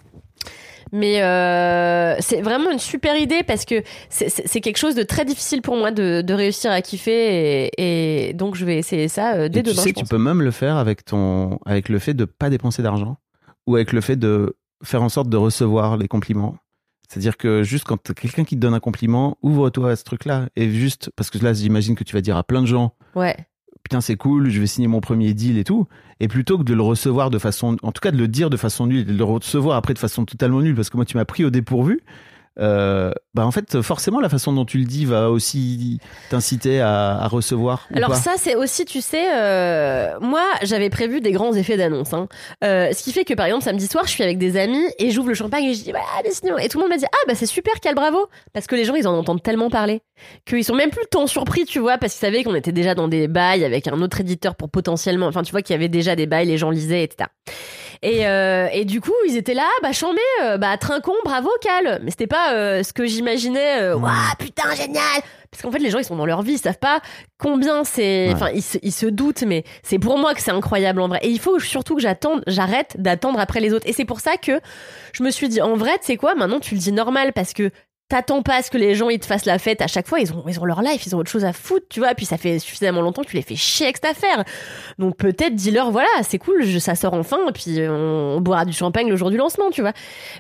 [0.93, 5.63] Mais euh, c'est vraiment une super idée parce que c'est- quelque chose de très difficile
[5.63, 9.49] pour moi de, de réussir à kiffer et, et donc je vais essayer ça euh,
[9.49, 9.83] dès Et tu demain.
[9.83, 12.51] sais je que tu peux même le faire avec ton avec le fait de pas
[12.51, 13.17] dépenser d'argent
[13.67, 16.57] ou avec le fait de faire en sorte de recevoir les compliments.
[17.09, 20.71] C'est-à-dire que juste quand quelqu'un qui te donne un compliment, ouvre-toi à ce truc-là et
[20.71, 23.37] juste parce que là j'imagine que tu vas dire à plein de gens Ouais.
[23.93, 25.87] Putain c'est cool, je vais signer mon premier deal et tout.
[26.19, 28.57] Et plutôt que de le recevoir de façon, en tout cas de le dire de
[28.57, 31.27] façon nulle de le recevoir après de façon totalement nulle, parce que moi tu m'as
[31.27, 32.01] pris au dépourvu.
[32.59, 37.17] Euh, bah en fait forcément la façon dont tu le dis va aussi t'inciter à,
[37.17, 37.87] à recevoir.
[37.91, 38.17] ou Alors pas.
[38.17, 42.13] ça, c'est aussi, tu sais, euh, moi, j'avais prévu des grands effets d'annonce.
[42.13, 42.29] Hein.
[42.63, 45.11] Euh, ce qui fait que, par exemple, samedi soir, je suis avec des amis et
[45.11, 46.59] j'ouvre le champagne et je dis, voilà, mais sinon...
[46.59, 48.85] Et tout le monde m'a dit, ah bah c'est super, quel bravo Parce que les
[48.85, 50.03] gens, ils en entendent tellement parler
[50.47, 53.09] qu'ils sont même plus tant surpris, tu vois, parce qu'ils savaient qu'on était déjà dans
[53.09, 55.27] des bails avec un autre éditeur pour potentiellement...
[55.27, 57.31] Enfin, tu vois qu'il y avait déjà des bails, les gens lisaient, etc.
[58.05, 62.01] Et, euh, et du coup, ils étaient là, bah chambé, euh, bah trincon, bravo, cal.
[62.03, 63.81] Mais c'était pas euh, ce que j'imaginais.
[63.81, 65.03] Euh, Ouah, putain, génial.
[65.53, 67.01] Parce qu'en fait, les gens, ils sont dans leur vie, ils savent pas
[67.39, 68.29] combien c'est.
[68.29, 68.33] Ouais.
[68.35, 71.21] Enfin, ils, se- ils se doutent, mais c'est pour moi que c'est incroyable en vrai.
[71.23, 73.87] Et il faut surtout que j'attende, j'arrête d'attendre après les autres.
[73.87, 74.61] Et c'est pour ça que
[75.13, 77.53] je me suis dit, en vrai, tu sais quoi, maintenant tu le dis normal parce
[77.53, 77.71] que
[78.13, 80.21] t'attends pas à ce que les gens ils te fassent la fête à chaque fois.
[80.21, 82.15] Ils ont, ils ont leur life, ils ont autre chose à foutre, tu vois.
[82.15, 84.45] Puis ça fait suffisamment longtemps que tu les fais chier avec cette affaire.
[84.99, 88.65] Donc peut-être dis-leur, voilà, c'est cool, je- ça sort enfin, et puis on, on boira
[88.67, 89.93] du champagne le jour du lancement, tu vois.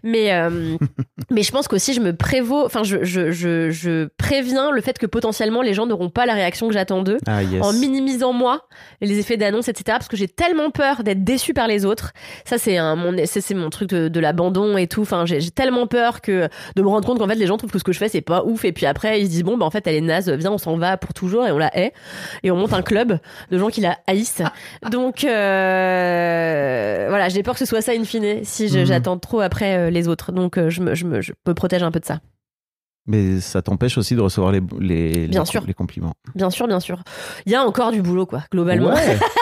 [0.02, 0.76] Mais, euh,
[1.30, 4.98] mais je pense qu'aussi je me prévaux, enfin je, je, je, je préviens le fait
[4.98, 7.18] que potentiellement les gens n'auront pas la réaction que j'attends d'eux.
[7.26, 7.62] Ah yes.
[7.64, 8.66] En minimisant moi
[9.00, 9.84] les effets d'annonce, etc.
[9.98, 12.12] Parce que j'ai tellement peur d'être déçu par les autres.
[12.44, 15.02] Ça, c'est un, mon, c'est, mon truc de, de l'abandon et tout.
[15.02, 17.72] Enfin, j'ai, j'ai tellement peur que de me rendre compte qu'en fait les gens trouvent
[17.72, 18.64] que ce que je fais c'est pas ouf.
[18.64, 20.58] Et puis après ils se disent bon, bah en fait elle est naze, viens on
[20.58, 21.92] s'en va pour toujours et on la hait.
[22.42, 23.18] Et on monte un club
[23.50, 24.42] de gens qui la haïssent.
[24.90, 28.84] Donc euh, voilà, j'ai peur que ce soit ça in fine si Mhm.
[28.86, 30.32] j'attends trop après euh, les autres.
[30.32, 32.20] Donc euh, je, me, je, me, je me protège un peu de ça.
[33.06, 35.64] Mais ça t'empêche aussi de recevoir les les, Bien les, sûr.
[35.66, 36.14] les compliments.
[36.36, 37.02] Bien sûr, bien sûr.
[37.46, 38.90] Il y a encore du boulot quoi, globalement.
[38.94, 39.18] Ouais.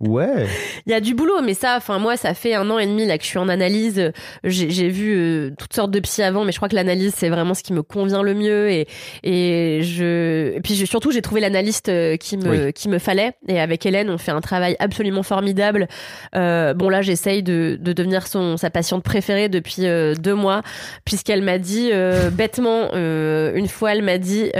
[0.00, 0.46] Ouais.
[0.86, 3.06] Il y a du boulot, mais ça, enfin moi, ça fait un an et demi
[3.06, 4.12] là que je suis en analyse.
[4.44, 7.52] J'ai vu euh, toutes sortes de psy avant, mais je crois que l'analyse c'est vraiment
[7.54, 8.86] ce qui me convient le mieux et
[9.22, 12.72] et je et puis je- surtout j'ai trouvé l'analyste euh, qui me Oui.
[12.72, 13.32] qui me fallait.
[13.48, 15.86] Et avec Hélène, on fait un travail absolument formidable.
[16.34, 20.62] Euh, bon là, j'essaye de de devenir son sa patiente préférée depuis euh, deux mois,
[21.04, 24.50] puisqu'elle m'a dit euh, bêtement euh, une fois, elle m'a dit.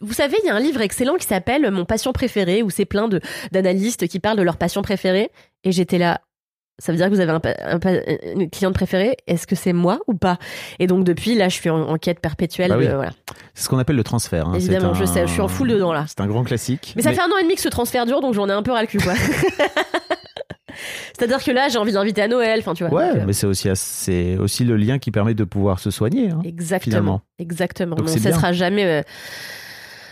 [0.00, 2.84] Vous savez, il y a un livre excellent qui s'appelle Mon patient préféré, où c'est
[2.84, 3.08] plein
[3.52, 5.30] d'analystes qui parlent de leur patient préféré.
[5.64, 6.20] Et j'étais là.
[6.80, 7.80] Ça veut dire que vous avez un, un
[8.40, 9.16] une cliente préférée?
[9.26, 10.38] Est-ce que c'est moi ou pas?
[10.78, 12.68] Et donc depuis, là, je suis en, en quête perpétuelle.
[12.70, 12.86] Bah oui.
[12.86, 13.10] de- voilà.
[13.54, 14.46] C'est ce qu'on appelle le transfert.
[14.46, 14.54] hein.
[14.54, 16.04] Évidemment, je sais, je suis en full dedans, là.
[16.06, 16.92] C'est un grand classique.
[16.94, 18.62] Mais ça fait un an et demi que ce transfert dure, donc j'en ai un
[18.62, 19.14] peu ras le cul, quoi.
[21.18, 22.96] C'est-à-dire que là, j'ai envie d'inviter à Noël, enfin, tu vois.
[22.96, 25.90] Ouais, donc, euh, mais c'est aussi, c'est aussi le lien qui permet de pouvoir se
[25.90, 26.30] soigner.
[26.30, 26.40] hein.
[26.44, 26.84] Exactement.
[26.92, 27.20] finalement.
[27.40, 27.96] Exactement.
[27.96, 28.30] Donc on c'est ne bien.
[28.32, 29.02] cessera jamais euh,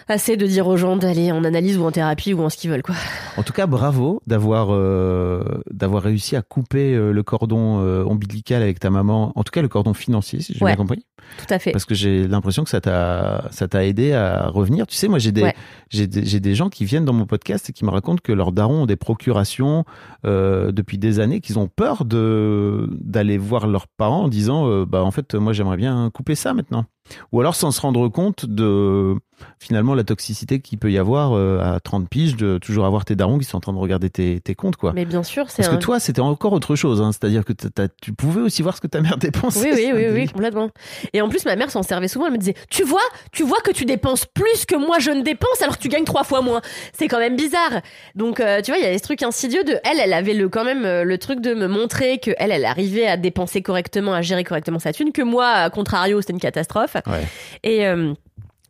[0.09, 2.71] assez de dire aux gens d'aller en analyse ou en thérapie ou en ce qu'ils
[2.71, 2.95] veulent, quoi.
[3.37, 8.63] En tout cas, bravo d'avoir euh, d'avoir réussi à couper euh, le cordon euh, ombilical
[8.63, 9.33] avec ta maman.
[9.35, 10.71] En tout cas, le cordon financier, si j'ai Ouais.
[10.73, 11.05] bien compris.
[11.39, 11.73] Tout à fait.
[11.73, 14.87] Parce que j'ai l'impression que ça t'a ça t'a aidé à revenir.
[14.87, 15.55] Tu sais, moi j'ai des Ouais.
[15.91, 18.53] j'ai des des gens qui viennent dans mon podcast et qui me racontent que leurs
[18.53, 19.85] darons ont des procurations
[20.25, 24.85] euh, depuis des années, qu'ils ont peur de d'aller voir leurs parents en disant euh,
[24.87, 26.85] bah en fait moi j'aimerais bien couper ça maintenant.
[27.33, 29.17] Ou alors sans se rendre compte de
[29.59, 33.17] finalement la toxicité qu'il peut y avoir euh, à 30 piges de toujours avoir tes
[33.17, 34.93] darons qui sont en train de regarder tes, tes comptes quoi.
[34.95, 35.77] Mais bien sûr, c'est Parce un...
[35.77, 37.13] que toi c'était encore autre chose, hein.
[37.13, 37.53] c'est-à-dire que
[38.01, 39.73] tu pouvais aussi voir ce que ta mère dépensait.
[39.73, 40.71] Oui, oui, oui, oui, complètement.
[41.13, 42.27] Et en plus, ma mère s'en servait souvent.
[42.27, 43.01] Elle me disait, tu vois,
[43.33, 46.05] tu vois que tu dépenses plus que moi je ne dépense alors que tu gagnes
[46.05, 46.61] trois fois moins.
[46.93, 47.81] C'est quand même bizarre.
[48.15, 50.01] Donc, euh, tu vois, il y a des trucs insidieux de elle.
[50.01, 53.07] Elle avait le quand même euh, le truc de me montrer que elle, elle arrivait
[53.07, 55.13] à dépenser correctement, à gérer correctement sa thune.
[55.13, 56.96] Que moi, à contrario, c'était une catastrophe.
[57.07, 57.27] Ouais.
[57.63, 58.15] Et euh,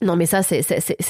[0.03, 0.61] non, mais ça, c'est,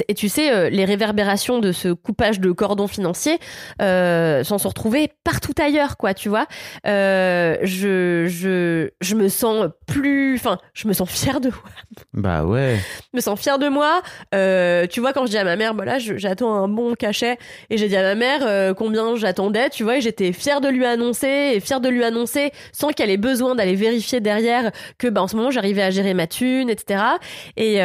[0.09, 3.39] et tu sais, euh, les réverbérations de ce coupage de cordon financier
[3.83, 6.47] euh, s'en sont retrouvées partout ailleurs, quoi, tu vois.
[6.87, 11.59] Euh, je, je, je me sens plus, enfin, je me sens fière de moi.
[12.15, 12.77] Bah ouais.
[13.13, 14.03] Je me sens fière de moi.
[14.35, 16.95] Euh, tu vois, quand je dis à ma mère, bah là, je- j'attends un bon
[16.95, 17.39] cachet,
[17.71, 20.85] et j'ai dit à ma mère combien j'attendais, tu vois, et j'étais fière de lui
[20.87, 25.23] annoncer, et fière de lui annoncer sans qu'elle ait besoin d'aller vérifier derrière que, bah,
[25.23, 27.01] en ce moment, j'arrivais à gérer ma thune, etc.
[27.57, 27.79] Et,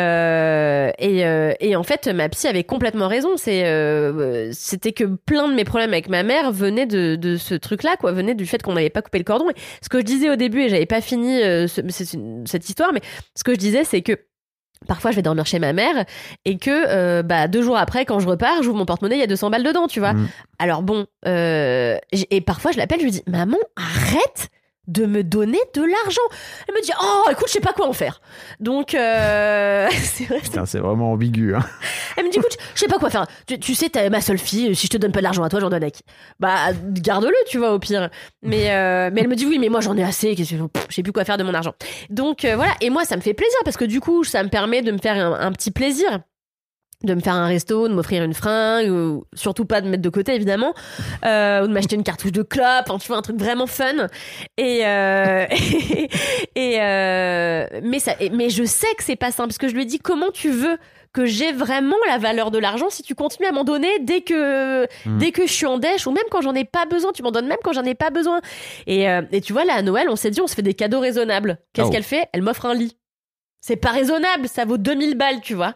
[0.99, 3.31] et, euh, et en fait, ma psy avait complètement raison.
[3.37, 7.53] C'est, euh, c'était que plein de mes problèmes avec ma mère venaient de, de ce
[7.55, 9.49] truc-là, quoi, venaient du fait qu'on n'avait pas coupé le cordon.
[9.49, 11.81] Et ce que je disais au début, et j'avais pas fini euh, ce-
[12.45, 13.01] cette histoire, mais
[13.35, 14.13] ce que je disais, c'est que
[14.87, 16.05] Parfois, je vais dormir chez ma mère
[16.43, 19.23] et que euh, bah, deux jours après, quand je repars, j'ouvre mon porte-monnaie, il y
[19.23, 20.13] a 200 balles dedans, tu vois.
[20.13, 20.27] Mm.
[20.57, 24.49] Alors bon, euh, et parfois je l'appelle, je lui dis Maman, arrête
[24.91, 26.21] de me donner de l'argent.
[26.67, 28.21] Elle me dit Oh, écoute, je sais pas quoi en faire.
[28.59, 31.55] Donc, euh, c'est vrai, c'est- vraiment ambigu.
[31.55, 31.63] Hein.
[32.17, 33.25] elle me dit Écoute, je sais pas quoi faire.
[33.47, 35.49] Tu, tu sais, t'es ma seule fille, si je te donne pas de l'argent à
[35.49, 36.01] toi, j'en donne à qui?
[36.39, 36.55] Bah,
[36.89, 38.09] garde-le, tu vois, au pire.
[38.41, 40.43] Mais, euh, mais elle me dit Oui, mais moi j'en ai assez, je
[40.89, 41.73] sais plus quoi faire de mon argent.
[42.09, 44.49] Donc euh, voilà, et moi ça me fait plaisir parce que du coup, ça me
[44.49, 46.19] permet de me faire un, un petit plaisir
[47.03, 50.09] de me faire un resto, de m'offrir une fringue, ou surtout pas de mettre de
[50.09, 50.73] côté évidemment,
[51.25, 54.07] euh, ou de m'acheter une cartouche de clope, enfin, tu vois un truc vraiment fun.
[54.57, 55.45] Et euh,
[56.55, 59.83] et euh, mais ça, mais je sais que c'est pas simple parce que je lui
[59.83, 60.77] ai dit comment tu veux
[61.13, 64.85] que j'ai vraiment la valeur de l'argent si tu continues à m'en donner dès que
[65.05, 65.17] Mm.
[65.17, 67.31] dès que je suis en dèche ou même quand j'en ai pas besoin, tu m'en
[67.31, 68.39] donnes même quand j'en ai pas besoin.
[68.87, 70.73] Et euh, et tu vois là à Noël, on s'est dit on se fait des
[70.73, 71.57] cadeaux raisonnables.
[71.73, 71.91] Qu'est-ce Oh.
[71.91, 72.27] qu'elle fait?
[72.33, 72.95] Elle m'offre un lit.
[73.59, 75.75] C'est pas raisonnable, ça vaut 2000 balles, tu vois.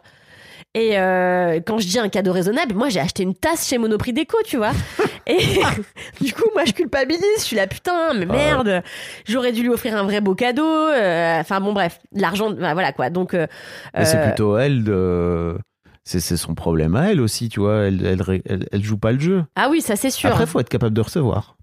[0.78, 4.12] Et euh, quand je dis un cadeau raisonnable, moi j'ai acheté une tasse chez Monoprix
[4.12, 4.72] Déco, tu vois.
[5.26, 5.38] Et
[6.20, 8.82] du coup, moi je culpabilise, je suis là putain, mais merde,
[9.26, 10.64] j'aurais dû lui offrir un vrai beau cadeau.
[10.68, 13.08] euh, Enfin bon, bref, l'argent, bah, voilà quoi.
[13.08, 13.46] Donc, euh,
[13.96, 15.56] Mais c'est plutôt elle de.
[16.04, 17.78] C'est c'est son problème à elle aussi, tu vois.
[17.86, 19.44] Elle, elle, ré- elle, elle joue pas le jeu.
[19.56, 20.28] ah oui, ça c'est sûr.
[20.28, 21.56] Après, faut être capable de recevoir.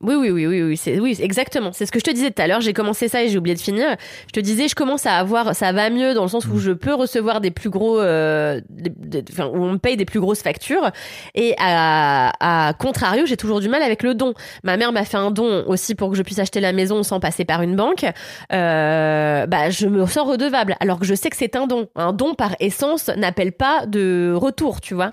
[0.00, 1.72] Oui, oui, oui, oui, oui, c'est, oui, exactement.
[1.72, 2.60] C'est ce que je te disais tout à l'heure.
[2.60, 3.96] J'ai commencé ça et j'ai oublié de finir.
[4.26, 6.72] Je te disais, je commence à avoir, ça va mieux dans le sens où je
[6.72, 8.90] peux recevoir des plus gros, euh, des-
[9.22, 10.90] des- enfin, où on me paye des plus grosses factures.
[11.34, 12.32] Et à,
[12.68, 14.34] à contrario, j'ai toujours du mal avec le don.
[14.62, 17.18] Ma mère m'a fait un don aussi pour que je puisse acheter la maison sans
[17.18, 18.04] passer par une banque.
[18.52, 20.76] Euh, bah, je me sens redevable.
[20.80, 21.88] Alors que je sais que c'est un don.
[21.96, 25.12] Un don par essence n'appelle pas de retour, tu vois.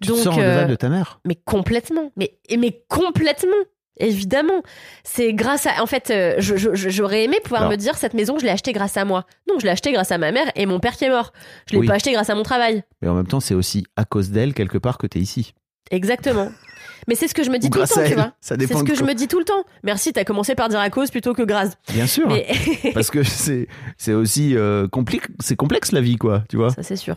[0.00, 1.20] Tu te sens redevable de ta mère?
[1.24, 2.10] Mais complètement.
[2.16, 3.50] Mais, mais complètement.
[3.98, 4.62] Évidemment.
[5.04, 5.82] C'est grâce à.
[5.82, 8.50] En fait, euh, je- je- je- j'aurais aimé pouvoir me dire cette maison, je l'ai
[8.50, 9.26] achetée grâce à moi.
[9.48, 11.32] Non, je l'ai achetée grâce à ma mère et mon père qui est mort.
[11.68, 11.86] Je l'ai Oui.
[11.86, 12.82] pas achetée grâce à mon travail.
[13.02, 15.52] Mais en même temps, c'est aussi à cause d'elle, quelque part, que t'es ici.
[15.90, 16.50] Exactement.
[17.08, 18.32] Mais c'est ce que je me dis Ou tout le temps, tu vois.
[18.40, 19.64] Ça C'est dépend ce de que je me dis tout le temps.
[19.82, 21.72] Merci, t'as commencé par dire à cause plutôt que grâce.
[21.92, 22.28] Bien sûr.
[22.28, 22.46] Mais
[22.94, 23.66] Parce que c'est
[23.98, 26.70] c'est aussi euh, compli- c'est complexe la vie, quoi, tu vois.
[26.70, 27.16] ça, c'est sûr.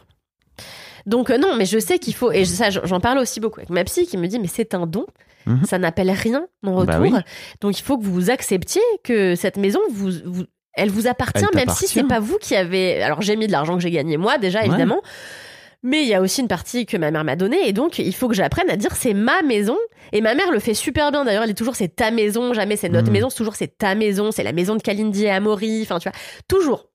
[1.06, 3.69] Donc euh, non, mais je sais qu'il faut, et ça j'en parle aussi beaucoup avec
[3.69, 5.06] ma psy qui me dit, mais c'est un don,
[5.45, 5.64] Mhm.
[5.65, 6.95] ça n'appelle rien en retour.
[6.95, 7.11] Bah oui.
[7.61, 11.56] Donc il faut que vous acceptiez que cette maison, vous, vous- elle vous appartient, Elle
[11.56, 13.02] même si c'est pas vous qui avez.
[13.03, 14.68] Alors j'ai mis de l'argent que j'ai gagné moi déjà Ouais.
[14.68, 15.02] évidemment.
[15.84, 18.15] Mais il y a aussi une partie que ma mère m'a donnée et donc il
[18.15, 19.77] faut que j'apprenne à dire c'est ma maison.
[20.14, 22.76] Et ma mère le fait super bien d'ailleurs, elle dit toujours c'est ta maison, jamais
[22.76, 23.14] c'est notre Mhm.
[23.14, 26.10] maison, c'est toujours c'est ta maison, c'est la maison de Kalindi et Amaury, enfin tu
[26.10, 26.18] vois,
[26.48, 26.88] toujours.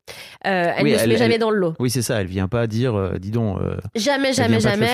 [0.46, 1.74] Euh, elle Oui, ne se met jamais elle- dans le lot.
[1.78, 2.20] Oui, c'est ça.
[2.20, 4.88] Elle vient pas dire, euh, dis donc, euh, Jamais, jamais, jamais.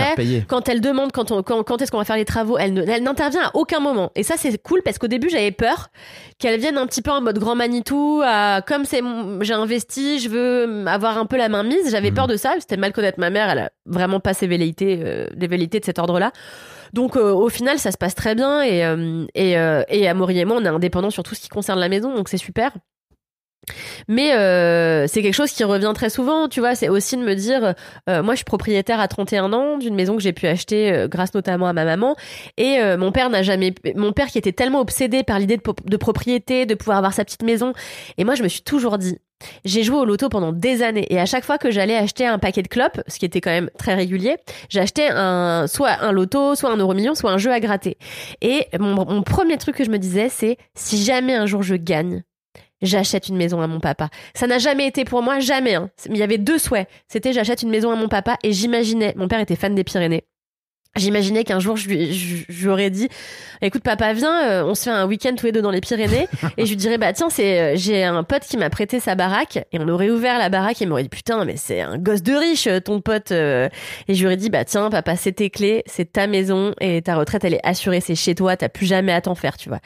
[0.49, 3.43] Quand elle demande quand, on- quand, quand est-ce qu'on va faire les travaux, elle, n'intervient
[3.45, 4.11] à aucun moment.
[4.15, 5.89] Et ça, c'est cool parce qu'au début, j'avais peur
[6.39, 8.21] qu'elle vienne un petit peu en mode grand Manitou.
[8.25, 9.01] à- comme c'est
[9.41, 11.91] j'ai investi, je veux avoir un peu la main mise.
[11.91, 12.17] J'avais Mhm.
[12.17, 12.55] peur de ça.
[12.59, 13.49] C'était mal connaître ma mère.
[13.51, 16.33] Elle a vraiment pas ses velléités, des velléités de cet ordre-là.
[16.93, 18.63] Donc euh, au final, ça se passe très bien.
[18.63, 21.49] Et, euh, et, euh, et Amaury et moi, on est indépendants sur tout ce qui
[21.49, 22.15] concerne la maison.
[22.15, 22.73] Donc c'est super.
[24.09, 26.75] Mais euh, c'est quelque chose qui revient très souvent, tu vois.
[26.75, 27.75] C'est aussi de me dire,
[28.09, 31.09] euh, moi, je suis propriétaire à 31 ans d'une maison que j'ai pu acheter euh,
[31.09, 32.17] grâce notamment à ma maman.
[32.57, 36.67] Et mon père n'a jamais, mon père qui était tellement obsédé par l'idée de, propriété,
[36.67, 37.73] de pouvoir avoir sa petite maison.
[38.19, 39.19] Et moi, je me suis toujours dit,
[39.65, 42.39] j'ai joué au loto pendant des années et à chaque fois que j'allais acheter un
[42.39, 44.37] paquet de clopes, ce qui était quand même très régulier,
[44.71, 47.99] j'achetais un soit un loto, soit un euro million, soit un jeu à gratter.
[48.41, 52.23] Et mon premier truc que je me disais, c'est si jamais un jour je gagne,
[52.83, 54.09] j'achète une maison à mon papa.
[54.35, 55.75] Ça n'a jamais été pour moi, jamais.
[55.75, 55.91] Hein.
[56.07, 56.89] Il y avait deux souhaits.
[57.09, 60.25] C'était j'achète une maison à mon papa et j'imaginais, mon père était fan des Pyrénées.
[60.97, 63.09] J'imaginais qu'un jour je lui, je, je lui aurais dit,
[63.63, 66.29] écoute papa viens, euh, on se fait un week-end tous les deux dans les Pyrénées
[66.57, 69.15] et je lui dirais bah tiens c'est, euh, j'ai un pote qui m'a prêté sa
[69.15, 71.99] baraque et on aurait ouvert la baraque et il m'aurait dit putain mais c'est un
[71.99, 73.69] gosse de riche euh, ton pote euh.
[74.09, 77.03] et je lui aurais dit bah tiens papa c'est tes clés, c'est ta maison et
[77.03, 79.69] ta retraite elle est assurée, c'est chez toi, t'as plus jamais à t'en faire tu
[79.69, 79.81] vois.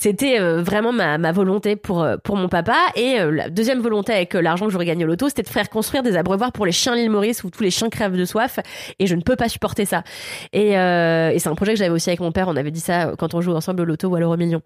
[0.00, 3.80] C'était euh, vraiment ma, ma volonté pour euh, pour mon papa et euh, la deuxième
[3.80, 6.64] volonté avec l'argent que j'aurais gagné au loto c'était de faire construire des abreuvoirs pour
[6.64, 8.60] les chiens l'île Maurice où tous les chiens crèvent de soif
[8.98, 10.02] et je ne peux pas supporter ça.
[10.52, 12.48] Et, euh, et c'est un projet que j'avais aussi avec mon père.
[12.48, 14.62] On avait dit ça euh, quand on joue ensemble au loto ou à l'euro million.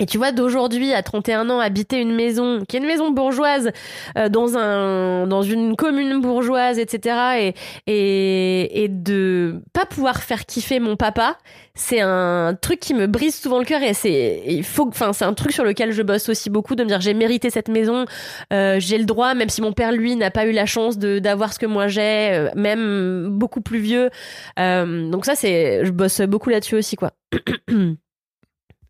[0.00, 3.70] Et tu vois, d'aujourd'hui à 31 ans, habiter une maison, qui est une maison bourgeoise,
[4.16, 7.54] euh, dans un, dans une commune bourgeoise, etc., et,
[7.86, 11.36] et, et de pas pouvoir faire kiffer mon papa,
[11.74, 15.26] c'est un truc qui me brise souvent le cœur et c'est, il faut, enfin, c'est
[15.26, 18.06] un truc sur lequel je bosse aussi beaucoup de me dire j'ai mérité cette maison,
[18.54, 21.18] euh, j'ai le droit, même si mon père lui n'a pas eu la chance de
[21.18, 24.08] d'avoir ce que moi j'ai, euh, même beaucoup plus vieux.
[24.56, 27.10] Donc ça, c'est, je bosse beaucoup là-dessus aussi, quoi.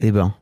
[0.03, 0.33] Eh ben.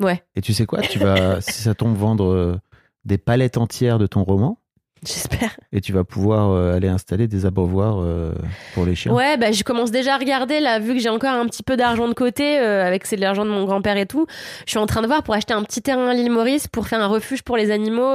[0.00, 0.22] Ouais.
[0.34, 0.80] Et tu sais quoi?
[0.80, 2.58] Tu vas, si ça tombe, vendre euh,
[3.04, 4.59] des palettes entières de ton roman
[5.06, 5.56] J'espère.
[5.72, 8.32] et tu vas pouvoir euh, aller installer des abreuvoirs euh,
[8.74, 9.12] pour les chiens.
[9.12, 11.78] Ouais, bah je commence déjà à regarder là, vu que j'ai encore un petit peu
[11.78, 14.26] d'argent de côté, euh, avec c'est de l'argent de mon grand-père et tout.
[14.66, 16.86] Je suis en train de voir pour acheter un petit terrain à l'île Maurice pour
[16.86, 18.14] faire un refuge pour les animaux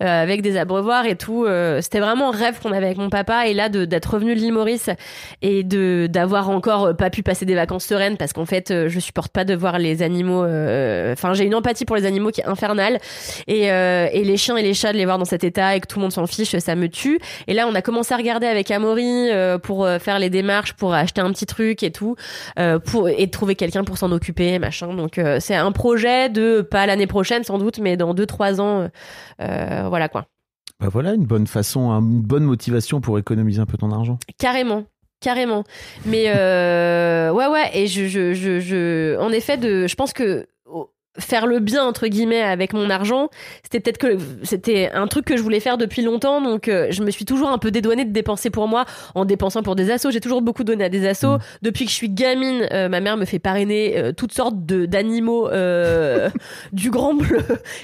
[0.00, 1.46] avec des abreuvoirs et tout.
[1.80, 4.52] C'était vraiment un rêve qu'on avait avec mon papa et là d'être revenu de l'île
[4.52, 4.90] Maurice
[5.42, 9.32] et de d'avoir encore pas pu passer des vacances sereines parce qu'en fait je supporte
[9.32, 10.44] pas de voir les animaux.
[10.44, 12.98] Enfin, j'ai une empathie pour les animaux qui est infernale
[13.46, 15.86] et, et les chiens et les chats de les voir dans cet état et que
[15.86, 17.18] tout le monde s'en fiche, ça me tue.
[17.46, 20.72] Et là, on a commencé à regarder avec Amaury euh, pour euh, faire les démarches,
[20.74, 22.16] pour acheter un petit truc et tout,
[22.58, 24.94] euh, pour et trouver quelqu'un pour s'en occuper, machin.
[24.94, 28.88] Donc c'est un projet de pas l'année prochaine sans doute, mais dans deux trois ans,
[29.40, 30.26] euh, voilà quoi.
[30.80, 34.18] Bah voilà une bonne façon, une bonne motivation pour économiser un peu ton argent.
[34.38, 34.84] Carrément.
[35.20, 35.64] Carrément.
[36.04, 37.70] Mais euh, ouais, ouais.
[37.72, 40.46] Et je, je, je, je, en effet, de, je pense que
[41.18, 43.30] faire le bien entre guillemets avec mon argent,
[43.62, 46.40] c'était peut-être que c'était un truc que je voulais faire depuis longtemps.
[46.40, 48.84] Donc euh, je me suis toujours un peu dédouanée de dépenser pour moi
[49.14, 50.10] en dépensant pour des assos.
[50.10, 51.36] J'ai toujours beaucoup donné à des assos.
[51.36, 51.40] Mm.
[51.62, 54.86] Depuis que je suis gamine, euh, ma mère me fait parrainer euh, toutes sortes de
[54.86, 55.48] d'animaux
[56.72, 57.40] du grand bleu.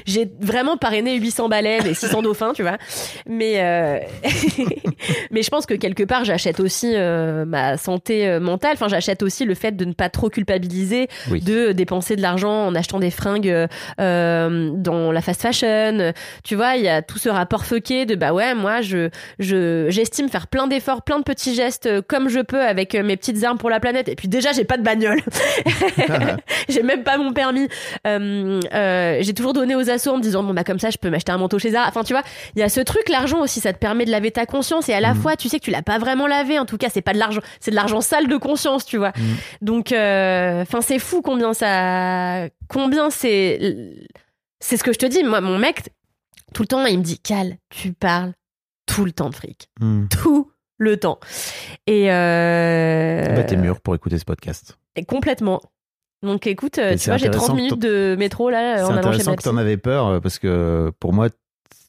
[0.06, 2.78] J'ai vraiment parrainé 800 baleines et 600 dauphins, tu vois.
[3.26, 3.98] Mais euh,
[5.30, 8.72] mais je pense que quelque part j'achète aussi ma santé mentale.
[8.74, 11.40] Enfin, j'achète aussi le fait de ne pas trop culpabiliser, Oui.
[11.40, 13.66] de dépenser de l'argent en achetant des fringues euh,
[14.00, 16.12] euh, dans la fast fashion.
[16.44, 19.08] Tu vois, il y a tout ce rapport fucké de bah ouais, moi je
[19.38, 23.16] je j'estime faire plein d'efforts, plein de petits gestes euh, comme je peux avec mes
[23.16, 24.08] petites armes pour la planète.
[24.08, 25.20] Et puis déjà, j'ai pas de bagnole.
[26.68, 27.68] j'ai même pas mon permis.
[28.06, 30.98] Euh, euh, j'ai toujours donné aux assos en me disant bon bah comme ça je
[30.98, 31.86] peux m'acheter un manteau chez Zara.
[31.88, 32.22] Enfin tu vois,
[32.56, 34.94] il y a ce truc l'argent aussi ça te permet de laver ta conscience et
[34.94, 35.20] à la Mhm.
[35.20, 37.18] fois tu sais que tu l'as pas vraiment lavé en tout cas c'est pas de
[37.18, 39.12] l'argent c'est de l'argent sale de conscience tu vois.
[39.16, 39.36] Mhm.
[39.60, 43.94] Donc euh, enfin c'est fou combien ça combien c'est
[44.60, 45.90] c'est ce que je te dis moi mon mec
[46.54, 48.32] tout le temps il me dit Cal tu parles
[48.86, 50.06] tout le temps de fric Hmm.
[50.08, 51.18] tout le temps
[51.86, 54.78] et euh, Bah, t'es mûr pour écouter ce podcast.
[54.96, 55.60] et complètement.
[56.24, 58.84] Donc écoute, Et tu c'est vois, j'ai 30 intéressant que minutes de métro là C'est
[58.84, 61.28] en allant chez intéressant ma que t'en avais peur euh, parce que pour moi,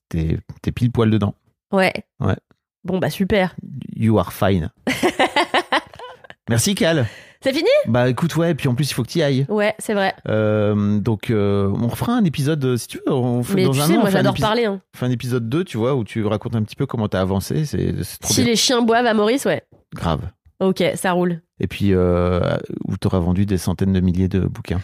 [0.10, 1.36] t'es t'es pile poil dedans.
[1.72, 1.94] Ouais.
[2.20, 2.36] Ouais.
[2.84, 3.56] Bon, bah super.
[3.96, 4.72] You are fine.
[6.50, 7.06] Merci Cal.
[7.44, 7.68] C'est fini?
[7.88, 9.46] Bah écoute, ouais, et puis en plus il faut que tu y ailles.
[9.50, 10.14] Ouais, c'est vrai.
[10.30, 13.82] Euh, donc euh, on refera un épisode, si tu veux, on fait Mais dans tu
[13.82, 14.66] un sais, an, moi j'adore parler.
[14.66, 14.82] Hein.
[14.94, 17.20] on fait un épisode 2, tu vois, où tu racontes un petit peu comment t'as
[17.22, 18.46] avancé, c'est Si bien.
[18.46, 19.62] les chiens boivent à Maurice, ouais.
[19.94, 20.22] Grave.
[20.62, 21.42] Ok, ça roule.
[21.60, 22.40] Et puis euh,
[22.88, 24.80] où t'auras vendu des centaines de milliers de bouquins.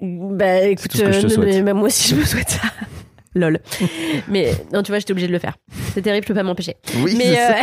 [0.00, 1.38] Bah écoute, je te non, souhaite.
[1.38, 2.60] mais même moi aussi je me souhaite ça.
[3.34, 3.58] Lol.
[4.28, 5.56] mais non, tu vois, j'étais obligée de le faire.
[5.94, 6.76] C'est terrible, je peux pas m'empêcher.
[6.98, 7.52] Oui, Mais euh,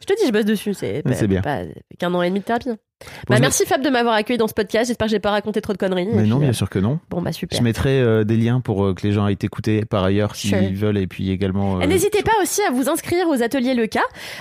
[0.00, 0.72] je te dis, je bosse dessus.
[0.74, 1.42] C'est bien.
[1.42, 1.60] pas
[1.98, 2.70] qu'un an et demi de thérapie.
[2.70, 2.78] hein.
[3.26, 4.88] Bon, Bah, merci Fab de m'avoir accueilli dans ce podcast.
[4.88, 6.06] J'espère que j'ai pas raconté trop de conneries.
[6.12, 6.98] Mais non, puis, bien euh, sûr que non.
[7.10, 7.58] Bon bah super.
[7.58, 10.50] Je mettrai euh, des liens pour euh, que les gens aillent t'écouter par ailleurs s'ils
[10.50, 10.58] Sure.
[10.74, 11.80] veulent et puis également.
[11.80, 14.00] Euh, N'hésitez pas aussi à vous inscrire aux ateliers Le Cas,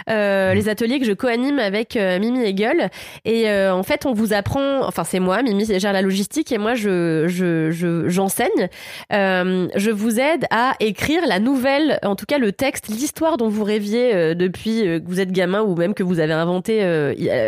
[0.10, 2.90] euh, les ateliers que je co-anime avec Mimi Gueule.
[3.26, 6.76] Et en fait, on vous apprend, enfin c'est moi, Mimi gère la logistique et moi
[6.76, 8.68] je je je- j'enseigne.
[9.12, 13.64] Je vous aide à écrire la nouvelle, en tout cas le texte, l'histoire dont vous
[13.64, 16.82] rêviez depuis que vous êtes gamin ou même que vous avez inventé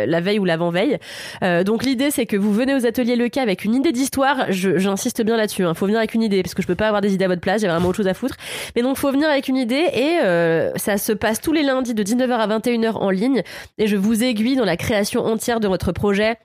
[0.06, 0.98] la veille ou l'avant-veille.
[1.42, 4.46] Euh, donc l'idée c'est que vous venez aux ateliers Le Cas avec une idée d'histoire.
[4.50, 5.62] J'insiste bien là-dessus.
[5.62, 7.28] Il faut venir avec une idée parce que je peux pas avoir des idées à
[7.28, 7.60] votre place.
[7.60, 8.36] J'ai vraiment autre chose à foutre.
[8.74, 11.94] Mais donc, faut venir avec une idée et euh, ça se passe tous les lundis
[11.94, 13.42] de 19h à 21h en ligne
[13.78, 16.36] et je vous aiguille dans la création entière de votre projet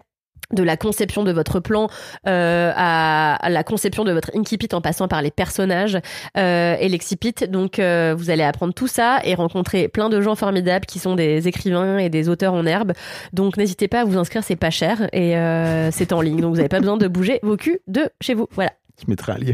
[0.53, 1.89] de la conception de votre plan
[2.27, 5.97] euh, à, la conception de votre incipit en passant par les personnages
[6.37, 7.33] euh, et l'excipit.
[7.49, 11.15] Donc euh, vous allez apprendre tout ça et rencontrer plein de gens formidables qui sont
[11.15, 12.93] des écrivains et des auteurs en herbe.
[13.33, 16.41] Donc n'hésitez pas à vous inscrire, c'est pas cher et euh, c'est en ligne.
[16.41, 18.47] Donc vous n'avez pas besoin de bouger vos culs de chez vous.
[18.51, 18.71] Voilà,
[19.03, 19.53] Je mettrai un lien.